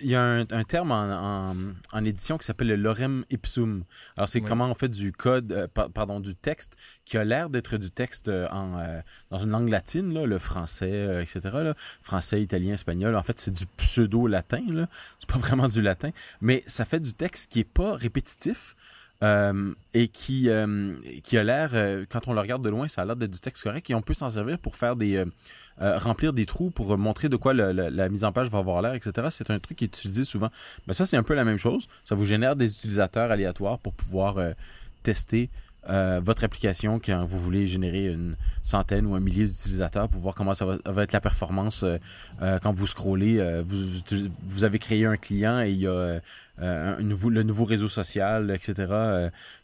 y, 0.00 0.14
a 0.14 0.22
un, 0.22 0.64
terme 0.64 0.92
en, 0.92 1.54
en, 1.92 2.04
édition 2.04 2.38
qui 2.38 2.46
s'appelle 2.46 2.68
le 2.68 2.76
lorem 2.76 3.24
ipsum. 3.30 3.84
Alors, 4.16 4.28
c'est 4.28 4.40
comment 4.40 4.66
on 4.70 4.74
fait 4.74 4.88
du 4.88 5.12
code, 5.12 5.52
euh, 5.52 5.66
pardon, 5.68 6.20
du 6.20 6.34
texte 6.34 6.76
qui 7.04 7.18
a 7.18 7.24
l'air 7.24 7.50
d'être 7.50 7.76
du 7.76 7.90
texte 7.90 8.28
euh, 8.28 8.48
en, 8.50 8.78
euh, 8.78 9.00
dans 9.30 9.38
une 9.38 9.50
langue 9.50 9.68
latine, 9.68 10.14
là, 10.14 10.24
le 10.24 10.38
français, 10.38 11.22
etc. 11.22 11.40
Là. 11.62 11.74
Français, 12.00 12.42
italien, 12.42 12.74
espagnol. 12.74 13.14
En 13.14 13.22
fait, 13.22 13.38
c'est 13.38 13.52
du 13.52 13.66
pseudo-latin. 13.66 14.86
C'est 15.18 15.28
pas 15.28 15.38
vraiment 15.38 15.68
du 15.68 15.82
latin. 15.82 16.10
Mais 16.40 16.62
ça 16.66 16.86
fait 16.86 17.00
du 17.00 17.12
texte 17.12 17.52
qui 17.52 17.60
est 17.60 17.72
pas 17.72 17.94
répétitif 17.94 18.74
euh, 19.24 19.74
et 19.94 20.06
qui, 20.06 20.48
euh, 20.48 20.94
qui 21.24 21.36
a 21.38 21.42
l'air, 21.42 21.70
euh, 21.74 22.04
quand 22.08 22.28
on 22.28 22.34
le 22.34 22.40
regarde 22.40 22.62
de 22.62 22.68
loin, 22.68 22.86
ça 22.86 23.02
a 23.02 23.04
l'air 23.04 23.16
d'être 23.16 23.32
du 23.32 23.40
texte 23.40 23.64
correct 23.64 23.90
et 23.90 23.94
on 23.96 24.00
peut 24.00 24.14
s'en 24.14 24.30
servir 24.30 24.58
pour 24.58 24.76
faire 24.76 24.94
des 24.94 25.24
remplir 25.80 26.32
des 26.32 26.44
trous 26.44 26.70
pour 26.70 26.98
montrer 26.98 27.28
de 27.28 27.36
quoi 27.36 27.54
la 27.54 28.08
mise 28.08 28.24
en 28.24 28.32
page 28.32 28.48
va 28.48 28.58
avoir 28.58 28.82
l'air, 28.82 28.94
etc. 28.94 29.28
C'est 29.30 29.50
un 29.50 29.60
truc 29.60 29.78
qui 29.78 29.84
est 29.84 29.88
utilisé 29.88 30.24
souvent. 30.24 30.50
Mais 30.86 30.92
ça, 30.92 31.06
c'est 31.06 31.16
un 31.16 31.22
peu 31.22 31.34
la 31.34 31.44
même 31.44 31.58
chose. 31.58 31.86
Ça 32.04 32.16
vous 32.16 32.24
génère 32.24 32.56
des 32.56 32.66
utilisateurs 32.66 33.30
aléatoires 33.30 33.78
pour 33.78 33.92
pouvoir 33.92 34.38
tester 35.04 35.50
votre 35.86 36.42
application 36.42 36.98
quand 36.98 37.24
vous 37.24 37.38
voulez 37.38 37.68
générer 37.68 38.08
une 38.08 38.34
centaine 38.64 39.06
ou 39.06 39.14
un 39.14 39.20
millier 39.20 39.46
d'utilisateurs 39.46 40.08
pour 40.08 40.20
voir 40.20 40.34
comment 40.34 40.52
ça 40.52 40.66
va, 40.66 41.02
être 41.04 41.12
la 41.12 41.20
performance 41.20 41.84
quand 42.40 42.72
vous 42.72 42.88
scrollez. 42.88 43.62
Vous, 43.64 44.02
vous, 44.48 44.64
avez 44.64 44.80
créé 44.80 45.06
un 45.06 45.16
client 45.16 45.60
et 45.60 45.70
il 45.70 45.78
y 45.78 45.86
a 45.86 46.20
nouveau, 47.00 47.30
le 47.30 47.42
nouveau 47.42 47.64
réseau 47.64 47.88
social, 47.88 48.50
etc., 48.50 48.74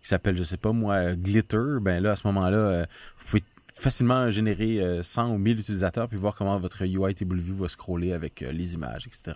qui 0.02 0.08
s'appelle, 0.08 0.36
je 0.36 0.44
sais 0.44 0.56
pas 0.56 0.72
moi, 0.72 1.14
Glitter. 1.14 1.78
Ben 1.80 2.02
là, 2.02 2.12
à 2.12 2.16
ce 2.16 2.26
moment-là, 2.26 2.86
vous 3.16 3.24
pouvez 3.26 3.42
facilement 3.72 4.30
générer 4.30 5.02
100 5.02 5.32
ou 5.32 5.38
1000 5.38 5.58
utilisateurs 5.60 6.08
puis 6.08 6.16
voir 6.16 6.34
comment 6.36 6.58
votre 6.58 6.82
UI 6.84 7.14
Table 7.14 7.38
View 7.38 7.56
va 7.56 7.68
scroller 7.68 8.12
avec 8.12 8.40
les 8.40 8.74
images, 8.74 9.06
etc. 9.06 9.32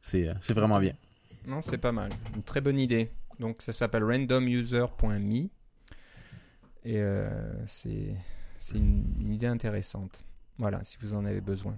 C'est 0.00 0.54
vraiment 0.54 0.78
bien. 0.78 0.94
Non, 1.46 1.60
c'est 1.60 1.78
pas 1.78 1.92
mal. 1.92 2.10
Une 2.36 2.42
très 2.42 2.60
bonne 2.60 2.78
idée. 2.78 3.10
Donc, 3.38 3.62
ça 3.62 3.72
s'appelle 3.72 4.04
randomuser.me. 4.04 5.48
Et 6.84 7.00
euh, 7.00 7.28
c'est 7.66 8.14
une, 8.74 9.32
idée 9.32 9.46
intéressante. 9.46 10.24
Voilà, 10.58 10.82
si 10.82 10.96
vous 11.00 11.14
en 11.14 11.24
avez 11.24 11.40
besoin. 11.40 11.76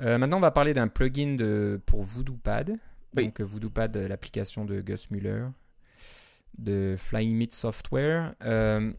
Euh, 0.00 0.18
maintenant, 0.18 0.38
on 0.38 0.40
va 0.40 0.50
parler 0.50 0.74
d'un 0.74 0.88
plugin 0.88 1.36
de, 1.36 1.80
pour 1.86 2.02
VoodooPad. 3.14 3.24
Donc, 3.24 3.40
VoodooPad, 3.40 3.96
l'application 3.96 4.64
de 4.64 4.80
Gus 4.80 5.10
Muller 5.10 5.46
de 6.58 6.96
Flying 6.98 7.36
Meat 7.36 7.52
Software. 7.52 8.34
Euh, 8.42 8.92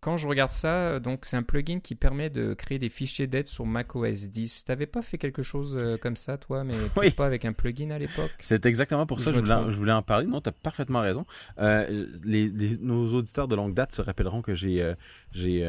quand 0.00 0.16
je 0.16 0.28
regarde 0.28 0.50
ça, 0.50 1.00
donc 1.00 1.20
c'est 1.24 1.36
un 1.36 1.42
plugin 1.42 1.80
qui 1.80 1.96
permet 1.96 2.30
de 2.30 2.54
créer 2.54 2.78
des 2.78 2.88
fichiers 2.88 3.26
d'aide 3.26 3.48
sur 3.48 3.66
macOS 3.66 4.28
10. 4.28 4.64
T'avais 4.64 4.86
pas 4.86 5.02
fait 5.02 5.18
quelque 5.18 5.42
chose 5.42 5.76
euh, 5.76 5.96
comme 5.96 6.14
ça, 6.14 6.38
toi, 6.38 6.62
mais 6.62 6.74
pas 7.16 7.26
avec 7.26 7.44
un 7.44 7.52
plugin 7.52 7.90
à 7.90 7.98
l'époque? 7.98 8.30
C'est 8.38 8.64
exactement 8.64 9.06
pour 9.06 9.18
ça 9.18 9.32
que 9.32 9.38
je 9.38 9.76
voulais, 9.76 9.92
en 9.92 10.02
parler. 10.02 10.26
Non, 10.26 10.40
tu 10.40 10.50
as 10.50 10.52
parfaitement 10.52 11.00
raison. 11.00 11.26
Euh, 11.58 12.06
les, 12.24 12.50
nos 12.80 13.12
auditeurs 13.12 13.48
de 13.48 13.56
longue 13.56 13.74
date 13.74 13.92
se 13.92 14.00
rappelleront 14.00 14.40
que 14.40 14.54
j'ai 14.54 14.82
euh, 14.82 14.94
j'ai 15.32 15.68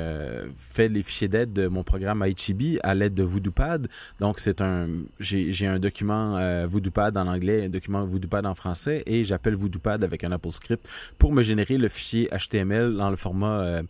fait 0.57 0.87
les 0.87 1.03
fichiers 1.03 1.27
d'aide 1.27 1.51
de 1.51 1.67
mon 1.67 1.83
programme 1.83 2.23
iChibi 2.25 2.79
à 2.83 2.93
l'aide 2.95 3.13
de 3.13 3.23
VoodooPad. 3.23 3.87
Donc, 4.19 4.39
c'est 4.39 4.61
un 4.61 4.87
j'ai 5.19 5.67
un 5.67 5.79
document 5.79 6.39
VoodooPad 6.67 7.17
en 7.17 7.27
anglais, 7.27 7.65
un 7.65 7.69
document 7.69 8.05
VoodooPad 8.05 8.45
en 8.45 8.55
français, 8.55 9.03
et 9.05 9.25
j'appelle 9.25 9.55
VoodooPad 9.55 10.03
avec 10.03 10.23
un 10.23 10.31
Apple 10.31 10.51
Script 10.51 10.87
pour 11.17 11.33
me 11.33 11.43
générer 11.43 11.77
le 11.77 11.89
fichier 11.89 12.29
HTML 12.31 12.95
dans 12.95 13.09
le 13.09 13.17
format 13.17 13.81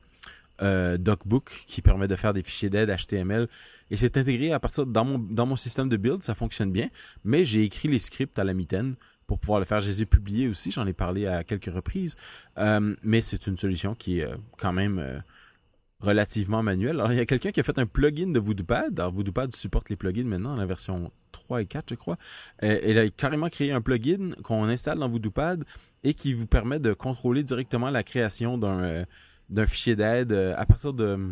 euh, 0.62 0.98
DocBook 0.98 1.64
qui 1.68 1.82
permet 1.82 2.08
de 2.08 2.16
faire 2.16 2.34
des 2.34 2.44
fichiers 2.44 2.70
d'aide 2.70 2.94
HTML. 2.94 3.48
Et 3.92 3.98
c'est 3.98 4.18
intégré 4.18 4.52
à 4.52 4.60
partir 4.60 4.86
dans 4.86 5.06
mon, 5.06 5.18
dans 5.18 5.46
mon 5.46 5.56
système 5.56 5.88
de 5.88 5.98
build, 5.98 6.22
ça 6.24 6.36
fonctionne 6.36 6.72
bien. 6.72 6.90
Mais 7.24 7.46
j'ai 7.46 7.64
écrit 7.64 7.88
les 7.88 8.00
scripts 8.00 8.38
à 8.38 8.44
la 8.44 8.54
mitaine 8.54 8.96
pour 9.26 9.40
pouvoir 9.40 9.60
le 9.60 9.66
faire. 9.66 9.80
Je 9.80 9.90
les 9.90 10.02
ai 10.02 10.06
publiés 10.06 10.48
aussi, 10.50 10.72
j'en 10.72 10.86
ai 10.86 10.94
parlé 10.94 11.28
à 11.28 11.44
quelques 11.44 11.74
reprises. 11.74 12.18
Euh, 12.58 12.94
mais 13.04 13.22
c'est 13.22 13.48
une 13.48 13.58
solution 13.58 13.96
qui 13.96 14.20
est 14.20 14.26
euh, 14.26 14.36
quand 14.58 14.74
même 14.74 15.24
relativement 16.02 16.62
manuelle. 16.62 17.00
Alors, 17.00 17.14
il 17.14 17.18
y 17.18 17.22
a 17.22 17.26
quelqu'un 17.26 17.52
qui 17.52 17.60
a 17.60 17.64
fait 17.64 17.80
un 17.80 17.86
plugin 17.86 18.28
de 18.28 18.40
VoodooPad. 18.40 19.00
Alors, 19.00 19.14
VoodooPad 19.14 19.56
supporte 19.56 19.90
les 19.90 19.96
plugins 19.96 20.26
maintenant 20.26 20.56
la 20.56 20.66
version 20.66 21.10
3 21.32 21.62
et 21.62 21.66
4, 21.66 21.90
je 21.90 21.96
crois. 21.96 22.18
elle 22.60 22.98
a 22.98 23.10
carrément 23.10 23.50
créé 23.50 23.72
un 23.72 23.82
plugin 23.82 24.32
qu'on 24.44 24.66
installe 24.66 25.00
dans 25.00 25.10
VoodooPad 25.10 25.64
et 26.04 26.14
qui 26.14 26.34
vous 26.34 26.48
permet 26.48 26.80
de 26.80 26.94
contrôler 26.94 27.44
directement 27.44 27.90
la 27.90 28.04
création 28.04 28.58
d'un 28.58 29.06
d'un 29.50 29.66
fichier 29.66 29.96
d'aide 29.96 30.32
à 30.32 30.66
partir 30.66 30.94
de 30.94 31.30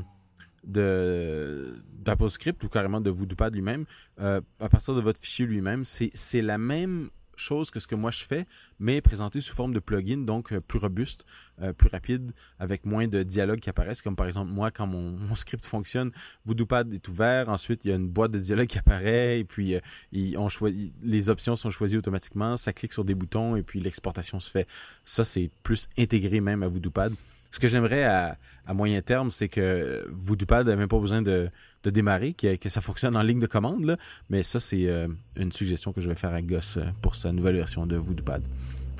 de 0.64 1.82
d'AppleScript 2.00 2.64
ou 2.64 2.68
carrément 2.68 3.00
de 3.00 3.10
VoodooPad 3.10 3.54
lui-même 3.54 3.86
à 4.18 4.70
partir 4.70 4.96
de 4.96 5.02
votre 5.02 5.20
fichier 5.20 5.46
lui-même. 5.46 5.84
C'est 5.86 6.42
la 6.42 6.58
même 6.58 7.10
chose 7.38 7.72
que 7.72 7.80
ce 7.80 7.88
que 7.88 7.96
moi 7.96 8.12
je 8.12 8.24
fais, 8.24 8.46
mais 8.80 9.02
présenté 9.02 9.40
sous 9.42 9.54
forme 9.54 9.74
de 9.74 9.80
plugin, 9.80 10.18
donc 10.18 10.52
euh, 10.52 10.60
plus 10.60 10.80
robuste, 10.80 11.26
euh, 11.62 11.74
plus 11.74 11.90
rapide, 11.90 12.32
avec 12.60 12.86
moins 12.86 13.08
de 13.08 13.24
dialogues 13.24 13.60
qui 13.60 13.70
apparaissent. 13.70 14.02
Comme 14.02 14.16
par 14.16 14.28
exemple, 14.28 14.52
moi, 14.52 14.72
quand 14.72 14.88
mon, 14.88 15.18
script 15.36 15.66
fonctionne, 15.66 16.12
VoodooPad 16.46 16.94
est 16.94 17.08
ouvert, 17.08 17.50
ensuite 17.50 17.86
il 17.86 17.90
y 17.90 17.92
a 17.92 17.96
une 17.96 18.10
boîte 18.10 18.32
de 18.32 18.40
dialogue 18.40 18.68
qui 18.68 18.80
apparaît, 18.80 19.40
et 19.40 19.44
puis 19.44 19.76
euh, 19.76 19.80
les 20.12 21.30
options 21.30 21.56
sont 21.56 21.70
choisies 21.70 21.98
automatiquement, 21.98 22.58
ça 22.58 22.74
clique 22.74 22.94
sur 22.94 23.06
des 23.06 23.16
boutons, 23.16 23.56
et 23.56 23.64
puis 23.64 23.80
l'exportation 23.80 24.40
se 24.40 24.50
fait. 24.50 24.68
Ça, 25.06 25.24
c'est 25.24 25.50
plus 25.64 25.88
intégré 25.98 26.42
même 26.42 26.64
à 26.64 26.68
VoodooPad. 26.68 27.14
Ce 27.52 27.60
que 27.60 27.68
j'aimerais 27.68 28.04
à, 28.04 28.38
à 28.66 28.74
moyen 28.74 29.02
terme, 29.02 29.32
c'est 29.32 29.48
que 29.48 30.06
VoodooPad 30.12 30.68
n'a 30.68 30.76
même 30.76 30.90
pas 30.90 31.00
besoin 31.00 31.22
de, 31.22 31.50
de 31.84 31.90
démarrer, 31.90 32.34
que, 32.34 32.56
que, 32.56 32.70
ça 32.70 32.82
fonctionne 32.82 33.16
en 33.16 33.22
ligne 33.22 33.40
de 33.40 33.48
commande. 33.48 33.86
Là. 33.86 33.98
Mais 34.30 34.44
ça, 34.44 34.60
c'est 34.60 34.88
euh, 34.88 35.08
une 35.38 35.52
suggestion 35.52 35.94
que 35.94 36.02
je 36.02 36.10
vais 36.10 36.16
faire 36.16 36.34
à 36.34 36.42
Goss 36.42 36.78
euh, 36.78 36.84
pour 37.02 37.16
sa 37.16 37.32
nouvelle 37.32 37.56
version 37.56 37.86
de 37.86 37.96
VoodooPad. 37.96 38.44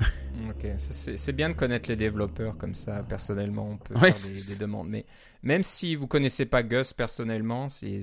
ok, 0.00 0.66
c'est 0.76 1.36
bien 1.36 1.50
de 1.50 1.54
connaître 1.54 1.88
les 1.88 1.96
développeurs 1.96 2.56
comme 2.56 2.74
ça, 2.74 3.04
personnellement, 3.08 3.72
on 3.72 3.76
peut 3.76 3.94
faire 3.94 4.14
des, 4.14 4.52
des, 4.54 4.58
demandes. 4.58 4.88
Mais 4.88 5.04
même 5.42 5.62
si 5.62 5.94
vous 5.94 6.06
connaissez 6.06 6.46
pas 6.46 6.62
Gus 6.62 6.92
personnellement, 6.92 7.68
c'est 7.68 8.00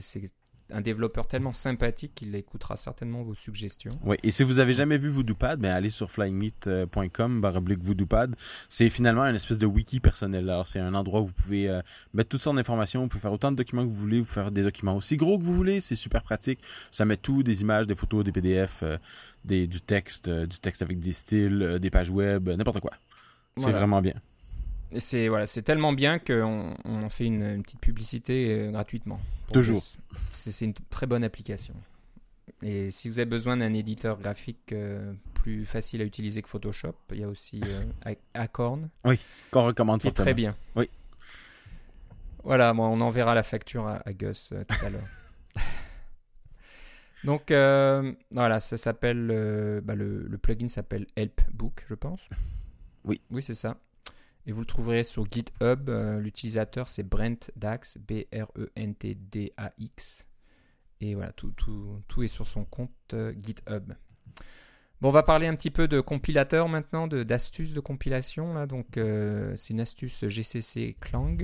un 0.72 0.82
développeur 0.82 1.28
tellement 1.28 1.52
sympathique 1.52 2.14
qu'il 2.16 2.34
écoutera 2.36 2.76
certainement 2.76 3.24
vos 3.24 3.36
suggestions. 3.36 3.92
Oui, 4.04 4.18
et 4.24 4.32
si 4.32 4.44
vous 4.44 4.60
avez 4.60 4.74
jamais 4.74 4.98
vu 4.98 5.10
VoodooPad, 5.10 5.60
ben 5.60 5.72
allez 5.72 5.90
sur 5.90 6.12
flymeet.com 6.12 7.42
baroblique 7.42 7.84
VoodooPad. 7.84 8.36
C'est 8.70 8.90
finalement 8.90 9.26
une 9.26 9.36
espèce 9.36 9.58
de 9.58 9.66
wiki 9.66 10.00
personnel. 10.00 10.50
Alors 10.50 10.66
c'est 10.66 10.80
un 10.80 10.96
endroit 10.96 11.22
où 11.22 11.28
vous 11.28 11.34
pouvez 11.34 11.70
euh, 11.70 11.82
mettre 12.14 12.30
toutes 12.30 12.42
sortes 12.42 12.56
d'informations, 12.56 13.02
vous 13.02 13.08
pouvez 13.08 13.22
faire 13.22 13.34
autant 13.34 13.52
de 13.52 13.58
documents 13.58 13.84
que 13.84 13.90
vous 13.90 13.96
voulez, 13.96 14.20
vous 14.20 14.26
faire 14.26 14.52
des 14.52 14.64
documents 14.64 14.96
aussi 14.96 15.18
gros 15.18 15.38
que 15.38 15.44
vous 15.44 15.56
voulez, 15.56 15.82
c'est 15.82 15.96
super 15.96 16.24
pratique. 16.24 16.60
Ça 16.92 17.06
met 17.06 17.18
tout, 17.18 17.44
des 17.44 17.62
images, 17.62 17.86
des 17.86 17.96
photos, 17.96 18.24
des 18.24 18.32
PDF, 18.32 18.80
euh, 18.84 18.98
des, 19.44 19.68
du 19.68 19.82
texte, 19.82 20.28
euh, 20.28 20.46
du 20.48 20.60
texte 20.60 20.82
avec 20.82 21.00
des 21.00 21.14
styles, 21.14 21.78
des 21.80 21.90
pages 21.90 22.10
web, 22.10 22.50
n'importe 22.50 22.80
quoi. 22.80 22.92
C'est 23.58 23.72
vraiment 23.72 24.02
bien 24.02 24.16
c'est 25.00 25.28
voilà, 25.28 25.46
c'est 25.46 25.62
tellement 25.62 25.94
bien 25.94 26.20
qu'on 26.20 26.76
on 26.86 27.10
fait 27.10 27.26
une, 27.26 27.64
petite 27.64 27.80
publicité 27.80 28.52
euh, 28.52 28.72
gratuitement. 28.72 29.20
Toujours. 29.54 29.84
C'est 30.34 30.66
une 30.66 30.74
très 30.90 31.08
bonne 31.08 31.24
application. 31.24 31.74
Et 32.62 32.90
si 32.92 33.10
vous 33.10 33.20
avez 33.20 33.30
besoin 33.30 33.58
d'un 33.58 33.74
éditeur 33.74 34.18
graphique 34.20 34.72
euh, 34.72 35.14
plus 35.34 35.66
facile 35.66 36.02
à 36.02 36.06
utiliser 36.06 36.42
que 36.42 36.50
Photoshop, 36.50 36.96
il 37.12 37.20
y 37.20 37.24
a 37.24 37.28
aussi 37.28 37.62
euh, 37.66 38.14
Acorn. 38.34 38.90
Oui, 39.04 39.20
qu'on 39.52 39.66
recommande 39.66 40.02
qui 40.02 40.08
est 40.08 40.12
très 40.12 40.34
bien. 40.34 40.56
Oui. 40.76 40.90
Voilà, 42.44 42.74
moi, 42.74 42.88
on 42.88 43.02
enverra 43.02 43.34
la 43.34 43.44
facture 43.44 43.88
à, 43.88 44.14
Gus 44.14 44.54
tout 44.68 44.86
à 44.86 44.90
l'heure. 44.90 45.02
Donc 47.24 47.52
voilà, 48.32 48.60
ça 48.60 48.78
s'appelle 48.78 49.82
bah, 49.84 49.96
le, 49.96 50.28
le, 50.28 50.38
plugin 50.38 50.68
s'appelle 50.68 51.08
Help 51.16 51.42
Book, 51.52 51.84
je 51.88 51.96
pense. 51.96 52.22
Oui. 53.04 53.20
Oui, 53.32 53.42
c'est 53.42 53.56
ça. 53.56 53.78
Et 54.48 54.52
vous 54.52 54.60
le 54.62 54.66
trouverez 54.66 55.04
sur 55.04 55.26
GitHub. 55.30 55.90
Euh, 55.90 56.20
l'utilisateur, 56.20 56.88
c'est 56.88 57.04
Brent 57.04 57.52
Dax, 57.56 57.98
B-R-E-N-T-D-A-X. 57.98 58.66
Et 61.02 61.16
voilà, 61.16 61.32
tout, 61.34 61.52
tout, 61.52 62.02
tout, 62.08 62.24
est 62.24 62.28
sur 62.28 62.48
son 62.48 62.64
compte 62.64 62.92
euh, 63.14 63.34
GitHub. 63.38 63.94
Bon, 65.02 65.10
on 65.10 65.12
va 65.12 65.24
parler 65.24 65.48
un 65.48 65.56
petit 65.56 65.72
peu 65.72 65.90
de 65.90 66.00
compilateur 66.00 66.70
maintenant, 66.70 67.08
d'astuces 67.08 67.74
de, 67.74 67.80
compilation. 67.80 68.54
Là. 68.54 68.66
Donc, 68.66 68.98
euh, 68.98 69.56
c'est 69.58 69.74
une 69.74 69.82
astuce 69.82 70.28
GCC 70.28 70.96
Clang. 71.02 71.38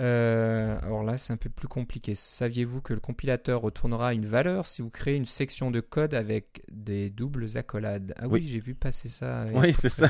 Euh, 0.00 0.78
alors 0.82 1.02
là, 1.02 1.18
c'est 1.18 1.32
un 1.32 1.36
peu 1.36 1.50
plus 1.50 1.66
compliqué. 1.66 2.14
Saviez-vous 2.14 2.80
que 2.80 2.94
le 2.94 3.00
compilateur 3.00 3.60
retournera 3.60 4.14
une 4.14 4.26
valeur 4.26 4.66
si 4.66 4.80
vous 4.80 4.90
créez 4.90 5.16
une 5.16 5.26
section 5.26 5.70
de 5.70 5.80
code 5.80 6.14
avec 6.14 6.62
des 6.70 7.10
doubles 7.10 7.56
accolades? 7.56 8.14
Ah 8.16 8.28
oui, 8.28 8.46
j'ai 8.46 8.60
vu 8.60 8.74
passer 8.74 9.08
ça. 9.08 9.46
Oui, 9.52 9.74
c'est 9.74 9.88
ça. 9.88 10.08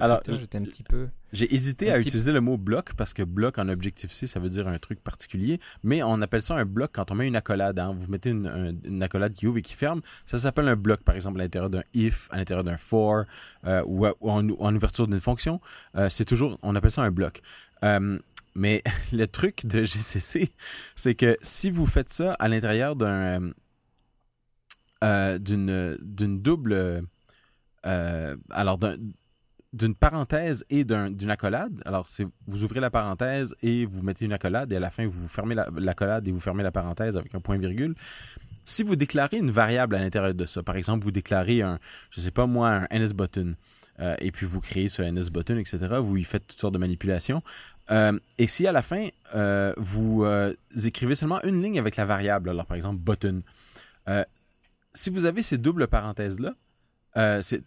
alors, 0.00 0.20
j'étais 0.28 0.58
un 0.58 0.64
petit 0.64 0.82
peu. 0.82 1.08
J'ai 1.32 1.52
hésité 1.52 1.90
à 1.90 1.98
utiliser 1.98 2.30
le 2.30 2.40
mot 2.40 2.56
bloc 2.56 2.94
parce 2.94 3.12
que 3.12 3.22
bloc 3.22 3.58
en 3.58 3.68
Objective-C, 3.68 4.28
ça 4.28 4.38
veut 4.38 4.48
dire 4.48 4.68
un 4.68 4.78
truc 4.78 5.02
particulier, 5.02 5.58
mais 5.82 6.02
on 6.02 6.20
appelle 6.22 6.42
ça 6.42 6.54
un 6.54 6.64
bloc 6.64 6.90
quand 6.92 7.10
on 7.10 7.16
met 7.16 7.26
une 7.26 7.34
accolade. 7.34 7.78
Hein. 7.78 7.92
Vous 7.96 8.06
mettez 8.08 8.30
une, 8.30 9.02
accolade 9.02 9.34
qui 9.34 9.48
ouvre 9.48 9.58
et 9.58 9.62
qui 9.62 9.74
ferme, 9.74 10.00
ça 10.26 10.38
s'appelle 10.38 10.68
un 10.68 10.76
bloc, 10.76 11.02
par 11.02 11.16
exemple 11.16 11.40
à 11.40 11.42
l'intérieur 11.42 11.70
d'un 11.70 11.82
if, 11.92 12.28
à 12.30 12.36
l'intérieur 12.36 12.62
d'un 12.62 12.76
for 12.76 13.24
euh, 13.66 13.82
ou, 13.86 14.06
en, 14.06 14.74
ouverture 14.76 15.08
d'une 15.08 15.18
fonction. 15.18 15.60
Euh, 15.96 16.08
c'est 16.08 16.24
toujours, 16.24 16.58
on 16.62 16.76
appelle 16.76 16.92
ça 16.92 17.02
un 17.02 17.10
bloc. 17.10 17.42
Mais 18.54 18.82
le 19.12 19.26
truc 19.26 19.66
de 19.66 19.84
GCC, 19.84 20.50
c'est 20.96 21.14
que 21.14 21.36
si 21.42 21.70
vous 21.70 21.86
faites 21.86 22.10
ça 22.10 22.34
à 22.34 22.48
l'intérieur 22.48 22.96
d'un 22.96 23.52
euh, 25.02 25.38
d'une 25.38 25.98
d'une 26.00 26.40
double 26.40 27.06
euh, 27.86 28.36
alors 28.50 28.78
d'une 29.74 29.96
parenthèse 29.96 30.64
et 30.70 30.84
d'une 30.84 31.30
accolade. 31.30 31.82
Alors, 31.84 32.06
vous 32.46 32.62
ouvrez 32.62 32.78
la 32.78 32.90
parenthèse 32.90 33.56
et 33.60 33.86
vous 33.86 34.02
mettez 34.02 34.24
une 34.24 34.32
accolade 34.32 34.72
et 34.72 34.76
à 34.76 34.80
la 34.80 34.90
fin, 34.90 35.04
vous 35.04 35.26
fermez 35.26 35.56
l'accolade 35.76 36.26
et 36.28 36.30
vous 36.30 36.40
fermez 36.40 36.62
la 36.62 36.70
parenthèse 36.70 37.16
avec 37.16 37.34
un 37.34 37.40
point-virgule. 37.40 37.94
Si 38.64 38.84
vous 38.84 38.94
déclarez 38.94 39.36
une 39.36 39.50
variable 39.50 39.96
à 39.96 39.98
l'intérieur 39.98 40.32
de 40.32 40.44
ça, 40.44 40.62
par 40.62 40.76
exemple, 40.76 41.04
vous 41.04 41.10
déclarez 41.10 41.60
un, 41.60 41.80
je 42.10 42.20
sais 42.20 42.30
pas 42.30 42.46
moi, 42.46 42.70
un 42.70 42.98
NSButton, 42.98 43.56
euh, 43.98 44.14
et 44.20 44.30
puis 44.30 44.46
vous 44.46 44.60
créez 44.60 44.88
ce 44.88 45.02
NSButton, 45.02 45.58
etc., 45.58 45.78
vous 46.00 46.16
y 46.16 46.24
faites 46.24 46.46
toutes 46.46 46.60
sortes 46.60 46.74
de 46.74 46.78
manipulations, 46.78 47.42
euh, 47.90 48.18
et 48.38 48.46
si 48.46 48.66
à 48.66 48.72
la 48.72 48.82
fin, 48.82 49.08
euh, 49.34 49.72
vous 49.76 50.24
euh, 50.24 50.54
écrivez 50.84 51.14
seulement 51.14 51.42
une 51.42 51.62
ligne 51.62 51.78
avec 51.78 51.96
la 51.96 52.04
variable, 52.04 52.50
alors 52.50 52.66
par 52.66 52.76
exemple 52.76 53.00
button, 53.00 53.42
si 54.92 55.10
vous 55.10 55.24
avez 55.24 55.42
ces 55.42 55.58
doubles 55.58 55.88
parenthèses-là, 55.88 56.54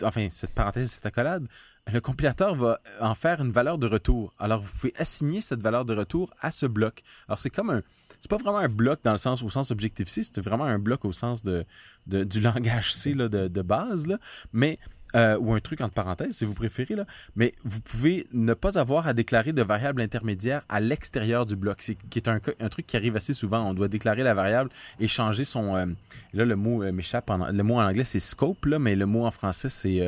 enfin 0.03 0.27
cette 0.32 0.53
parenthèse, 0.53 0.91
cette 0.91 1.06
accolade, 1.06 1.45
le 1.91 2.01
compilateur 2.01 2.56
va 2.56 2.80
en 2.99 3.15
faire 3.15 3.41
une 3.41 3.51
valeur 3.51 3.77
de 3.77 3.88
retour. 3.88 4.34
Alors 4.39 4.62
vous 4.62 4.71
pouvez 4.71 4.93
assigner 4.97 5.41
cette 5.41 5.62
valeur 5.62 5.86
de 5.86 5.95
retour 5.95 6.34
à 6.41 6.51
ce 6.51 6.65
bloc. 6.65 7.01
Alors 7.27 7.39
c'est 7.39 7.49
comme 7.49 7.69
un, 7.69 7.82
c'est 8.19 8.30
pas 8.30 8.38
vraiment 8.38 8.58
un 8.58 8.69
bloc 8.69 8.99
dans 9.03 9.12
le 9.12 9.17
sens 9.17 9.43
au 9.43 9.49
sens 9.49 9.71
Objective-C, 9.71 10.23
c'est 10.23 10.41
vraiment 10.41 10.65
un 10.65 10.80
bloc 10.80 11.06
au 11.06 11.12
sens 11.12 11.43
de, 11.43 11.65
du 12.06 12.41
langage 12.41 12.93
C 12.93 13.13
de, 13.13 13.27
de, 13.27 13.62
base, 13.62 14.08
là, 14.08 14.17
mais 14.53 14.80
euh, 15.17 15.38
ou 15.39 15.53
un 15.53 15.60
truc 15.60 15.82
entre 15.82 15.93
parenthèses 15.93 16.38
si 16.38 16.45
vous 16.45 16.53
préférez, 16.53 16.95
là, 16.95 17.06
mais 17.36 17.53
vous 17.63 17.80
pouvez 17.80 18.27
ne 18.34 18.53
pas 18.53 18.77
avoir 18.80 19.08
à 19.08 19.13
déclarer 19.13 19.51
de 19.51 19.62
variable 19.62 20.01
intermédiaire 20.01 20.62
à 20.69 20.80
l'extérieur 20.80 21.45
du 21.45 21.56
bloc, 21.56 21.82
c'est, 21.82 21.95
qui 22.10 22.19
est 22.19 22.30
un, 22.30 22.39
truc 22.39 22.88
qui 22.88 22.95
arrive 22.95 23.15
assez 23.15 23.34
souvent. 23.34 23.67
On 23.67 23.73
doit 23.73 23.88
déclarer 23.88 24.23
la 24.23 24.34
variable 24.34 24.69
et 24.99 25.08
changer 25.08 25.45
son... 25.45 25.75
Euh, 25.75 25.86
là, 26.34 26.45
le 26.45 26.56
mot 26.56 26.84
euh, 26.84 26.91
m'échappe. 26.91 27.30
le 27.30 27.63
mot 27.63 27.75
en 27.75 27.86
anglais, 27.88 28.03
c'est 28.03 28.19
scope, 28.19 28.65
mais 28.65 28.95
le 28.95 29.06
mot 29.06 29.25
en 29.25 29.32
français, 29.32 29.69
c'est... 29.69 30.08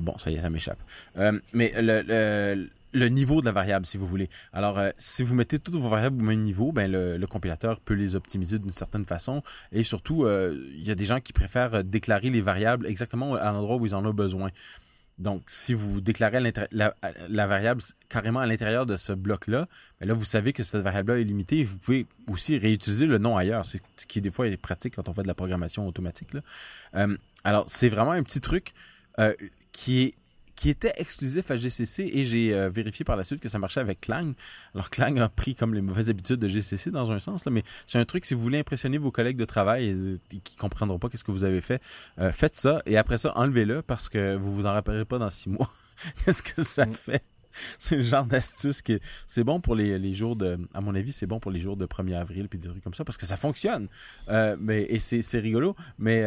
bon, 0.00 0.16
ça 0.16 0.30
y 0.30 0.36
est, 0.36 0.40
ça 0.40 0.50
m'échappe. 0.50 0.78
mais 1.52 1.72
le, 1.76 2.02
le 2.06 2.68
niveau 2.94 3.40
de 3.40 3.46
la 3.46 3.52
variable, 3.52 3.86
si 3.86 3.96
vous 3.96 4.06
voulez. 4.06 4.30
Alors, 4.52 4.78
euh, 4.78 4.90
si 4.98 5.22
vous 5.22 5.34
mettez 5.34 5.58
toutes 5.58 5.74
vos 5.74 5.88
variables 5.88 6.22
au 6.22 6.26
même 6.26 6.40
niveau, 6.40 6.72
ben, 6.72 6.90
le, 6.90 7.26
compilateur 7.26 7.80
peut 7.80 7.94
les 7.94 8.16
optimiser 8.16 8.58
d'une 8.58 8.72
certaine 8.72 9.04
façon. 9.04 9.42
Et 9.72 9.84
surtout, 9.84 10.24
euh, 10.24 10.58
il 10.74 10.86
y 10.86 10.90
a 10.90 10.94
des 10.94 11.04
gens 11.04 11.20
qui 11.20 11.32
préfèrent 11.32 11.84
déclarer 11.84 12.30
les 12.30 12.40
variables 12.40 12.86
exactement 12.86 13.34
à 13.34 13.52
l'endroit 13.52 13.76
où 13.76 13.86
ils 13.86 13.94
en 13.94 14.04
ont 14.04 14.14
besoin. 14.14 14.50
Donc, 15.18 15.42
si 15.48 15.74
vous 15.74 16.00
déclarez 16.00 16.40
la, 16.70 17.46
variable 17.46 17.82
carrément 18.08 18.38
à 18.38 18.46
l'intérieur 18.46 18.86
de 18.86 18.96
ce 18.96 19.12
bloc-là, 19.12 19.66
ben 20.00 20.06
là, 20.06 20.14
vous 20.14 20.24
savez 20.24 20.52
que 20.52 20.62
cette 20.62 20.80
variable-là 20.80 21.18
est 21.18 21.24
limitée. 21.24 21.64
vous 21.64 21.78
pouvez 21.78 22.06
aussi 22.28 22.56
réutiliser 22.56 23.04
le 23.04 23.18
nom 23.18 23.36
ailleurs, 23.36 23.64
ce 23.64 23.78
qui, 24.06 24.20
des 24.20 24.30
fois, 24.30 24.46
est 24.46 24.56
pratique 24.56 24.94
quand 24.94 25.08
on 25.08 25.12
fait 25.12 25.24
de 25.24 25.28
la 25.28 25.34
programmation 25.34 25.88
automatique. 25.88 26.28
Euh, 26.94 27.16
alors, 27.42 27.64
c'est 27.66 27.88
vraiment 27.88 28.12
un 28.12 28.22
petit 28.22 28.40
truc 28.40 28.72
qui 29.72 30.02
est 30.02 30.14
qui 30.58 30.70
était 30.70 30.92
exclusif 30.96 31.52
à 31.52 31.56
GCC 31.56 32.10
et 32.12 32.24
j'ai 32.24 32.52
euh, 32.52 32.68
vérifié 32.68 33.04
par 33.04 33.14
la 33.14 33.22
suite 33.22 33.38
que 33.38 33.48
ça 33.48 33.60
marchait 33.60 33.78
avec 33.78 34.00
Clang. 34.00 34.32
Alors 34.74 34.90
Clang 34.90 35.16
a 35.20 35.28
pris 35.28 35.54
comme 35.54 35.72
les 35.72 35.80
mauvaises 35.80 36.10
habitudes 36.10 36.40
de 36.40 36.48
GCC 36.48 36.90
dans 36.90 37.12
un 37.12 37.20
sens, 37.20 37.44
là, 37.44 37.52
mais 37.52 37.62
c'est 37.86 38.00
un 38.00 38.04
truc 38.04 38.24
si 38.24 38.34
vous 38.34 38.40
voulez 38.40 38.58
impressionner 38.58 38.98
vos 38.98 39.12
collègues 39.12 39.36
de 39.36 39.44
travail 39.44 39.90
et, 39.90 39.94
ne 39.94 40.16
qui 40.42 40.56
comprendront 40.56 40.98
pas 40.98 41.08
qu'est-ce 41.08 41.22
que 41.22 41.30
vous 41.30 41.44
avez 41.44 41.60
fait, 41.60 41.80
euh, 42.18 42.32
faites 42.32 42.56
ça 42.56 42.82
et 42.86 42.96
après 42.98 43.18
ça 43.18 43.32
enlevez-le 43.38 43.82
parce 43.82 44.08
que 44.08 44.34
vous 44.34 44.52
vous 44.52 44.66
en 44.66 44.72
rappellerez 44.72 45.04
pas 45.04 45.18
dans 45.18 45.30
six 45.30 45.48
mois. 45.48 45.72
qu'est-ce 46.24 46.42
que 46.42 46.64
ça 46.64 46.86
mm. 46.86 46.92
fait? 46.92 47.22
c'est 47.78 47.96
le 47.96 48.02
genre 48.02 48.24
d'astuce 48.24 48.82
qui 48.82 48.98
c'est 49.26 49.44
bon 49.44 49.60
pour 49.60 49.74
les, 49.74 49.98
les, 49.98 50.14
jours 50.14 50.36
de 50.36 50.58
à 50.74 50.80
mon 50.80 50.94
avis 50.94 51.12
c'est 51.12 51.26
bon 51.26 51.40
pour 51.40 51.50
les 51.50 51.60
jours 51.60 51.76
de 51.76 51.86
1er 51.86 52.14
avril 52.14 52.48
puis 52.48 52.58
des 52.58 52.68
trucs 52.68 52.82
comme 52.84 52.94
ça 52.94 53.04
parce 53.04 53.16
que 53.16 53.26
ça 53.26 53.36
fonctionne 53.36 53.88
euh, 54.28 54.56
mais 54.60 54.82
et 54.82 54.98
c'est 54.98 55.40
rigolo 55.40 55.74
mais 55.98 56.22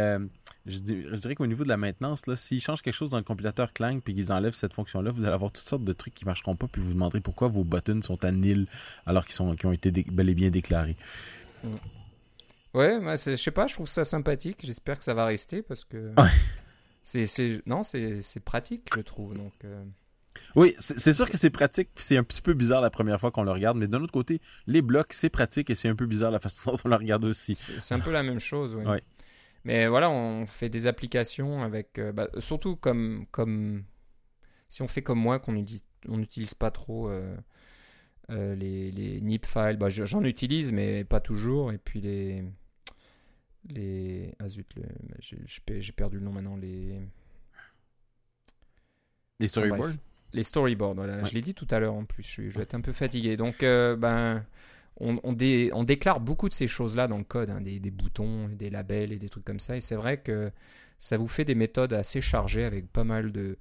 je, 0.65 0.79
dirais 0.79 1.35
qu'au 1.35 1.47
niveau 1.47 1.63
de 1.63 1.69
la 1.69 1.77
maintenance, 1.77 2.23
s'ils 2.35 2.61
changent 2.61 2.81
quelque 2.81 2.93
chose 2.93 3.11
dans 3.11 3.17
le 3.17 3.23
compilateur 3.23 3.73
Clang 3.73 3.99
puis 3.99 4.13
qu'ils 4.13 4.31
enlèvent 4.31 4.53
cette 4.53 4.73
fonction-là, 4.73 5.11
vous 5.11 5.23
allez 5.23 5.33
avoir 5.33 5.51
toutes 5.51 5.67
sortes 5.67 5.83
de 5.83 5.93
trucs 5.93 6.13
qui 6.13 6.23
ne 6.25 6.29
marcheront 6.29 6.55
pas 6.55 6.67
puis 6.67 6.81
vous, 6.81 6.89
vous 6.89 6.93
demanderez 6.93 7.19
pourquoi 7.19 7.47
vos 7.47 7.63
buttons 7.63 8.01
sont 8.01 8.23
à 8.23 8.31
nil 8.31 8.67
alors 9.05 9.25
qu'ils 9.25 9.33
sont 9.35 9.55
qui 9.55 9.65
ont 9.65 9.71
été 9.73 9.91
bel 9.91 10.29
et 10.29 10.33
bien 10.35 10.49
déclarés. 10.49 10.95
Mm. 11.63 11.69
Ouais, 12.73 13.17
c'est- 13.17 13.35
je 13.35 13.41
sais 13.43 13.51
pas, 13.51 13.67
je 13.67 13.73
trouve 13.73 13.87
ça 13.87 14.03
sympathique. 14.03 14.59
J'espère 14.63 14.97
que 14.97 15.03
ça 15.03 15.13
va 15.13 15.25
rester 15.25 15.61
parce 15.61 15.83
que 15.83 16.13
c'est, 17.03 17.25
c'est, 17.25 17.61
non, 17.65 17.83
c'est, 17.83 18.21
c'est 18.21 18.39
pratique, 18.39 18.89
je 18.95 19.01
trouve. 19.01 19.35
Donc, 19.35 19.51
euh, 19.65 19.83
Oui, 20.55 20.75
c'est 20.79 20.97
c'est 20.99 21.13
sûr 21.13 21.29
que 21.29 21.37
c'est 21.37 21.49
pratique, 21.49 21.89
c'est 21.97 22.15
un 22.17 22.23
petit 22.23 22.41
peu 22.41 22.53
bizarre 22.53 22.81
la 22.81 22.89
première 22.89 23.19
fois 23.19 23.31
qu'on 23.31 23.43
le 23.43 23.51
regarde, 23.51 23.77
mais 23.77 23.87
d'un 23.87 24.01
autre 24.01 24.13
côté, 24.13 24.39
les 24.67 24.81
blocs, 24.81 25.11
c'est 25.11 25.29
pratique 25.29 25.69
et 25.69 25.75
c'est 25.75 25.89
un 25.89 25.95
peu 25.95 26.05
bizarre 26.05 26.31
la 26.31 26.39
façon 26.39 26.61
dont 26.71 26.77
on 26.85 26.89
le 26.89 26.95
regarde 26.95 27.25
aussi. 27.25 27.55
c'est, 27.55 27.79
c'est 27.79 27.93
un 27.95 27.99
peu 27.99 28.11
la 28.11 28.23
même 28.23 28.39
chose. 28.39 28.75
ouais. 28.75 28.85
Ouais. 28.85 29.03
Mais 29.63 29.87
voilà, 29.87 30.09
on 30.09 30.45
fait 30.45 30.69
des 30.69 30.87
applications 30.87 31.61
avec, 31.63 31.99
euh, 31.99 32.11
bah, 32.11 32.27
surtout 32.39 32.75
comme, 32.75 33.25
comme 33.31 33.83
si 34.69 34.81
on 34.81 34.87
fait 34.87 35.01
comme 35.03 35.19
moi, 35.19 35.39
qu'on 35.39 35.55
utilise, 35.55 35.83
on 36.07 36.17
n'utilise 36.17 36.53
pas 36.53 36.71
trop 36.71 37.09
euh, 37.09 37.35
euh, 38.31 38.55
les, 38.55 38.91
les 38.91 39.21
NIP 39.21 39.45
files. 39.45 39.77
Bah, 39.77 39.89
je- 39.89 40.05
j'en 40.05 40.23
utilise, 40.23 40.73
mais 40.73 41.03
pas 41.03 41.19
toujours. 41.19 41.71
Et 41.71 41.77
puis 41.77 42.01
les, 42.01 42.43
les, 43.69 44.33
ah 44.39 44.47
zut, 44.47 44.67
le- 44.75 44.83
j'ai, 45.19 45.91
perdu 45.91 46.17
le 46.17 46.23
nom 46.25 46.31
maintenant. 46.31 46.55
Les 46.57 46.99
Les 49.39 49.47
storyboards. 49.47 49.91
Les 50.33 50.43
storyboards, 50.43 50.95
voilà. 50.95 51.17
Ouais. 51.17 51.25
Je 51.25 51.33
l'ai 51.33 51.41
dit 51.41 51.53
tout 51.53 51.67
à 51.71 51.79
l'heure 51.79 51.93
en 51.93 52.05
plus, 52.05 52.23
je, 52.23 52.49
je 52.49 52.57
vais 52.57 52.63
être 52.63 52.73
un 52.73 52.81
peu 52.81 52.93
fatigué. 52.93 53.35
Donc, 53.37 53.59
ben, 53.59 54.45
on, 54.99 55.19
on 55.23 55.33
dé- 55.33 55.71
on 55.73 55.83
déclare 55.83 56.19
beaucoup 56.19 56.49
de 56.49 56.53
ces 56.53 56.67
choses-là 56.67 57.07
dans 57.07 57.17
le 57.17 57.23
code, 57.23 57.49
hein, 57.49 57.61
des, 57.61 57.79
des 57.79 57.91
boutons, 57.91 58.49
des 58.49 58.69
labels 58.69 59.11
et 59.11 59.17
des 59.17 59.29
trucs 59.29 59.45
comme 59.45 59.59
ça. 59.59 59.75
Et 59.77 59.81
c'est 59.81 59.95
vrai 59.95 60.17
que 60.17 60.51
ça 60.99 61.17
vous 61.17 61.27
fait 61.27 61.45
des 61.45 61.55
méthodes 61.55 61.93
assez 61.93 62.21
chargées 62.21 62.63
avec 62.65 62.87
pas 62.91 63.03
mal 63.03 63.31
de, 63.31 63.57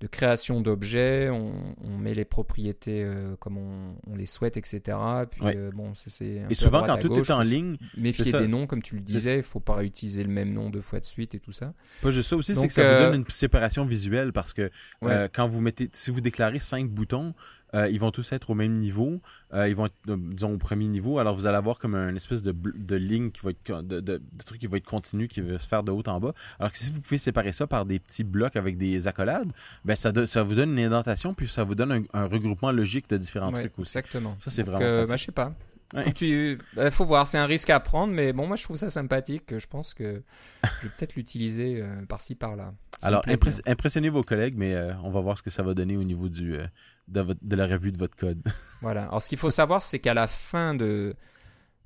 de 0.00 0.06
création 0.06 0.60
d'objets. 0.62 1.28
On, 1.28 1.52
on 1.84 1.98
met 1.98 2.14
les 2.14 2.24
propriétés 2.24 3.02
euh, 3.04 3.36
comme 3.40 3.58
on, 3.58 4.16
les 4.16 4.24
souhaite, 4.26 4.56
etc. 4.56 4.96
Puis, 5.30 5.42
Ouais. 5.42 5.56
euh, 5.56 5.70
bon, 5.74 5.92
c'est 5.94 6.42
Et 6.48 6.54
souvent, 6.54 6.82
quand 6.84 6.96
tout 6.98 7.08
gauche, 7.08 7.28
est 7.28 7.32
en 7.32 7.42
ligne, 7.42 7.76
Méfier 7.96 8.32
des 8.32 8.48
noms, 8.48 8.66
comme 8.66 8.82
tu 8.82 8.94
le 8.94 9.00
disais, 9.02 9.36
il 9.38 9.42
faut 9.42 9.60
pas 9.60 9.74
réutiliser 9.74 10.22
le 10.24 10.30
même 10.30 10.52
nom 10.54 10.70
deux 10.70 10.80
fois 10.80 11.00
de 11.00 11.04
suite 11.04 11.34
et 11.34 11.40
tout 11.40 11.52
ça. 11.52 11.74
pas 12.00 12.10
juste 12.10 12.30
ça 12.30 12.36
aussi, 12.36 12.54
c'est 12.56 12.66
que 12.68 12.72
ça 12.72 12.80
euh, 12.82 13.04
vous 13.06 13.10
donne 13.10 13.20
une 13.20 13.28
séparation 13.28 13.84
visuelle 13.84 14.32
parce 14.32 14.54
que 14.54 14.70
Ouais. 15.02 15.12
euh, 15.12 15.28
quand 15.30 15.46
vous 15.46 15.60
mettez, 15.60 15.90
si 15.92 16.10
vous 16.10 16.20
déclarez 16.20 16.58
cinq 16.58 16.88
boutons, 16.88 17.34
euh, 17.74 17.88
ils 17.88 18.00
vont 18.00 18.10
tous 18.10 18.32
être 18.32 18.50
au 18.50 18.54
même 18.54 18.78
niveau. 18.78 19.20
Euh, 19.52 19.68
ils 19.68 19.74
vont 19.74 19.86
être, 19.86 19.94
euh, 20.08 20.16
disons, 20.18 20.54
au 20.54 20.58
premier 20.58 20.86
niveau. 20.86 21.18
Alors, 21.18 21.34
vous 21.34 21.46
allez 21.46 21.56
avoir 21.56 21.78
comme 21.78 21.94
une 21.94 22.16
espèce 22.16 22.42
de, 22.42 22.52
de 22.52 22.96
ligne 22.96 23.30
qui 23.30 23.40
va 23.40 23.50
être, 23.50 23.82
de, 23.82 24.00
de, 24.00 24.18
de 24.18 24.42
truc 24.44 24.60
qui 24.60 24.66
va 24.66 24.76
être 24.76 24.86
continu, 24.86 25.28
qui 25.28 25.40
va 25.40 25.58
se 25.58 25.66
faire 25.68 25.82
de 25.82 25.90
haut 25.90 26.02
en 26.06 26.20
bas. 26.20 26.32
Alors 26.58 26.72
que 26.72 26.78
si 26.78 26.90
vous 26.90 27.00
pouvez 27.00 27.18
séparer 27.18 27.52
ça 27.52 27.66
par 27.66 27.86
des 27.86 27.98
petits 27.98 28.24
blocs 28.24 28.56
avec 28.56 28.78
des 28.78 29.06
accolades, 29.06 29.50
ben 29.84 29.96
ça, 29.96 30.10
vous 30.42 30.54
donne 30.54 30.78
une 30.78 30.84
indentation, 30.84 31.34
puis 31.34 31.48
ça 31.48 31.64
vous 31.64 31.74
donne 31.74 31.92
un, 31.92 32.02
un 32.12 32.26
regroupement 32.26 32.72
logique 32.72 33.08
de 33.08 33.16
différents 33.16 33.52
Ouais, 33.52 33.60
trucs 33.60 33.78
aussi. 33.78 33.96
Exactement. 33.98 34.36
Ça, 34.40 34.50
c'est 34.50 34.62
vraiment 34.62 34.84
euh, 34.84 35.06
bah, 35.06 35.16
je 35.16 35.24
sais 35.24 35.32
pas. 35.32 35.54
Ouais. 35.94 36.04
Comme 36.04 36.12
tu, 36.12 36.58
bah, 36.74 36.90
faut 36.90 37.06
voir, 37.06 37.26
c'est 37.26 37.38
un 37.38 37.46
risque 37.46 37.70
à 37.70 37.80
prendre, 37.80 38.12
mais 38.12 38.34
bon, 38.34 38.46
moi 38.46 38.56
je 38.56 38.64
trouve 38.64 38.76
ça 38.76 38.90
sympathique. 38.90 39.56
Je 39.58 39.66
pense 39.66 39.94
que 39.94 40.22
je 40.62 40.86
vais 40.86 40.92
peut-être 40.98 41.16
l'utiliser 41.16 41.80
euh, 41.80 42.04
par-ci 42.06 42.34
par-là. 42.34 42.74
Alors, 43.02 43.22
impress- 43.26 43.60
impressionnez 43.66 44.08
vos 44.10 44.22
collègues, 44.22 44.54
mais 44.56 44.74
euh, 44.74 44.92
on 45.04 45.10
va 45.10 45.20
voir 45.20 45.38
ce 45.38 45.42
que 45.42 45.50
ça 45.50 45.62
va 45.62 45.74
donner 45.74 45.96
au 45.96 46.04
niveau 46.04 46.28
du, 46.28 46.54
euh, 46.56 46.64
de, 47.08 47.20
votre- 47.20 47.40
de 47.44 47.56
la 47.56 47.66
revue 47.66 47.92
de 47.92 47.98
votre 47.98 48.16
code. 48.16 48.42
Voilà. 48.82 49.04
Alors, 49.04 49.20
ce 49.22 49.28
qu'il 49.28 49.38
faut 49.38 49.50
savoir, 49.50 49.82
c'est 49.82 49.98
qu'à 49.98 50.14
la 50.14 50.26
fin 50.26 50.74
de, 50.74 51.14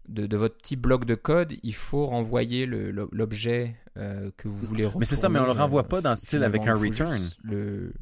de, 0.08 0.26
de 0.26 0.36
votre 0.36 0.56
petit 0.56 0.76
bloc 0.76 1.04
de 1.04 1.14
code, 1.14 1.54
il 1.62 1.74
faut 1.74 2.06
renvoyer 2.06 2.66
le- 2.66 2.90
le- 2.90 3.08
l'objet 3.12 3.76
euh, 3.96 4.30
que 4.36 4.48
vous 4.48 4.58
voulez 4.66 4.88
Mais 4.98 5.04
c'est 5.04 5.16
ça, 5.16 5.28
mais 5.28 5.38
on 5.38 5.42
le 5.42 5.48
retourner, 5.50 5.62
renvoie 5.62 5.88
pas 5.88 6.00
dans 6.00 6.10
le 6.10 6.16
style 6.16 6.42
avec 6.44 6.66
un 6.66 6.74
return. 6.74 7.18
le 7.44 7.92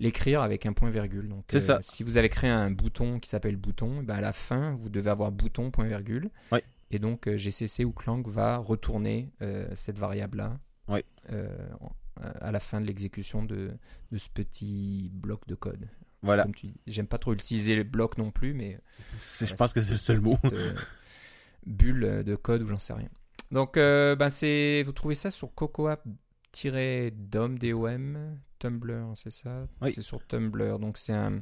l'écrire 0.00 0.42
avec 0.42 0.64
un 0.64 0.72
point 0.72 0.90
virgule. 0.90 1.28
C'est 1.48 1.58
ça. 1.58 1.80
Si 1.82 2.04
vous 2.04 2.18
avez 2.18 2.28
créé 2.28 2.48
un 2.50 2.70
bouton 2.70 3.18
qui 3.18 3.28
s'appelle 3.28 3.56
bouton, 3.56 4.02
ben 4.04 4.14
à 4.14 4.20
la 4.20 4.32
fin, 4.32 4.76
vous 4.80 4.88
devez 4.90 5.10
avoir 5.10 5.32
bouton 5.32 5.72
point 5.72 5.86
virgule. 5.86 6.30
Ouais. 6.52 6.62
Et 6.92 7.00
donc 7.00 7.28
GCC 7.28 7.84
ou 7.84 7.90
Clang 7.92 8.22
va 8.28 8.58
retourner 8.58 9.32
cette 9.74 9.98
variable-là 9.98 10.56
en- 11.80 11.90
à 12.40 12.50
la 12.50 12.60
fin 12.60 12.80
de 12.80 12.86
l'exécution 12.86 13.42
de, 13.44 13.72
de 14.10 14.18
ce 14.18 14.28
petit 14.28 15.10
bloc 15.12 15.46
de 15.46 15.54
code. 15.54 15.88
Voilà. 16.22 16.46
J'aime 16.86 17.06
pas 17.06 17.18
trop 17.18 17.32
utiliser 17.32 17.76
les 17.76 17.84
blocs 17.84 18.18
non 18.18 18.30
plus, 18.30 18.52
mais 18.54 18.80
je 19.16 19.54
pense 19.54 19.72
que 19.72 19.80
c'est 19.80 19.92
le 19.92 19.98
seul 19.98 20.20
mot. 20.20 20.36
euh, 20.44 20.74
bulle 21.66 22.24
de 22.24 22.34
code 22.36 22.62
ou 22.62 22.66
j'en 22.66 22.78
sais 22.78 22.94
rien. 22.94 23.08
Donc, 23.50 23.76
euh, 23.76 24.16
ben 24.16 24.30
c'est, 24.30 24.82
vous 24.84 24.92
trouvez 24.92 25.14
ça 25.14 25.30
sur 25.30 25.54
cocoa-dom, 25.54 25.98
D-O-M, 27.58 28.38
Tumblr, 28.58 29.12
c'est 29.14 29.30
ça? 29.30 29.66
Oui. 29.80 29.92
C'est 29.94 30.02
sur 30.02 30.26
Tumblr. 30.26 30.78
Donc, 30.78 30.98
c'est 30.98 31.14
un, 31.14 31.40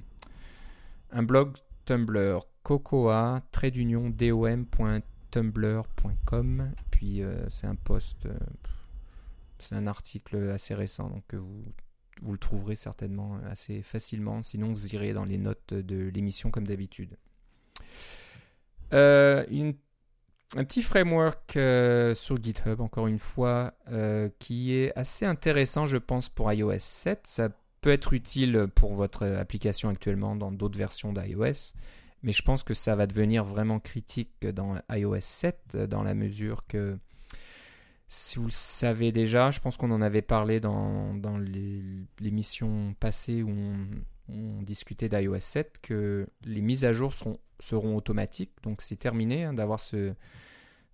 un 1.10 1.22
blog 1.22 1.56
Tumblr, 1.84 2.40
cocoa, 2.62 3.40
trait 3.50 3.70
d'union. 3.70 4.12
Puis, 6.90 7.22
euh, 7.22 7.48
c'est 7.48 7.66
un 7.66 7.74
post, 7.76 8.26
euh, 8.26 8.36
c'est 9.60 9.74
un 9.74 9.86
article 9.86 10.50
assez 10.50 10.74
récent, 10.74 11.08
donc 11.08 11.24
que 11.28 11.36
vous, 11.36 11.62
le 12.22 12.38
trouverez 12.38 12.76
certainement 12.76 13.38
assez 13.50 13.82
facilement. 13.82 14.42
Sinon, 14.42 14.72
vous 14.72 14.94
irez 14.94 15.12
dans 15.12 15.24
les 15.24 15.38
notes 15.38 15.74
de 15.74 16.08
l'émission 16.08 16.50
comme 16.50 16.66
d'habitude. 16.66 17.16
Euh, 18.92 19.44
un 20.54 20.64
petit 20.64 20.82
framework 20.82 21.56
euh, 21.56 22.14
sur 22.14 22.40
GitHub, 22.40 22.80
encore 22.80 23.08
une 23.08 23.18
fois, 23.18 23.74
euh, 23.90 24.28
qui 24.38 24.74
est 24.74 24.96
assez 24.96 25.26
intéressant, 25.26 25.86
je 25.86 25.96
pense, 25.96 26.28
pour 26.28 26.52
iOS 26.52 26.78
7. 26.78 27.26
Ça 27.26 27.48
peut 27.80 27.90
être 27.90 28.12
utile 28.12 28.68
pour 28.74 28.94
votre 28.94 29.26
application 29.26 29.88
actuellement 29.88 30.36
dans 30.36 30.52
d'autres 30.52 30.78
versions 30.78 31.12
d'iOS, 31.12 31.74
mais 32.22 32.32
je 32.32 32.42
pense 32.42 32.62
que 32.62 32.74
ça 32.74 32.94
va 32.94 33.06
devenir 33.06 33.44
vraiment 33.44 33.80
critique 33.80 34.46
dans 34.46 34.76
iOS 34.90 35.20
7, 35.20 35.58
euh, 35.74 35.86
dans 35.86 36.02
la 36.02 36.14
mesure 36.14 36.66
que, 36.68 36.98
si 38.08 38.38
vous 38.38 38.46
le 38.46 38.50
savez 38.52 39.12
déjà, 39.12 39.50
je 39.50 39.60
pense 39.60 39.76
qu'on 39.76 39.90
en 39.90 40.02
avait 40.02 40.22
parlé 40.22 40.60
dans, 40.60 41.14
dans 41.14 41.38
l'émission 42.20 42.94
passée 43.00 43.42
où 43.42 43.50
on, 43.50 43.76
on 44.28 44.62
discutait 44.62 45.08
d'iOS 45.08 45.40
7, 45.40 45.78
que 45.82 46.28
les 46.44 46.60
mises 46.60 46.84
à 46.84 46.92
jour 46.92 47.12
seront, 47.12 47.38
seront 47.60 47.96
automatiques. 47.96 48.52
Donc 48.62 48.82
c'est 48.82 48.96
terminé 48.96 49.44
hein, 49.44 49.54
d'avoir 49.54 49.80
ce, 49.80 50.14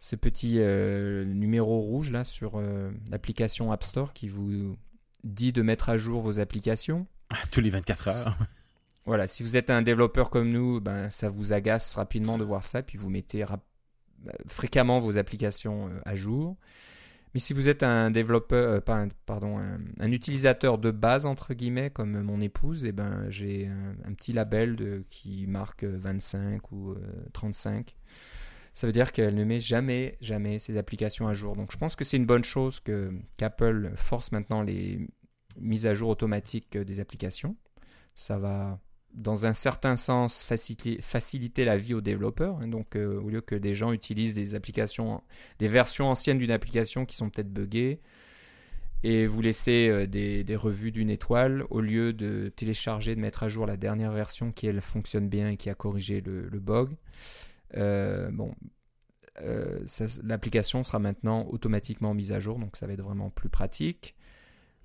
ce 0.00 0.16
petit 0.16 0.56
euh, 0.58 1.24
numéro 1.24 1.80
rouge 1.80 2.10
là 2.10 2.24
sur 2.24 2.56
euh, 2.56 2.90
l'application 3.10 3.72
App 3.72 3.84
Store 3.84 4.12
qui 4.12 4.28
vous 4.28 4.76
dit 5.24 5.52
de 5.52 5.62
mettre 5.62 5.88
à 5.88 5.96
jour 5.96 6.20
vos 6.20 6.40
applications. 6.40 7.06
Tous 7.50 7.60
les 7.60 7.70
24 7.70 8.08
heures. 8.08 8.38
Voilà, 9.04 9.26
si 9.26 9.42
vous 9.42 9.56
êtes 9.56 9.70
un 9.70 9.82
développeur 9.82 10.30
comme 10.30 10.50
nous, 10.50 10.80
ben, 10.80 11.10
ça 11.10 11.28
vous 11.28 11.52
agace 11.52 11.94
rapidement 11.94 12.38
de 12.38 12.44
voir 12.44 12.62
ça, 12.62 12.82
puis 12.82 12.98
vous 12.98 13.10
mettez 13.10 13.44
fréquemment 14.46 15.00
vos 15.00 15.18
applications 15.18 15.88
euh, 15.88 16.00
à 16.04 16.14
jour. 16.14 16.56
Mais 17.34 17.40
si 17.40 17.54
vous 17.54 17.68
êtes 17.68 17.82
un 17.82 18.10
développeur, 18.10 18.72
euh, 18.74 18.80
pas 18.80 18.96
un- 18.96 19.08
pardon, 19.26 19.58
un, 19.58 20.12
utilisateur 20.12 20.78
de 20.78 20.90
base 20.90 21.24
entre 21.26 21.54
guillemets 21.54 21.90
comme 21.90 22.22
mon 22.22 22.40
épouse, 22.40 22.84
et 22.84 22.92
ben 22.92 23.26
j'ai 23.30 23.68
un, 24.04 24.12
petit 24.12 24.32
label 24.32 25.04
qui 25.08 25.46
marque 25.46 25.84
euh, 25.84 25.96
25 25.96 26.72
ou 26.72 26.90
euh, 26.92 26.96
35. 27.32 27.96
Ça 28.74 28.86
veut 28.86 28.92
dire 28.92 29.12
qu'elle 29.12 29.34
ne 29.34 29.44
met 29.44 29.60
jamais, 29.60 30.16
jamais 30.20 30.58
ses 30.58 30.76
applications 30.76 31.28
à 31.28 31.34
jour. 31.34 31.56
Donc 31.56 31.72
je 31.72 31.78
pense 31.78 31.96
que 31.96 32.04
c'est 32.04 32.16
une 32.16 32.26
bonne 32.26 32.44
chose 32.44 32.80
que 32.80 33.12
qu'Apple 33.38 33.92
force 33.96 34.32
maintenant 34.32 34.62
les 34.62 35.06
mises 35.60 35.86
à 35.86 35.94
jour 35.94 36.08
automatiques 36.10 36.76
euh, 36.76 36.84
des 36.84 37.00
applications. 37.00 37.56
Ça 38.14 38.38
va 38.38 38.78
dans 39.14 39.46
un 39.46 39.52
certain 39.52 39.96
sens 39.96 40.42
faciliter, 40.44 41.00
faciliter 41.00 41.64
la 41.64 41.76
vie 41.76 41.94
aux 41.94 42.00
développeurs. 42.00 42.58
hein. 42.60 42.68
donc, 42.68 42.96
euh, 42.96 43.20
au 43.20 43.28
lieu 43.28 43.40
que 43.40 43.54
des 43.54 43.74
gens 43.74 43.92
utilisent 43.92 44.34
des 44.34 44.54
applications, 44.54 45.22
des 45.58 45.68
versions 45.68 46.08
anciennes 46.08 46.38
d'une 46.38 46.50
application 46.50 47.04
qui 47.06 47.16
sont 47.16 47.30
peut-être 47.30 47.52
buggées, 47.52 48.00
et 49.04 49.26
vous 49.26 49.42
laissez 49.42 49.88
euh, 49.88 50.06
des, 50.06 50.44
des 50.44 50.56
revues 50.56 50.92
d'une 50.92 51.10
étoile, 51.10 51.64
au 51.70 51.80
lieu 51.80 52.12
de 52.12 52.52
télécharger, 52.54 53.14
de 53.14 53.20
mettre 53.20 53.42
à 53.42 53.48
jour 53.48 53.66
la 53.66 53.76
dernière 53.76 54.12
version 54.12 54.52
qui, 54.52 54.66
elle, 54.66 54.80
fonctionne 54.80 55.28
bien 55.28 55.50
et 55.50 55.56
qui 55.56 55.70
a 55.70 55.74
corrigé 55.74 56.20
le, 56.20 56.48
le 56.48 56.60
bug, 56.60 56.90
euh, 57.76 58.30
bon, 58.30 58.54
l'application 60.22 60.84
sera 60.84 60.98
maintenant 60.98 61.46
automatiquement 61.48 62.14
mise 62.14 62.32
à 62.32 62.40
jour, 62.40 62.58
donc 62.58 62.76
ça 62.76 62.86
va 62.86 62.92
être 62.92 63.02
vraiment 63.02 63.30
plus 63.30 63.48
pratique. 63.48 64.14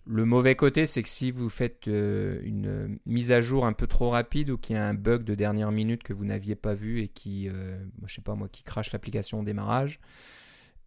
Le 0.10 0.24
mauvais 0.26 0.56
côté, 0.56 0.86
c'est 0.86 1.04
que 1.04 1.10
si 1.10 1.32
vous 1.32 1.50
faites 1.50 1.88
euh, 1.90 2.40
une 2.44 2.98
mise 3.06 3.32
à 3.34 3.42
jour 3.42 3.66
un 3.66 3.74
peu 3.74 3.88
trop 3.88 4.10
rapide 4.10 4.50
ou 4.52 4.58
qu'il 4.58 4.76
y 4.76 4.80
a 4.80 4.88
un 4.88 4.94
bug 4.94 5.24
de 5.24 5.36
dernière 5.36 5.72
minute 5.72 6.02
que 6.04 6.14
vous 6.14 6.24
n'aviez 6.24 6.56
pas 6.56 6.74
vu 6.74 7.02
et 7.02 7.08
qui, 7.10 7.50
euh, 7.50 7.78
je 8.06 8.14
sais 8.16 8.22
pas 8.22 8.34
moi, 8.36 8.48
qui 8.48 8.64
crache 8.64 8.94
l'application 8.94 9.42
au 9.42 9.44
démarrage, 9.44 10.00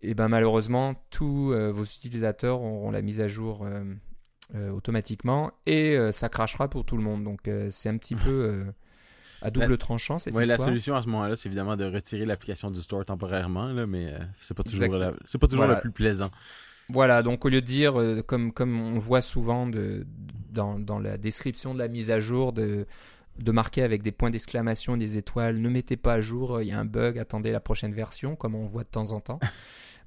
et 0.02 0.14
ben 0.14 0.28
malheureusement 0.28 0.94
tous 1.10 1.52
euh, 1.52 1.70
vos 1.70 1.84
utilisateurs 1.84 2.62
auront 2.62 2.90
la 2.90 3.02
mise 3.02 3.20
à 3.20 3.28
jour 3.28 3.64
euh, 3.66 3.84
euh, 4.54 4.70
automatiquement 4.70 5.52
et 5.66 5.96
euh, 5.98 6.12
ça 6.12 6.30
crachera 6.30 6.68
pour 6.70 6.86
tout 6.86 6.96
le 6.96 7.02
monde. 7.02 7.22
Donc 7.22 7.46
euh, 7.46 7.68
c'est 7.70 7.90
un 7.90 7.98
petit 7.98 8.14
peu 8.14 8.30
euh, 8.30 8.64
à 9.42 9.50
double 9.52 9.68
La- 9.72 9.76
tranchant 9.76 10.18
cette 10.18 10.32
Ouais, 10.34 10.46
la 10.46 10.54
histoire. 10.54 10.68
solution 10.70 10.94
à 10.96 11.02
ce 11.02 11.08
moment-là, 11.08 11.36
c'est 11.36 11.50
évidemment 11.50 11.76
de 11.76 11.84
retirer 11.84 12.24
l'application 12.24 12.70
du 12.70 12.80
store 12.80 13.04
temporairement, 13.04 13.66
là, 13.72 13.86
mais 13.86 14.06
euh, 14.14 14.18
c'est 14.40 14.56
pas 14.56 14.62
toujours, 14.62 14.84
Exact. 14.84 14.98
la- 14.98 15.14
c'est 15.26 15.36
pas 15.38 15.46
toujours 15.46 15.66
Voilà. 15.66 15.74
le 15.74 15.80
plus 15.82 15.92
plaisant. 15.92 16.30
Voilà, 16.92 17.22
donc 17.22 17.44
au 17.44 17.48
lieu 17.48 17.60
de 17.60 17.66
dire, 17.66 18.00
euh, 18.00 18.22
comme, 18.22 18.52
comme 18.52 18.80
on 18.80 18.98
voit 18.98 19.20
souvent 19.20 19.66
de, 19.66 20.06
dans, 20.50 20.78
dans 20.78 20.98
la 20.98 21.18
description 21.18 21.74
de 21.74 21.78
la 21.78 21.88
mise 21.88 22.10
à 22.10 22.20
jour, 22.20 22.52
de, 22.52 22.86
de 23.40 23.52
marquer 23.52 23.82
avec 23.82 24.02
des 24.02 24.12
points 24.12 24.30
d'exclamation 24.30 24.96
et 24.96 24.98
des 24.98 25.18
étoiles, 25.18 25.58
ne 25.58 25.68
mettez 25.68 25.96
pas 25.96 26.14
à 26.14 26.20
jour, 26.20 26.56
euh, 26.56 26.64
il 26.64 26.68
y 26.68 26.72
a 26.72 26.78
un 26.78 26.84
bug, 26.84 27.18
attendez 27.18 27.50
la 27.50 27.60
prochaine 27.60 27.94
version, 27.94 28.36
comme 28.36 28.54
on 28.54 28.64
voit 28.64 28.84
de 28.84 28.88
temps 28.88 29.12
en 29.12 29.20
temps. 29.20 29.40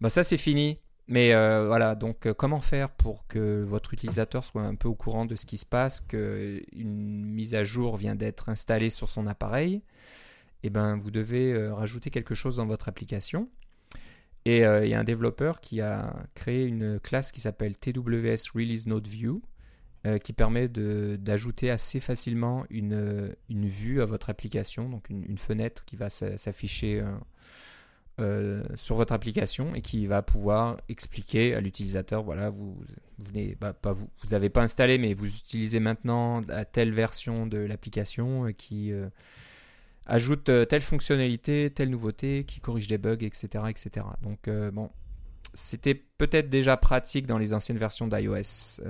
Bah 0.01 0.09
ça 0.09 0.23
c'est 0.23 0.37
fini. 0.37 0.79
Mais 1.07 1.33
euh, 1.33 1.67
voilà, 1.67 1.95
donc 1.95 2.25
euh, 2.25 2.33
comment 2.33 2.59
faire 2.59 2.89
pour 2.89 3.25
que 3.27 3.63
votre 3.63 3.93
utilisateur 3.93 4.43
soit 4.43 4.63
un 4.63 4.75
peu 4.75 4.89
au 4.89 4.95
courant 4.95 5.25
de 5.25 5.35
ce 5.35 5.45
qui 5.45 5.57
se 5.57 5.65
passe, 5.65 6.01
qu'une 6.01 7.25
mise 7.25 7.55
à 7.55 7.63
jour 7.63 7.95
vient 7.95 8.15
d'être 8.15 8.49
installée 8.49 8.89
sur 8.89 9.07
son 9.07 9.27
appareil? 9.27 9.81
Eh 10.63 10.69
bien, 10.69 10.97
vous 10.97 11.11
devez 11.11 11.69
rajouter 11.69 12.09
quelque 12.09 12.35
chose 12.35 12.57
dans 12.57 12.65
votre 12.65 12.89
application. 12.89 13.49
Et 14.45 14.57
il 14.59 14.87
y 14.89 14.93
a 14.93 14.99
un 14.99 15.05
développeur 15.05 15.61
qui 15.61 15.79
a 15.79 16.13
créé 16.35 16.65
une 16.65 16.99
classe 16.99 17.31
qui 17.31 17.39
s'appelle 17.39 17.77
TWS 17.77 18.51
Release 18.53 18.87
Note 18.87 19.07
View, 19.07 19.41
qui 20.21 20.33
permet 20.33 20.67
d'ajouter 20.67 21.71
assez 21.71 22.01
facilement 22.01 22.65
une, 22.69 23.33
une, 23.49 23.67
vue 23.69 24.01
à 24.01 24.05
votre 24.05 24.29
application, 24.29 24.89
donc 24.89 25.09
une, 25.09 25.23
une 25.29 25.37
fenêtre 25.37 25.85
qui 25.85 25.95
va 25.95 26.09
s'afficher 26.09 27.01
euh, 28.19 28.61
sur 28.75 28.95
votre 28.95 29.11
application 29.11 29.73
et 29.73 29.81
qui 29.81 30.05
va 30.05 30.21
pouvoir 30.21 30.77
expliquer 30.87 31.55
à 31.55 31.61
l'utilisateur 31.61 32.21
voilà 32.21 32.51
vous, 32.51 32.77
venez 33.17 33.57
bah, 33.59 33.73
pas 33.73 33.91
vous 33.91 34.07
vous 34.21 34.49
pas 34.51 34.61
installé 34.61 34.99
mais 34.99 35.15
vous 35.15 35.25
utilisez 35.25 35.79
maintenant 35.79 36.41
la 36.41 36.63
telle 36.63 36.93
version 36.93 37.47
de 37.47 37.57
l'application 37.57 38.45
euh, 38.45 38.51
qui 38.51 38.91
euh, 38.91 39.07
ajoute 40.05 40.45
telle 40.67 40.81
fonctionnalité 40.81 41.69
telle 41.69 41.89
nouveauté 41.89 42.43
qui 42.45 42.59
corrige 42.59 42.87
des 42.87 42.97
bugs 42.97 43.17
etc 43.21 43.65
etc 43.69 44.05
donc 44.21 44.49
bon 44.73 44.89
c'était 45.53 45.93
peut-être 45.93 46.49
déjà 46.49 46.77
pratique 46.77 47.27
dans 47.27 47.37
les 47.37 47.53
anciennes 47.53 47.77
versions 47.77 48.07
d'iOS 48.07 48.81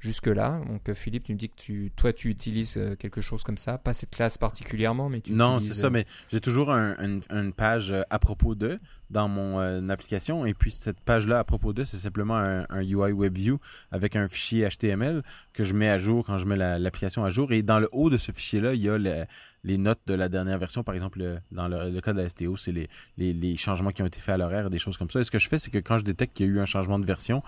jusque-là. 0.00 0.60
Donc 0.66 0.88
euh, 0.88 0.94
Philippe, 0.94 1.24
tu 1.24 1.34
me 1.34 1.38
dis 1.38 1.48
que 1.48 1.56
tu, 1.56 1.92
toi 1.94 2.12
tu 2.12 2.28
utilises 2.28 2.76
euh, 2.78 2.96
quelque 2.96 3.20
chose 3.20 3.42
comme 3.42 3.58
ça, 3.58 3.78
pas 3.78 3.92
cette 3.92 4.10
classe 4.10 4.38
particulièrement, 4.38 5.08
mais 5.08 5.20
tu 5.20 5.34
Non, 5.34 5.60
c'est 5.60 5.74
ça, 5.74 5.86
euh, 5.86 5.90
mais 5.90 6.06
j'ai 6.32 6.40
toujours 6.40 6.70
une 6.70 7.52
page 7.56 7.94
à 8.08 8.18
propos 8.18 8.54
de 8.54 8.80
dans 9.10 9.28
mon 9.28 9.88
application. 9.88 10.46
Et 10.46 10.54
puis 10.54 10.70
cette 10.70 11.00
page-là 11.00 11.38
à 11.38 11.44
propos 11.44 11.72
de, 11.72 11.84
c'est 11.84 11.98
simplement 11.98 12.36
un, 12.36 12.82
UI 12.82 13.12
WebView 13.12 13.58
avec 13.90 14.16
un 14.16 14.28
fichier 14.28 14.66
HTML 14.68 15.22
que 15.52 15.64
je 15.64 15.74
mets 15.74 15.90
à 15.90 15.98
jour 15.98 16.24
quand 16.24 16.38
je 16.38 16.46
mets 16.46 16.56
l'application 16.56 17.24
à 17.24 17.30
jour. 17.30 17.52
Et 17.52 17.62
dans 17.62 17.80
le 17.80 17.88
haut 17.92 18.08
de 18.08 18.18
ce 18.18 18.32
fichier-là, 18.32 18.74
il 18.74 18.80
y 18.80 18.88
a 18.88 19.26
les 19.64 19.78
notes 19.78 20.00
de 20.06 20.14
la 20.14 20.28
dernière 20.28 20.58
version, 20.58 20.82
par 20.82 20.94
exemple, 20.94 21.22
dans 21.52 21.68
le, 21.68 22.00
cas 22.00 22.12
de 22.12 22.20
la 22.20 22.28
STO, 22.28 22.56
c'est 22.56 22.72
les, 22.72 22.88
les, 23.18 23.56
changements 23.56 23.90
qui 23.90 24.02
ont 24.02 24.06
été 24.06 24.18
faits 24.18 24.34
à 24.34 24.38
l'horaire, 24.38 24.70
des 24.70 24.78
choses 24.78 24.96
comme 24.96 25.10
ça. 25.10 25.20
Et 25.20 25.24
ce 25.24 25.30
que 25.30 25.38
je 25.38 25.48
fais, 25.48 25.58
c'est 25.58 25.70
que 25.70 25.78
quand 25.78 25.98
je 25.98 26.04
détecte 26.04 26.36
qu'il 26.36 26.46
y 26.46 26.48
a 26.48 26.52
eu 26.52 26.60
un 26.60 26.66
changement 26.66 26.98
de 26.98 27.04
version, 27.04 27.42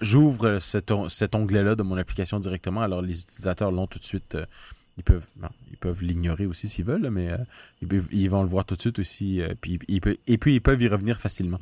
j'ouvre 0.00 0.58
cet, 0.58 0.90
onglet-là 1.34 1.74
de 1.74 1.82
mon 1.82 1.96
application 1.96 2.38
directement. 2.38 2.82
Alors, 2.82 3.02
les 3.02 3.20
utilisateurs 3.20 3.70
l'ont 3.70 3.86
tout 3.86 3.98
de 3.98 4.04
suite. 4.04 4.34
Euh, 4.34 4.46
ils 4.96 5.04
peuvent 5.04 5.26
ils 5.70 5.78
peuvent 5.78 6.02
l'ignorer 6.02 6.44
aussi 6.46 6.68
s'ils 6.68 6.84
veulent, 6.84 7.08
mais 7.10 7.30
euh, 7.30 7.38
ils, 8.12 8.28
vont 8.28 8.42
le 8.42 8.48
voir 8.48 8.64
tout 8.64 8.74
de 8.74 8.80
suite 8.80 8.98
aussi. 8.98 9.40
Euh, 9.40 9.54
puis, 9.60 9.78
et 9.88 10.38
puis, 10.38 10.54
ils 10.54 10.60
peuvent 10.60 10.82
y 10.82 10.88
revenir 10.88 11.20
facilement. 11.20 11.60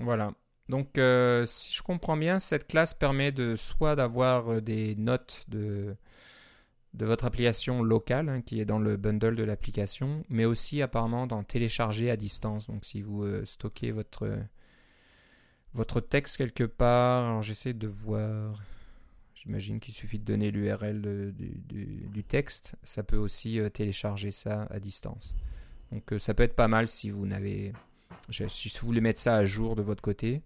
Voilà. 0.00 0.32
Donc, 0.68 0.98
si 1.46 1.74
je 1.74 1.82
comprends 1.82 2.16
bien, 2.16 2.38
cette 2.38 2.66
classe 2.66 2.94
permet 2.94 3.32
de 3.32 3.54
soit 3.54 3.96
d'avoir 3.96 4.62
des 4.62 4.94
notes 4.96 5.44
de, 5.48 5.94
de 6.94 7.04
votre 7.06 7.24
application 7.24 7.82
locale, 7.82 8.28
hein, 8.28 8.40
qui 8.40 8.60
est 8.60 8.64
dans 8.64 8.78
le 8.78 8.96
bundle 8.96 9.36
de 9.36 9.42
l'application, 9.42 10.24
mais 10.28 10.44
aussi 10.44 10.80
apparemment 10.80 11.26
d'en 11.26 11.42
télécharger 11.42 12.10
à 12.10 12.16
distance. 12.16 12.68
Donc, 12.68 12.84
si 12.84 13.02
vous 13.02 13.26
stockez 13.44 13.90
votre 13.90 14.28
votre 15.74 16.00
texte 16.00 16.36
quelque 16.36 16.64
part. 16.64 17.28
Alors 17.28 17.42
j'essaie 17.42 17.74
de 17.74 17.86
voir. 17.86 18.54
J'imagine 19.34 19.78
qu'il 19.78 19.92
suffit 19.92 20.18
de 20.18 20.24
donner 20.24 20.50
l'URL 20.50 21.34
du, 21.34 22.24
texte. 22.24 22.76
Ça 22.82 23.02
peut 23.02 23.18
aussi 23.18 23.60
euh, 23.60 23.68
télécharger 23.68 24.30
ça 24.30 24.66
à 24.70 24.80
distance. 24.80 25.36
Donc 25.92 26.12
euh, 26.12 26.18
ça 26.18 26.32
peut 26.32 26.44
être 26.44 26.56
pas 26.56 26.68
mal 26.68 26.88
si 26.88 27.10
vous 27.10 27.26
n'avez, 27.26 27.72
si 28.30 28.70
vous 28.80 28.86
voulez 28.86 29.02
mettre 29.02 29.20
ça 29.20 29.36
à 29.36 29.44
jour 29.44 29.76
de 29.76 29.82
votre 29.82 30.00
côté, 30.00 30.40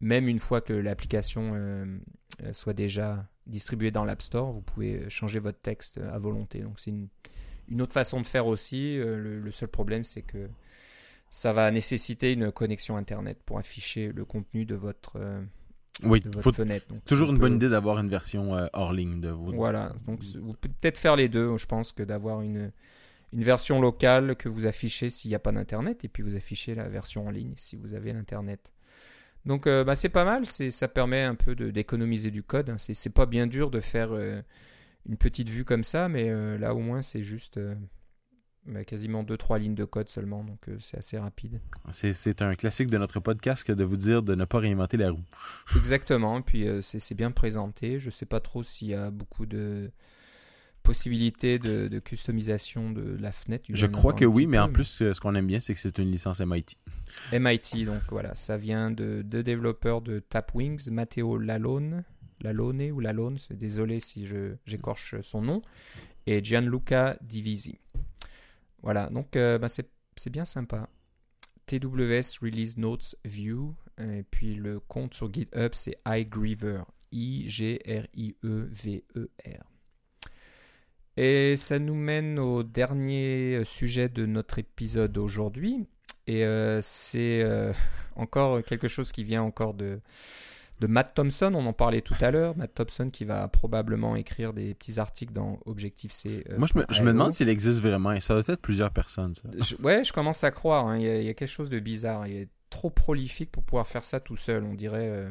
même 0.00 0.28
une 0.28 0.38
fois 0.38 0.60
que 0.60 0.72
l'application 0.72 1.52
euh, 1.54 1.98
soit 2.52 2.74
déjà 2.74 3.26
distribuée 3.46 3.90
dans 3.90 4.04
l'App 4.04 4.22
Store, 4.22 4.50
vous 4.50 4.62
pouvez 4.62 5.08
changer 5.08 5.38
votre 5.38 5.60
texte 5.60 5.98
à 5.98 6.18
volonté. 6.18 6.60
Donc 6.60 6.78
c'est 6.78 6.92
une, 7.68 7.82
autre 7.82 7.92
façon 7.92 8.20
de 8.20 8.26
faire 8.26 8.46
aussi. 8.46 8.96
le, 8.96 9.50
seul 9.50 9.68
problème 9.68 10.04
c'est 10.04 10.22
que 10.22 10.48
ça 11.30 11.52
va 11.52 11.70
nécessiter 11.70 12.32
une 12.32 12.52
connexion 12.52 12.96
Internet 12.96 13.38
pour 13.44 13.58
afficher 13.58 14.12
le 14.12 14.24
contenu 14.24 14.64
de 14.64 14.74
votre, 14.74 15.16
euh, 15.16 15.42
oui, 16.04 16.22
fenêtre. 16.52 16.86
toujours 17.04 17.30
une 17.30 17.38
bonne 17.38 17.56
idée 17.56 17.68
d'avoir 17.68 17.98
une 17.98 18.08
version 18.08 18.54
euh, 18.54 18.66
hors 18.72 18.92
ligne 18.92 19.20
de 19.20 19.30
vous. 19.30 19.52
Voilà, 19.52 19.92
donc 20.06 20.22
vous 20.22 20.54
pouvez 20.54 20.74
peut-être 20.80 20.98
faire 20.98 21.16
les 21.16 21.28
deux, 21.28 21.56
je 21.56 21.66
pense, 21.66 21.92
que 21.92 22.02
d'avoir 22.02 22.42
une, 22.42 22.72
une 23.32 23.42
version 23.42 23.80
locale 23.80 24.36
que 24.36 24.48
vous 24.48 24.66
affichez 24.66 25.10
s'il 25.10 25.30
n'y 25.30 25.34
a 25.34 25.38
pas 25.38 25.52
d'Internet, 25.52 26.04
et 26.04 26.08
puis 26.08 26.22
vous 26.22 26.36
affichez 26.36 26.74
la 26.74 26.88
version 26.88 27.26
en 27.26 27.30
ligne 27.30 27.54
si 27.56 27.76
vous 27.76 27.94
avez 27.94 28.12
l'Internet. 28.12 28.72
Donc 29.46 29.66
euh, 29.66 29.84
bah, 29.84 29.96
c'est 29.96 30.08
pas 30.08 30.24
mal, 30.24 30.44
ça 30.44 30.88
permet 30.88 31.22
un 31.22 31.34
peu 31.34 31.54
d'économiser 31.54 32.30
du 32.30 32.42
code. 32.42 32.70
Hein. 32.70 32.76
C'est 32.78 33.10
pas 33.10 33.26
bien 33.26 33.46
dur 33.46 33.70
de 33.70 33.80
faire 33.80 34.12
une 35.08 35.16
petite 35.16 35.48
vue 35.48 35.64
comme 35.64 35.84
ça, 35.84 36.08
mais 36.08 36.58
là 36.58 36.74
au 36.74 36.80
moins 36.80 37.02
c'est 37.02 37.22
juste 37.22 37.58
quasiment 38.86 39.22
2-3 39.22 39.58
lignes 39.60 39.74
de 39.74 39.84
code 39.84 40.08
seulement, 40.08 40.44
donc 40.44 40.68
euh, 40.68 40.76
c'est 40.80 40.98
assez 40.98 41.18
rapide. 41.18 41.60
C'est 41.92 42.42
un 42.42 42.54
classique 42.54 42.88
de 42.88 42.98
notre 42.98 43.20
podcast 43.20 43.70
de 43.70 43.84
vous 43.84 43.96
dire 43.96 44.22
de 44.22 44.34
ne 44.34 44.44
pas 44.44 44.58
réinventer 44.58 44.96
la 44.96 45.10
roue. 45.10 45.24
Exactement, 45.76 46.42
puis 46.42 46.66
euh, 46.66 46.80
c'est 46.82 47.14
bien 47.14 47.30
présenté. 47.30 47.98
Je 47.98 48.06
ne 48.06 48.10
sais 48.10 48.26
pas 48.26 48.40
trop 48.40 48.62
s'il 48.62 48.88
y 48.88 48.94
a 48.94 49.10
beaucoup 49.10 49.46
de 49.46 49.90
possibilités 50.86 51.58
de, 51.58 51.98
customisation 51.98 52.90
de 52.90 53.16
la 53.18 53.32
fenêtre. 53.32 53.64
Je 53.68 53.86
crois 53.86 54.12
que 54.12 54.24
oui, 54.24 54.46
mais 54.46 54.58
en 54.58 54.70
plus, 54.70 55.02
euh, 55.02 55.12
ce 55.12 55.20
qu'on 55.20 55.34
aime 55.34 55.46
bien, 55.46 55.60
c'est 55.60 55.74
que 55.74 55.80
c'est 55.80 55.98
une 55.98 56.10
licence 56.10 56.40
MIT. 56.40 56.78
MIT, 57.32 57.84
donc 57.84 58.02
voilà, 58.10 58.34
ça 58.34 58.56
vient 58.56 58.90
de 58.90 59.22
deux 59.22 59.42
développeurs 59.42 60.00
de 60.00 60.20
Tapwings, 60.20 60.90
Matteo 60.90 61.38
Lalone, 61.38 62.04
Lalone 62.40 62.90
ou 62.92 63.00
Lalone, 63.00 63.38
désolé 63.50 63.98
si 64.00 64.28
j'écorche 64.64 65.20
son 65.20 65.42
nom, 65.42 65.60
et 66.26 66.42
Gianluca 66.42 67.16
Divisi. 67.20 67.78
Voilà, 68.82 69.08
donc 69.10 69.34
euh, 69.36 69.58
bah, 69.58 69.68
c'est 69.68 70.30
bien 70.30 70.44
sympa. 70.44 70.88
TWS 71.66 72.38
Release 72.40 72.76
Notes 72.76 73.16
View. 73.24 73.74
Et 73.98 74.22
puis 74.30 74.54
le 74.54 74.78
compte 74.78 75.14
sur 75.14 75.32
GitHub, 75.32 75.70
c'est 75.72 75.98
iGriever. 76.06 76.82
I-G-R-I-E-V-E-R. 77.12 77.76
Et 81.16 81.56
ça 81.56 81.78
nous 81.78 81.94
mène 81.94 82.38
au 82.38 82.62
dernier 82.62 83.62
sujet 83.64 84.08
de 84.08 84.26
notre 84.26 84.58
épisode 84.58 85.16
aujourd'hui. 85.16 85.86
Et 86.26 86.44
euh, 86.44 86.80
c'est 86.82 87.42
euh, 87.42 87.72
encore 88.16 88.62
quelque 88.62 88.88
chose 88.88 89.12
qui 89.12 89.24
vient 89.24 89.42
encore 89.42 89.74
de, 89.74 90.00
de 90.80 90.86
Matt 90.86 91.14
Thompson, 91.14 91.52
on 91.54 91.64
en 91.66 91.72
parlait 91.72 92.02
tout 92.02 92.16
à 92.20 92.30
l'heure. 92.30 92.56
Matt 92.56 92.74
Thompson 92.74 93.08
qui 93.10 93.24
va 93.24 93.48
probablement 93.48 94.16
écrire 94.16 94.52
des 94.52 94.74
petits 94.74 95.00
articles 95.00 95.32
dans 95.32 95.58
Objective-C. 95.64 96.44
Euh, 96.50 96.58
Moi, 96.58 96.66
je 96.90 97.02
me, 97.02 97.12
demande 97.12 97.32
s'il 97.32 97.48
existe 97.48 97.80
vraiment 97.80 98.12
et 98.12 98.20
ça 98.20 98.34
doit 98.34 98.42
être 98.46 98.60
plusieurs 98.60 98.90
personnes. 98.90 99.34
Ça. 99.34 99.48
ouais, 99.82 100.04
je 100.04 100.12
commence 100.12 100.44
à 100.44 100.50
croire. 100.50 100.86
Hein. 100.86 100.98
Il, 100.98 101.06
y 101.06 101.28
a, 101.28 101.34
quelque 101.34 101.46
chose 101.46 101.70
de 101.70 101.80
bizarre. 101.80 102.26
Il 102.26 102.36
est 102.36 102.48
trop 102.68 102.90
prolifique 102.90 103.50
pour 103.50 103.62
pouvoir 103.62 103.86
faire 103.86 104.04
ça 104.04 104.20
tout 104.20 104.36
seul. 104.36 104.64
On 104.64 104.74
dirait. 104.74 105.30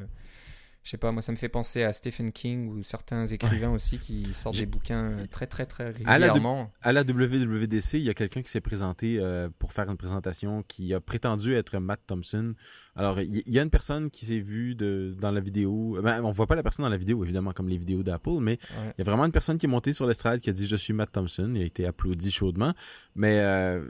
Euh, 0.86 0.88
je 0.88 0.91
sais 0.91 0.98
pas, 0.98 1.12
moi 1.12 1.21
ça 1.21 1.32
me 1.32 1.38
fait 1.38 1.50
penser 1.50 1.84
à 1.84 1.91
Stephen 1.91 2.32
King 2.32 2.69
ou 2.69 2.84
certains 2.84 3.26
écrivains 3.26 3.71
aussi 3.71 3.98
qui 3.98 4.24
sortent 4.34 4.58
des 4.58 4.65
bouquins 4.65 5.12
euh, 5.12 5.26
très 5.30 5.48
très 5.48 5.65
très 5.65 5.86
régulièrement. 5.86 6.71
À 6.82 6.91
la, 6.91 7.02
WWDC, 7.02 7.93
il 7.93 8.04
y 8.04 8.10
a 8.10 8.13
quelqu'un 8.13 8.41
qui 8.41 8.52
s'est 8.52 8.62
présenté 8.62 9.17
euh, 9.19 9.50
pour 9.58 9.74
faire 9.74 9.89
une 9.89 9.98
présentation 9.98 10.62
qui 10.63 10.93
a 10.93 11.00
prétendu 11.00 11.56
être 11.56 11.80
Matt 11.80 12.02
Thompson. 12.06 12.54
Alors 12.95 13.19
il 13.19 13.43
y, 13.48 13.60
a 13.60 13.63
une 13.63 13.69
personne 13.69 14.10
qui 14.10 14.26
s'est 14.26 14.39
vue 14.39 14.76
de, 14.76 15.15
dans 15.19 15.32
la 15.32 15.41
vidéo. 15.41 16.00
Ben, 16.02 16.24
on 16.24 16.32
voit 16.32 16.48
pas 16.48 16.56
la 16.56 16.63
personne 16.63 16.84
dans 16.84 16.89
la 16.89 16.98
vidéo 16.98 17.24
évidemment 17.24 17.52
comme 17.52 17.67
les 17.67 17.78
vidéos 17.78 18.04
d'Apple, 18.04 18.39
mais 18.39 18.60
il 18.71 19.00
y 19.00 19.02
a 19.02 19.04
vraiment 19.04 19.26
une 19.26 19.32
personne 19.32 19.58
qui 19.58 19.65
est 19.65 19.69
montée 19.69 19.93
sur 19.93 20.06
l'estrade 20.06 20.39
qui 20.39 20.50
a 20.50 20.54
dit 20.54 20.67
je 20.67 20.76
suis 20.76 20.93
Matt 20.93 21.12
Thompson. 21.12 21.52
Il 21.56 21.62
a 21.62 21.65
été 21.65 21.86
applaudi 21.86 22.32
chaudement, 22.32 22.74
mais 23.15 23.39
euh, 23.39 23.84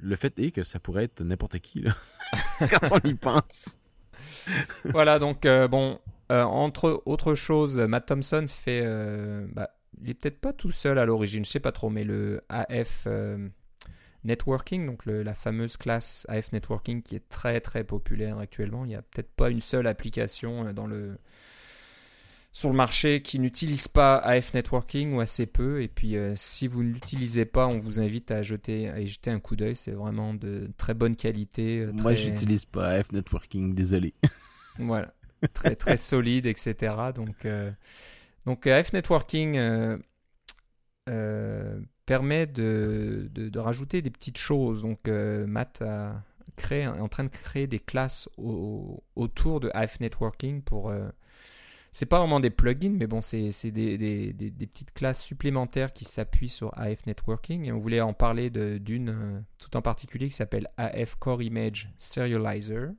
le 0.00 0.16
fait 0.16 0.38
est 0.38 0.50
que 0.50 0.62
ça 0.62 0.78
pourrait 0.78 1.04
être 1.04 1.22
n'importe 1.22 1.58
qui 1.60 1.80
là, 1.80 1.94
quand 2.58 2.90
on 2.92 3.08
y 3.08 3.14
pense. 3.14 3.78
voilà 4.84 5.18
donc 5.18 5.46
bon 5.70 5.98
euh, 6.30 6.42
entre 6.42 7.02
autres 7.06 7.34
choses, 7.34 7.78
Matt 7.78 8.06
Thompson 8.06 8.44
fait. 8.48 8.82
Euh, 8.84 9.46
bah, 9.52 9.70
il 10.02 10.10
est 10.10 10.14
peut-être 10.14 10.40
pas 10.40 10.52
tout 10.52 10.72
seul 10.72 10.98
à 10.98 11.06
l'origine, 11.06 11.44
je 11.44 11.50
sais 11.50 11.60
pas 11.60 11.72
trop, 11.72 11.88
mais 11.88 12.04
le 12.04 12.42
AF 12.50 13.04
euh, 13.06 13.48
Networking, 14.24 14.84
donc 14.84 15.06
la 15.06 15.32
fameuse 15.32 15.78
classe 15.78 16.26
AF 16.28 16.52
Networking 16.52 17.02
qui 17.02 17.16
est 17.16 17.26
très 17.30 17.60
très 17.60 17.82
populaire 17.82 18.38
actuellement. 18.38 18.84
Il 18.84 18.88
n'y 18.88 18.94
a 18.94 19.02
peut-être 19.02 19.30
pas 19.30 19.48
une 19.48 19.60
seule 19.60 19.86
application 19.86 20.70
dans 20.74 20.86
le, 20.86 21.16
sur 22.52 22.68
le 22.68 22.74
marché 22.74 23.22
qui 23.22 23.38
n'utilise 23.38 23.88
pas 23.88 24.18
AF 24.18 24.52
Networking 24.52 25.14
ou 25.14 25.20
assez 25.20 25.46
peu. 25.46 25.80
Et 25.80 25.88
puis 25.88 26.16
si 26.34 26.66
vous 26.66 26.82
ne 26.82 26.92
l'utilisez 26.92 27.46
pas, 27.46 27.66
on 27.66 27.78
vous 27.78 27.98
invite 27.98 28.30
à 28.32 28.42
jeter, 28.42 28.90
à 28.90 29.00
y 29.00 29.06
jeter 29.06 29.30
un 29.30 29.40
coup 29.40 29.56
d'œil. 29.56 29.76
C'est 29.76 29.92
vraiment 29.92 30.34
de 30.34 30.68
très 30.76 30.92
bonne 30.92 31.16
qualité. 31.16 31.88
Moi, 31.94 32.12
j'utilise 32.12 32.66
pas 32.66 32.88
AF 32.88 33.12
Networking, 33.12 33.74
désolé. 33.74 34.12
voilà 34.78 35.15
très, 35.54 35.96
solide, 35.96 36.46
etc. 36.46 36.94
Donc, 37.14 37.44
euh, 37.44 37.70
donc 38.44 38.66
AF 38.66 38.92
Networking 38.92 39.56
euh, 39.56 39.98
euh, 41.08 41.80
permet 42.04 42.46
de, 42.46 43.28
de, 43.32 43.58
rajouter 43.58 44.02
des 44.02 44.10
petites 44.10 44.38
choses. 44.38 44.82
Donc, 44.82 45.08
Matt 45.08 45.82
a 45.82 46.22
est 46.70 46.86
en 46.86 47.08
train 47.08 47.24
de 47.24 47.28
créer 47.28 47.66
des 47.66 47.78
classes 47.78 48.30
autour 48.36 49.60
de 49.60 49.70
AF 49.74 50.00
Networking 50.00 50.62
pour 50.62 50.90
c'est 51.96 52.04
pas 52.04 52.18
vraiment 52.18 52.40
des 52.40 52.50
plugins, 52.50 52.92
mais 52.92 53.06
bon, 53.06 53.22
c'est 53.22 53.48
des, 53.70 53.96
des, 53.96 54.34
des, 54.34 54.66
petites 54.66 54.92
classes 54.92 55.22
supplémentaires 55.22 55.94
qui 55.94 56.04
s'appuient 56.04 56.50
sur 56.50 56.76
AF 56.78 57.06
Networking. 57.06 57.64
Et 57.64 57.72
on 57.72 57.78
voulait 57.78 58.02
en 58.02 58.12
parler 58.12 58.50
d'une 58.50 59.08
euh, 59.08 59.40
tout 59.58 59.74
en 59.78 59.80
particulier 59.80 60.28
qui 60.28 60.34
s'appelle 60.34 60.68
AF 60.76 61.14
Core 61.14 61.40
Image 61.40 61.88
Serializer. 61.96 62.90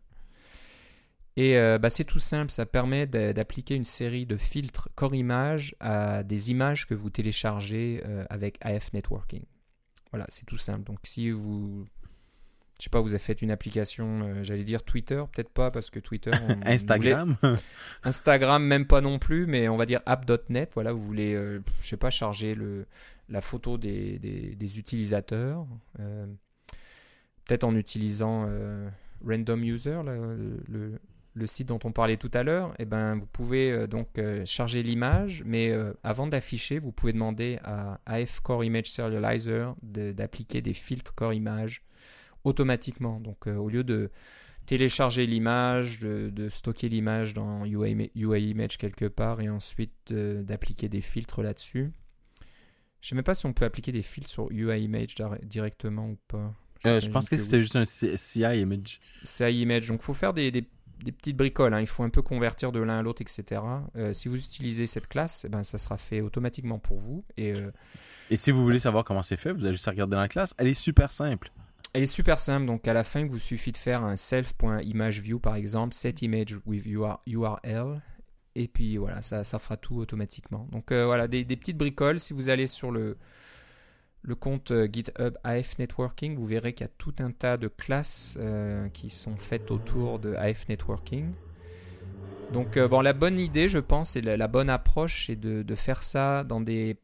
Et 1.38 1.56
euh, 1.56 1.78
bah, 1.78 1.92
c'est 1.92 2.04
tout 2.04 2.18
simple, 2.18 2.52
ça 2.52 2.66
permet 2.66 3.06
d'appliquer 3.06 3.76
une 3.76 3.86
série 3.86 4.26
de 4.26 4.38
filtres 4.38 4.90
Core 4.96 5.14
Image 5.14 5.76
à 5.80 6.24
des 6.24 6.50
images 6.50 6.88
que 6.88 6.96
vous 6.96 7.12
téléchargez 7.12 8.02
euh, 8.06 8.26
avec 8.32 8.58
AF 8.62 8.92
Networking. 8.92 9.44
Voilà, 10.12 10.26
c'est 10.30 10.48
tout 10.48 10.58
simple. 10.58 10.84
Donc 10.86 10.98
si 11.04 11.30
vous 11.30 11.86
je 12.80 12.86
sais 12.86 12.90
pas, 12.90 13.02
vous 13.02 13.10
avez 13.10 13.20
fait 13.20 13.42
une 13.42 13.50
application, 13.50 14.22
euh, 14.22 14.44
j'allais 14.44 14.64
dire 14.64 14.84
Twitter, 14.84 15.24
peut-être 15.32 15.50
pas 15.50 15.70
parce 15.70 15.92
que 15.92 16.00
Twitter. 16.00 16.32
Instagram 16.66 17.36
Instagram, 18.04 18.64
même 18.64 18.88
pas 18.88 19.02
non 19.02 19.20
plus, 19.20 19.46
mais 19.46 19.70
on 19.70 19.78
va 19.78 19.86
dire 19.86 20.02
app.net. 20.08 20.72
Voilà, 20.74 20.92
vous 20.92 21.04
voulez, 21.04 21.34
je 21.82 21.88
sais 21.88 21.98
pas, 21.98 22.10
charger 22.10 22.56
le, 22.56 22.88
la 23.30 23.42
photo 23.42 23.78
des, 23.78 24.18
des, 24.20 24.80
utilisateurs. 24.80 25.68
Peut-être 27.46 27.64
en 27.64 27.76
utilisant 27.76 28.50
Random 29.26 29.64
User, 29.64 30.02
le, 30.04 30.64
le, 30.68 31.00
site 31.46 31.68
dont 31.68 31.80
on 31.84 31.92
parlait 31.92 32.18
tout 32.18 32.32
à 32.34 32.44
l'heure. 32.44 32.72
Et 32.72 32.84
eh 32.84 32.86
ben, 32.86 33.16
vous 33.16 33.28
pouvez 33.28 33.88
donc 33.88 34.20
charger 34.46 34.84
l'image, 34.84 35.44
mais 35.46 35.74
avant 36.04 36.28
d'afficher, 36.28 36.80
vous 36.80 36.92
pouvez 36.92 37.14
demander 37.14 37.60
à 37.64 38.00
AF 38.06 38.40
Core 38.40 38.64
Image 38.64 38.90
Serializer 38.90 39.76
d'appliquer 39.84 40.62
des 40.62 40.74
filtres 40.74 41.14
Core 41.14 41.34
Image 41.34 41.84
automatiquement. 42.48 43.20
Donc 43.20 43.48
euh, 43.48 43.56
au 43.56 43.70
lieu 43.70 43.84
de 43.84 44.10
télécharger 44.66 45.26
l'image, 45.26 46.00
de, 46.00 46.50
stocker 46.50 46.90
l'image 46.90 47.34
dans 47.34 47.66
UI, 47.66 48.12
Image 48.16 48.78
quelque 48.78 49.06
part 49.06 49.40
et 49.42 49.50
ensuite 49.50 50.12
d'appliquer 50.12 50.90
des 50.90 51.02
filtres 51.02 51.42
là-dessus. 51.42 51.92
Je 53.00 53.06
ne 53.06 53.10
sais 53.10 53.16
même 53.16 53.24
pas 53.24 53.36
si 53.36 53.46
on 53.46 53.54
peut 53.54 53.64
appliquer 53.64 53.92
des 53.92 54.02
filtres 54.02 54.30
sur 54.30 54.52
UI 54.52 54.84
Image 54.84 55.16
directement 55.44 56.10
ou 56.10 56.18
pas. 56.28 56.54
Euh, 56.86 57.00
je 57.00 57.10
pense 57.10 57.30
que, 57.30 57.38
c'était 57.38 57.62
juste 57.62 57.76
un 57.76 57.86
CI 57.86 58.42
Image. 58.42 59.00
CI 59.24 59.62
Image. 59.62 59.88
Donc 59.88 60.02
il 60.02 60.04
faut 60.04 60.14
faire 60.14 60.34
des, 60.34 60.52
petites 61.06 61.38
bricoles. 61.38 61.74
Hein. 61.74 61.82
Il 61.82 61.88
faut 61.88 62.04
un 62.04 62.10
peu 62.10 62.22
convertir 62.22 62.72
de 62.72 62.80
l'un 62.80 63.00
à 63.00 63.02
l'autre, 63.02 63.22
etc. 63.22 63.62
Euh, 63.96 64.14
si 64.14 64.28
vous 64.28 64.38
utilisez 64.38 64.88
cette 64.88 65.08
classe, 65.08 65.46
eh 65.46 65.50
ben, 65.50 65.64
ça 65.64 65.78
sera 65.78 65.98
fait 65.98 66.22
automatiquement 66.22 66.80
pour 66.80 66.98
vous. 66.98 67.24
Et, 67.38 67.54
et 68.30 68.38
si 68.38 68.52
vous 68.52 68.64
voulez 68.64 68.80
savoir 68.80 69.04
comment 69.04 69.24
c'est 69.24 69.38
fait, 69.38 69.52
vous 69.52 69.66
allez 69.66 69.74
juste 69.74 69.88
regarder 69.88 70.16
dans 70.16 70.22
la 70.22 70.28
classe. 70.28 70.54
Elle 70.58 70.68
est 70.68 70.74
super 70.74 71.12
simple. 71.12 71.50
Elle 71.94 72.04
est 72.04 72.06
super 72.06 72.38
simple, 72.38 72.66
donc 72.66 72.88
à 72.88 72.94
la 72.94 73.04
fin, 73.04 73.22
il 73.22 73.28
vous 73.28 73.40
suffit 73.40 73.72
de 73.72 73.78
faire 73.78 74.04
un 74.04 74.16
self.imageview 74.18 75.40
par 75.40 75.56
exemple, 75.56 75.96
set 75.96 76.22
image 76.22 76.56
with 76.66 76.86
URL, 76.86 78.02
et 78.56 78.68
puis 78.68 78.98
voilà, 78.98 79.22
ça, 79.22 79.44
ça 79.44 79.60
fera 79.60 79.78
tout 79.78 79.96
automatiquement. 79.98 80.68
Donc 80.72 80.92
euh, 80.92 81.06
voilà, 81.06 81.28
des, 81.28 81.46
petites 81.46 81.78
bricoles. 81.78 82.20
Si 82.20 82.34
vous 82.34 82.50
allez 82.50 82.68
sur 82.68 82.92
le, 82.92 83.18
le 84.22 84.36
compte 84.36 84.72
euh, 84.72 84.88
GitHub 84.92 85.38
AF 85.44 85.78
Networking, 85.80 86.36
vous 86.36 86.46
verrez 86.46 86.74
qu'il 86.74 86.86
y 86.86 86.90
a 86.90 86.94
tout 86.98 87.16
un 87.20 87.32
tas 87.32 87.58
de 87.58 87.68
classes 87.68 88.38
euh, 88.40 88.90
qui 88.90 89.10
sont 89.10 89.38
faites 89.38 89.72
autour 89.72 90.20
de 90.20 90.36
AF 90.36 90.68
Networking. 90.68 91.32
Donc 92.54 92.80
bon, 92.80 93.02
la 93.02 93.12
bonne 93.12 93.40
idée, 93.40 93.68
je 93.68 93.78
pense, 93.78 94.16
et 94.16 94.22
la, 94.22 94.48
bonne 94.48 94.70
approche, 94.70 95.28
c'est 95.28 95.36
de, 95.36 95.64
de 95.64 95.76
faire 95.76 96.02
ça 96.02 96.46
dans 96.46 96.62
des 96.62 96.96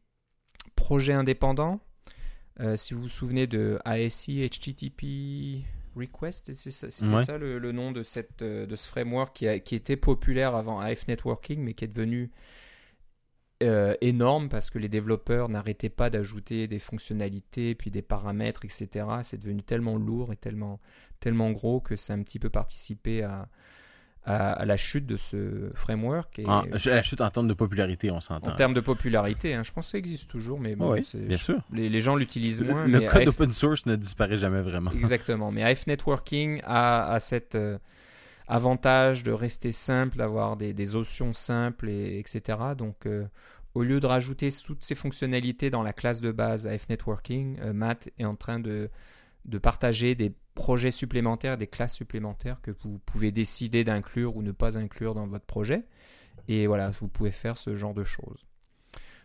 projets 0.74 1.12
indépendants. 1.12 1.80
Euh, 2.60 2.76
si 2.76 2.94
vous 2.94 3.02
vous 3.02 3.08
souvenez 3.08 3.46
de 3.46 3.78
ASI 3.84 4.48
HTTP 4.48 5.64
Request, 5.96 6.52
c'était 6.54 6.90
ça, 6.90 7.38
le, 7.38 7.72
nom 7.72 7.90
de, 7.90 8.02
cette, 8.02 8.42
euh, 8.42 8.66
de 8.66 8.76
ce 8.76 8.88
framework 8.88 9.34
qui, 9.34 9.60
qui, 9.62 9.74
était 9.74 9.96
populaire 9.96 10.54
avant 10.54 10.78
AF 10.78 11.08
Networking, 11.08 11.60
mais 11.60 11.74
qui 11.74 11.84
est 11.84 11.88
devenu 11.88 12.30
euh, 13.62 13.94
énorme 14.00 14.48
parce 14.48 14.70
que 14.70 14.78
les 14.78 14.88
développeurs 14.88 15.48
n'arrêtaient 15.48 15.88
pas 15.88 16.10
d'ajouter 16.10 16.66
des 16.66 16.78
fonctionnalités, 16.78 17.74
puis 17.74 17.90
des 17.90 18.02
paramètres, 18.02 18.64
etc. 18.64 19.06
C'est 19.22 19.38
devenu 19.38 19.62
tellement 19.62 19.96
lourd 19.96 20.32
et 20.32 20.36
tellement, 20.36 20.80
tellement 21.20 21.50
gros 21.52 21.80
que 21.80 21.96
ça 21.96 22.12
a 22.12 22.16
un 22.16 22.22
petit 22.22 22.38
peu 22.38 22.50
participé 22.50 23.22
à, 23.22 23.48
à, 24.24 24.64
la 24.64 24.76
chute 24.76 25.06
de 25.06 25.16
ce 25.16 25.70
framework. 25.74 26.38
Et, 26.38 26.44
la 26.44 27.02
chute 27.02 27.20
en 27.20 27.30
termes 27.30 27.48
de 27.48 27.54
popularité, 27.54 28.10
on 28.10 28.20
s'entend. 28.20 28.52
En 28.52 28.56
termes 28.56 28.74
de 28.74 28.80
popularité, 28.80 29.54
hein, 29.54 29.62
je 29.62 29.72
pense 29.72 29.86
que 29.86 29.90
ça 29.92 29.98
existe 29.98 30.30
toujours, 30.30 30.58
mais 30.58 30.74
oui, 30.78 31.06
bien 31.14 31.36
sûr. 31.36 31.60
Les, 31.72 32.00
gens 32.00 32.16
l'utilisent 32.16 32.62
moins. 32.62 32.86
Le, 32.86 33.00
code 33.02 33.28
open 33.28 33.52
source 33.52 33.86
ne 33.86 33.96
disparaît 33.96 34.36
jamais 34.36 34.62
vraiment. 34.62 34.90
Exactement, 34.92 35.50
mais 35.50 35.62
AF 35.62 35.86
Networking 35.86 36.60
a, 36.64 37.12
a 37.12 37.20
cet 37.20 37.54
euh, 37.54 37.78
avantage 38.46 39.24
de 39.24 39.32
rester 39.32 39.72
simple, 39.72 40.18
d'avoir 40.18 40.56
des, 40.56 40.96
options 40.96 41.32
simples, 41.32 41.88
et, 41.88 42.18
etc. 42.18 42.58
Donc, 42.76 43.06
euh, 43.06 43.26
au 43.74 43.82
lieu 43.82 44.00
de 44.00 44.06
rajouter 44.06 44.48
toutes 44.64 44.84
ces 44.84 44.94
fonctionnalités 44.94 45.70
dans 45.70 45.82
la 45.82 45.92
classe 45.92 46.20
de 46.20 46.32
base 46.32 46.66
AF 46.66 46.88
Networking, 46.88 47.58
euh, 47.60 47.72
Matt 47.72 48.08
est 48.18 48.24
en 48.24 48.36
train 48.36 48.60
de, 48.60 48.90
de 49.44 49.58
partager 49.58 50.14
des 50.14 50.32
projets 50.54 50.90
supplémentaires, 50.90 51.58
des 51.58 51.66
classes 51.66 51.94
supplémentaires 51.94 52.60
que 52.62 52.70
vous 52.70 52.98
pouvez 53.06 53.32
décider 53.32 53.82
d'inclure 53.82 54.36
ou 54.36 54.42
ne 54.42 54.52
pas 54.52 54.78
inclure 54.78 55.14
dans 55.14 55.26
votre 55.26 55.46
projet. 55.46 55.84
Et 56.46 56.66
voilà, 56.66 56.90
vous 56.90 57.08
pouvez 57.08 57.32
faire 57.32 57.56
ce 57.56 57.74
genre 57.74 57.94
de 57.94 58.04
choses. 58.04 58.44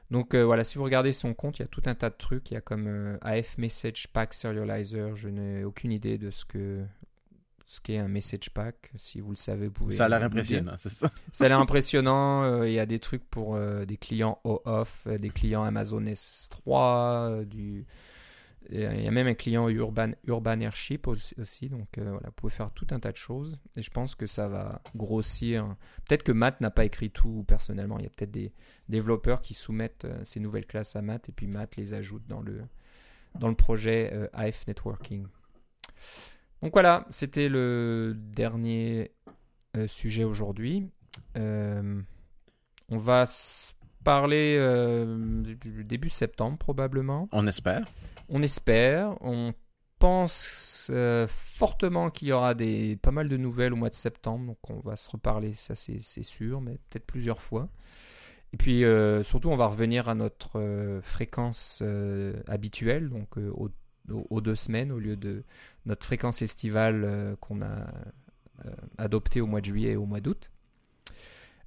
Donc 0.09 0.33
euh, 0.33 0.43
voilà, 0.43 0.63
si 0.63 0.79
vous 0.79 0.83
regardez 0.83 1.13
son 1.13 1.35
compte, 1.35 1.59
il 1.59 1.61
y 1.61 1.65
a 1.65 1.67
tout 1.67 1.83
un 1.85 1.93
tas 1.93 2.09
de 2.09 2.15
trucs. 2.15 2.49
Il 2.49 2.55
y 2.55 2.57
a 2.57 2.61
comme 2.61 3.19
AF 3.21 3.57
Message 3.59 4.07
Pack 4.07 4.33
Serializer. 4.33 5.15
Je 5.15 5.29
n'ai 5.29 5.63
aucune 5.63 5.91
idée 5.91 6.17
de 6.17 6.31
ce 6.31 6.45
que 6.45 6.83
ce 7.69 7.79
qu'est 7.81 7.97
un 7.97 8.07
message 8.07 8.49
pack. 8.53 8.91
Si 8.95 9.19
vous 9.19 9.29
le 9.29 9.35
savez, 9.35 9.67
vous 9.67 9.73
pouvez. 9.73 9.95
Ça 9.95 10.05
a 10.05 10.09
l'air 10.09 10.23
impressionnant, 10.23 10.73
c'est 10.77 10.89
ça. 10.89 11.09
Ça 11.31 11.45
a 11.45 11.47
l'air 11.49 11.59
impressionnant. 11.59 12.43
Euh, 12.43 12.67
il 12.67 12.73
y 12.73 12.79
a 12.79 12.85
des 12.85 12.99
trucs 12.99 13.23
pour 13.29 13.59
des 13.59 13.97
clients 13.97 14.39
OAuth, 14.43 15.07
des 15.07 15.29
clients 15.29 15.63
Amazon 15.63 16.01
S3, 16.01 17.45
du 17.45 17.85
il 18.71 19.01
y 19.01 19.07
a 19.07 19.11
même 19.11 19.27
un 19.27 19.33
client 19.33 19.67
Urban, 19.67 20.11
Urban 20.27 20.59
Airship 20.59 21.07
aussi, 21.07 21.69
donc 21.69 21.97
euh, 21.97 22.03
voilà, 22.03 22.27
vous 22.27 22.33
pouvez 22.33 22.51
faire 22.51 22.71
tout 22.71 22.85
un 22.91 22.99
tas 22.99 23.11
de 23.11 23.17
choses. 23.17 23.59
Et 23.75 23.81
je 23.81 23.89
pense 23.89 24.13
que 24.13 24.27
ça 24.27 24.47
va 24.47 24.81
grossir. 24.95 25.75
Peut-être 26.07 26.23
que 26.23 26.31
Matt 26.31 26.61
n'a 26.61 26.69
pas 26.69 26.85
écrit 26.85 27.09
tout 27.09 27.43
personnellement. 27.47 27.97
Il 27.97 28.03
y 28.03 28.07
a 28.07 28.11
peut-être 28.11 28.31
des 28.31 28.53
développeurs 28.87 29.41
qui 29.41 29.55
soumettent 29.55 30.05
euh, 30.05 30.21
ces 30.23 30.39
nouvelles 30.39 30.67
classes 30.67 30.95
à 30.95 31.01
Matt 31.01 31.29
et 31.29 31.31
puis 31.31 31.47
Matt 31.47 31.77
les 31.77 31.95
ajoute 31.95 32.27
dans 32.27 32.41
le, 32.41 32.61
dans 33.39 33.47
le 33.47 33.55
projet 33.55 34.11
euh, 34.13 34.27
AF 34.33 34.67
Networking. 34.67 35.25
Donc 36.61 36.73
voilà, 36.73 37.05
c'était 37.09 37.49
le 37.49 38.13
dernier 38.15 39.11
sujet 39.87 40.23
aujourd'hui. 40.23 40.89
on 41.35 42.97
va 42.97 43.25
parler 44.03 44.59
début 45.83 46.09
septembre 46.09 46.57
probablement. 46.57 47.29
On 47.31 47.47
espère. 47.47 47.85
On 48.29 48.41
espère, 48.41 49.15
on 49.21 49.53
pense 49.99 50.87
euh, 50.89 51.27
fortement 51.27 52.09
qu'il 52.09 52.29
y 52.29 52.31
aura 52.31 52.53
des, 52.53 52.95
pas 52.95 53.11
mal 53.11 53.27
de 53.27 53.37
nouvelles 53.37 53.73
au 53.73 53.75
mois 53.75 53.89
de 53.89 53.95
septembre, 53.95 54.45
donc 54.47 54.57
on 54.69 54.79
va 54.79 54.95
se 54.95 55.09
reparler, 55.09 55.53
ça 55.53 55.75
c'est 55.75 56.23
sûr, 56.23 56.61
mais 56.61 56.79
peut-être 56.89 57.05
plusieurs 57.05 57.41
fois. 57.41 57.69
Et 58.53 58.57
puis 58.57 58.83
euh, 58.83 59.21
surtout, 59.21 59.49
on 59.49 59.55
va 59.55 59.67
revenir 59.67 60.09
à 60.09 60.15
notre 60.15 60.59
euh, 60.59 61.01
fréquence 61.01 61.83
habituelle, 62.47 63.09
donc 63.09 63.27
aux, 64.11 64.41
deux 64.41 64.55
semaines 64.55 64.91
au 64.91 64.99
lieu 64.99 65.15
de 65.15 65.43
notre 65.85 66.05
fréquence 66.05 66.41
estivale 66.41 67.35
qu'on 67.39 67.61
a 67.61 67.87
adoptée 68.97 69.41
au 69.41 69.47
mois 69.47 69.61
de 69.61 69.65
juillet 69.65 69.91
et 69.91 69.95
au 69.95 70.05
mois 70.05 70.19
d'août. 70.19 70.51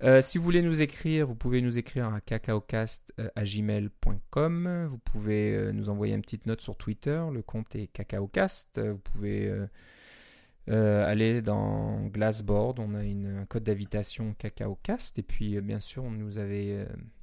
Euh, 0.02 0.20
si 0.20 0.36
vous 0.36 0.42
voulez 0.42 0.62
nous 0.62 0.82
écrire, 0.82 1.28
vous 1.28 1.36
pouvez 1.36 1.60
nous 1.60 1.78
écrire 1.78 2.12
à 2.12 2.20
cacaocast.gmail.com. 2.20 4.66
Euh, 4.66 4.88
vous 4.88 4.98
pouvez 4.98 5.54
euh, 5.54 5.70
nous 5.70 5.90
envoyer 5.90 6.14
une 6.14 6.22
petite 6.22 6.46
note 6.46 6.60
sur 6.60 6.76
Twitter. 6.76 7.22
Le 7.32 7.40
compte 7.42 7.76
est 7.76 7.86
cacaocast. 7.86 8.80
Vous 8.80 8.98
pouvez 8.98 9.54
aller 10.66 11.40
dans 11.40 12.06
Glassboard. 12.06 12.80
On 12.80 12.94
a 12.94 13.04
une, 13.04 13.42
un 13.42 13.46
code 13.46 13.62
d'invitation 13.62 14.34
cacaocast. 14.34 15.20
Et 15.20 15.22
puis, 15.22 15.60
bien 15.60 15.78
sûr, 15.78 16.02
nous, 16.02 16.32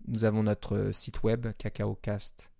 nous 0.07 0.24
avons 0.24 0.43
notre 0.43 0.91
site 0.93 1.22
web 1.24 1.47
cacaocast.com. 1.57 2.59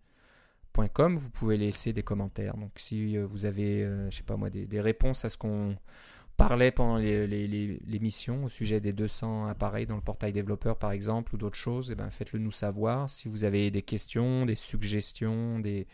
Vous 1.16 1.30
pouvez 1.30 1.58
laisser 1.58 1.94
des 1.94 2.04
commentaires. 2.04 2.58
Donc, 2.58 2.72
si 2.78 3.18
vous 3.18 3.46
avez, 3.46 3.84
je 4.10 4.16
sais 4.16 4.24
pas 4.24 4.38
moi, 4.38 4.50
des 4.50 4.82
réponses 4.82 5.26
à 5.26 5.30
ce 5.30 5.38
qu'on 5.38 5.76
parlait 6.40 6.72
pendant 6.72 6.98
l'émission 6.98 8.46
au 8.46 8.50
sujet 8.50 8.80
des 8.80 8.94
200 8.94 9.48
appareils 9.48 9.86
dans 9.86 9.98
le 9.98 10.02
portail 10.02 10.32
développeur 10.32 10.78
par 10.78 10.92
exemple 10.92 11.36
ou 11.36 11.38
d'autres 11.38 11.58
choses, 11.58 11.92
eh 11.92 11.96
ben 11.96 12.10
faites-le 12.10 12.40
nous 12.40 12.52
savoir. 12.52 13.10
Si 13.10 13.28
vous 13.28 13.44
avez 13.44 13.70
des 13.72 13.82
questions, 13.82 14.46
des 14.46 14.56
suggestions, 14.56 15.60
des, 15.60 15.86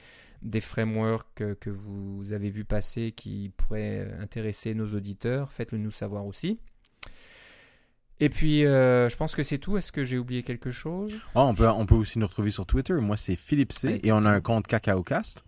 des 0.43 0.61
frameworks 0.61 1.57
que 1.59 1.69
vous 1.71 2.31
avez 2.31 2.51
vu 2.51 2.63
passer 2.63 3.11
qui 3.11 3.51
pourraient 3.57 4.07
intéresser 4.19 4.75
nos 4.75 4.93
auditeurs, 4.93 5.51
faites-le 5.51 5.79
nous 5.79 5.91
savoir 5.91 6.27
aussi. 6.27 6.59
Et 8.19 8.29
puis, 8.29 8.65
euh, 8.65 9.09
je 9.09 9.17
pense 9.17 9.35
que 9.35 9.43
c'est 9.43 9.57
tout. 9.57 9.77
Est-ce 9.77 9.91
que 9.91 10.03
j'ai 10.03 10.17
oublié 10.17 10.41
quelque 10.43 10.71
chose? 10.71 11.13
Ah, 11.35 11.43
on, 11.43 11.53
peut, 11.53 11.67
on 11.67 11.85
peut 11.85 11.95
aussi 11.95 12.17
nous 12.17 12.27
retrouver 12.27 12.49
sur 12.49 12.65
Twitter. 12.65 12.93
Moi, 12.93 13.17
c'est 13.17 13.35
Philippe 13.35 13.73
C. 13.73 13.99
et 14.03 14.11
on 14.11 14.23
a 14.25 14.29
un 14.29 14.41
compte 14.41 14.67
CacaoCast. 14.67 15.43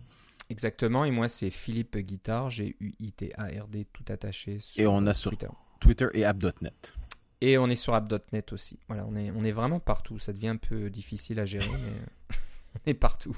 Exactement, 0.50 1.04
et 1.04 1.10
moi 1.10 1.28
c'est 1.28 1.50
Philippe 1.50 1.98
Guitard, 1.98 2.48
G-U-I-T-A-R-D, 2.48 3.86
tout 3.92 4.04
attaché 4.08 4.60
sur 4.60 4.82
Et 4.82 4.86
on 4.86 5.06
a 5.06 5.12
sur 5.12 5.30
Twitter. 5.30 5.48
Twitter 5.78 6.06
et 6.14 6.24
app.net. 6.24 6.94
Et 7.42 7.58
on 7.58 7.68
est 7.68 7.74
sur 7.74 7.94
app.net 7.94 8.52
aussi. 8.52 8.78
Voilà, 8.88 9.04
on 9.06 9.14
est, 9.14 9.30
on 9.30 9.44
est 9.44 9.52
vraiment 9.52 9.78
partout. 9.78 10.18
Ça 10.18 10.32
devient 10.32 10.48
un 10.48 10.56
peu 10.56 10.88
difficile 10.88 11.38
à 11.38 11.44
gérer, 11.44 11.68
mais 11.70 12.36
on 12.74 12.90
est 12.90 12.94
partout. 12.94 13.36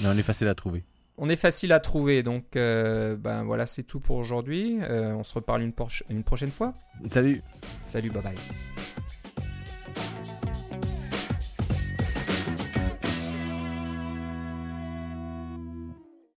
Mais 0.00 0.08
on 0.08 0.12
est 0.12 0.22
facile 0.22 0.48
à 0.48 0.54
trouver. 0.54 0.84
On 1.20 1.28
est 1.28 1.36
facile 1.36 1.72
à 1.72 1.80
trouver, 1.80 2.22
donc 2.22 2.54
euh, 2.54 3.16
ben 3.16 3.42
voilà, 3.42 3.66
c'est 3.66 3.82
tout 3.82 3.98
pour 3.98 4.16
aujourd'hui. 4.16 4.78
Euh, 4.82 5.12
on 5.14 5.24
se 5.24 5.34
reparle 5.34 5.62
une, 5.62 5.72
prochaine 6.22 6.52
fois. 6.52 6.72
Salut! 7.08 7.42
Salut, 7.84 8.10
bye 8.10 8.22
bye. 8.22 8.34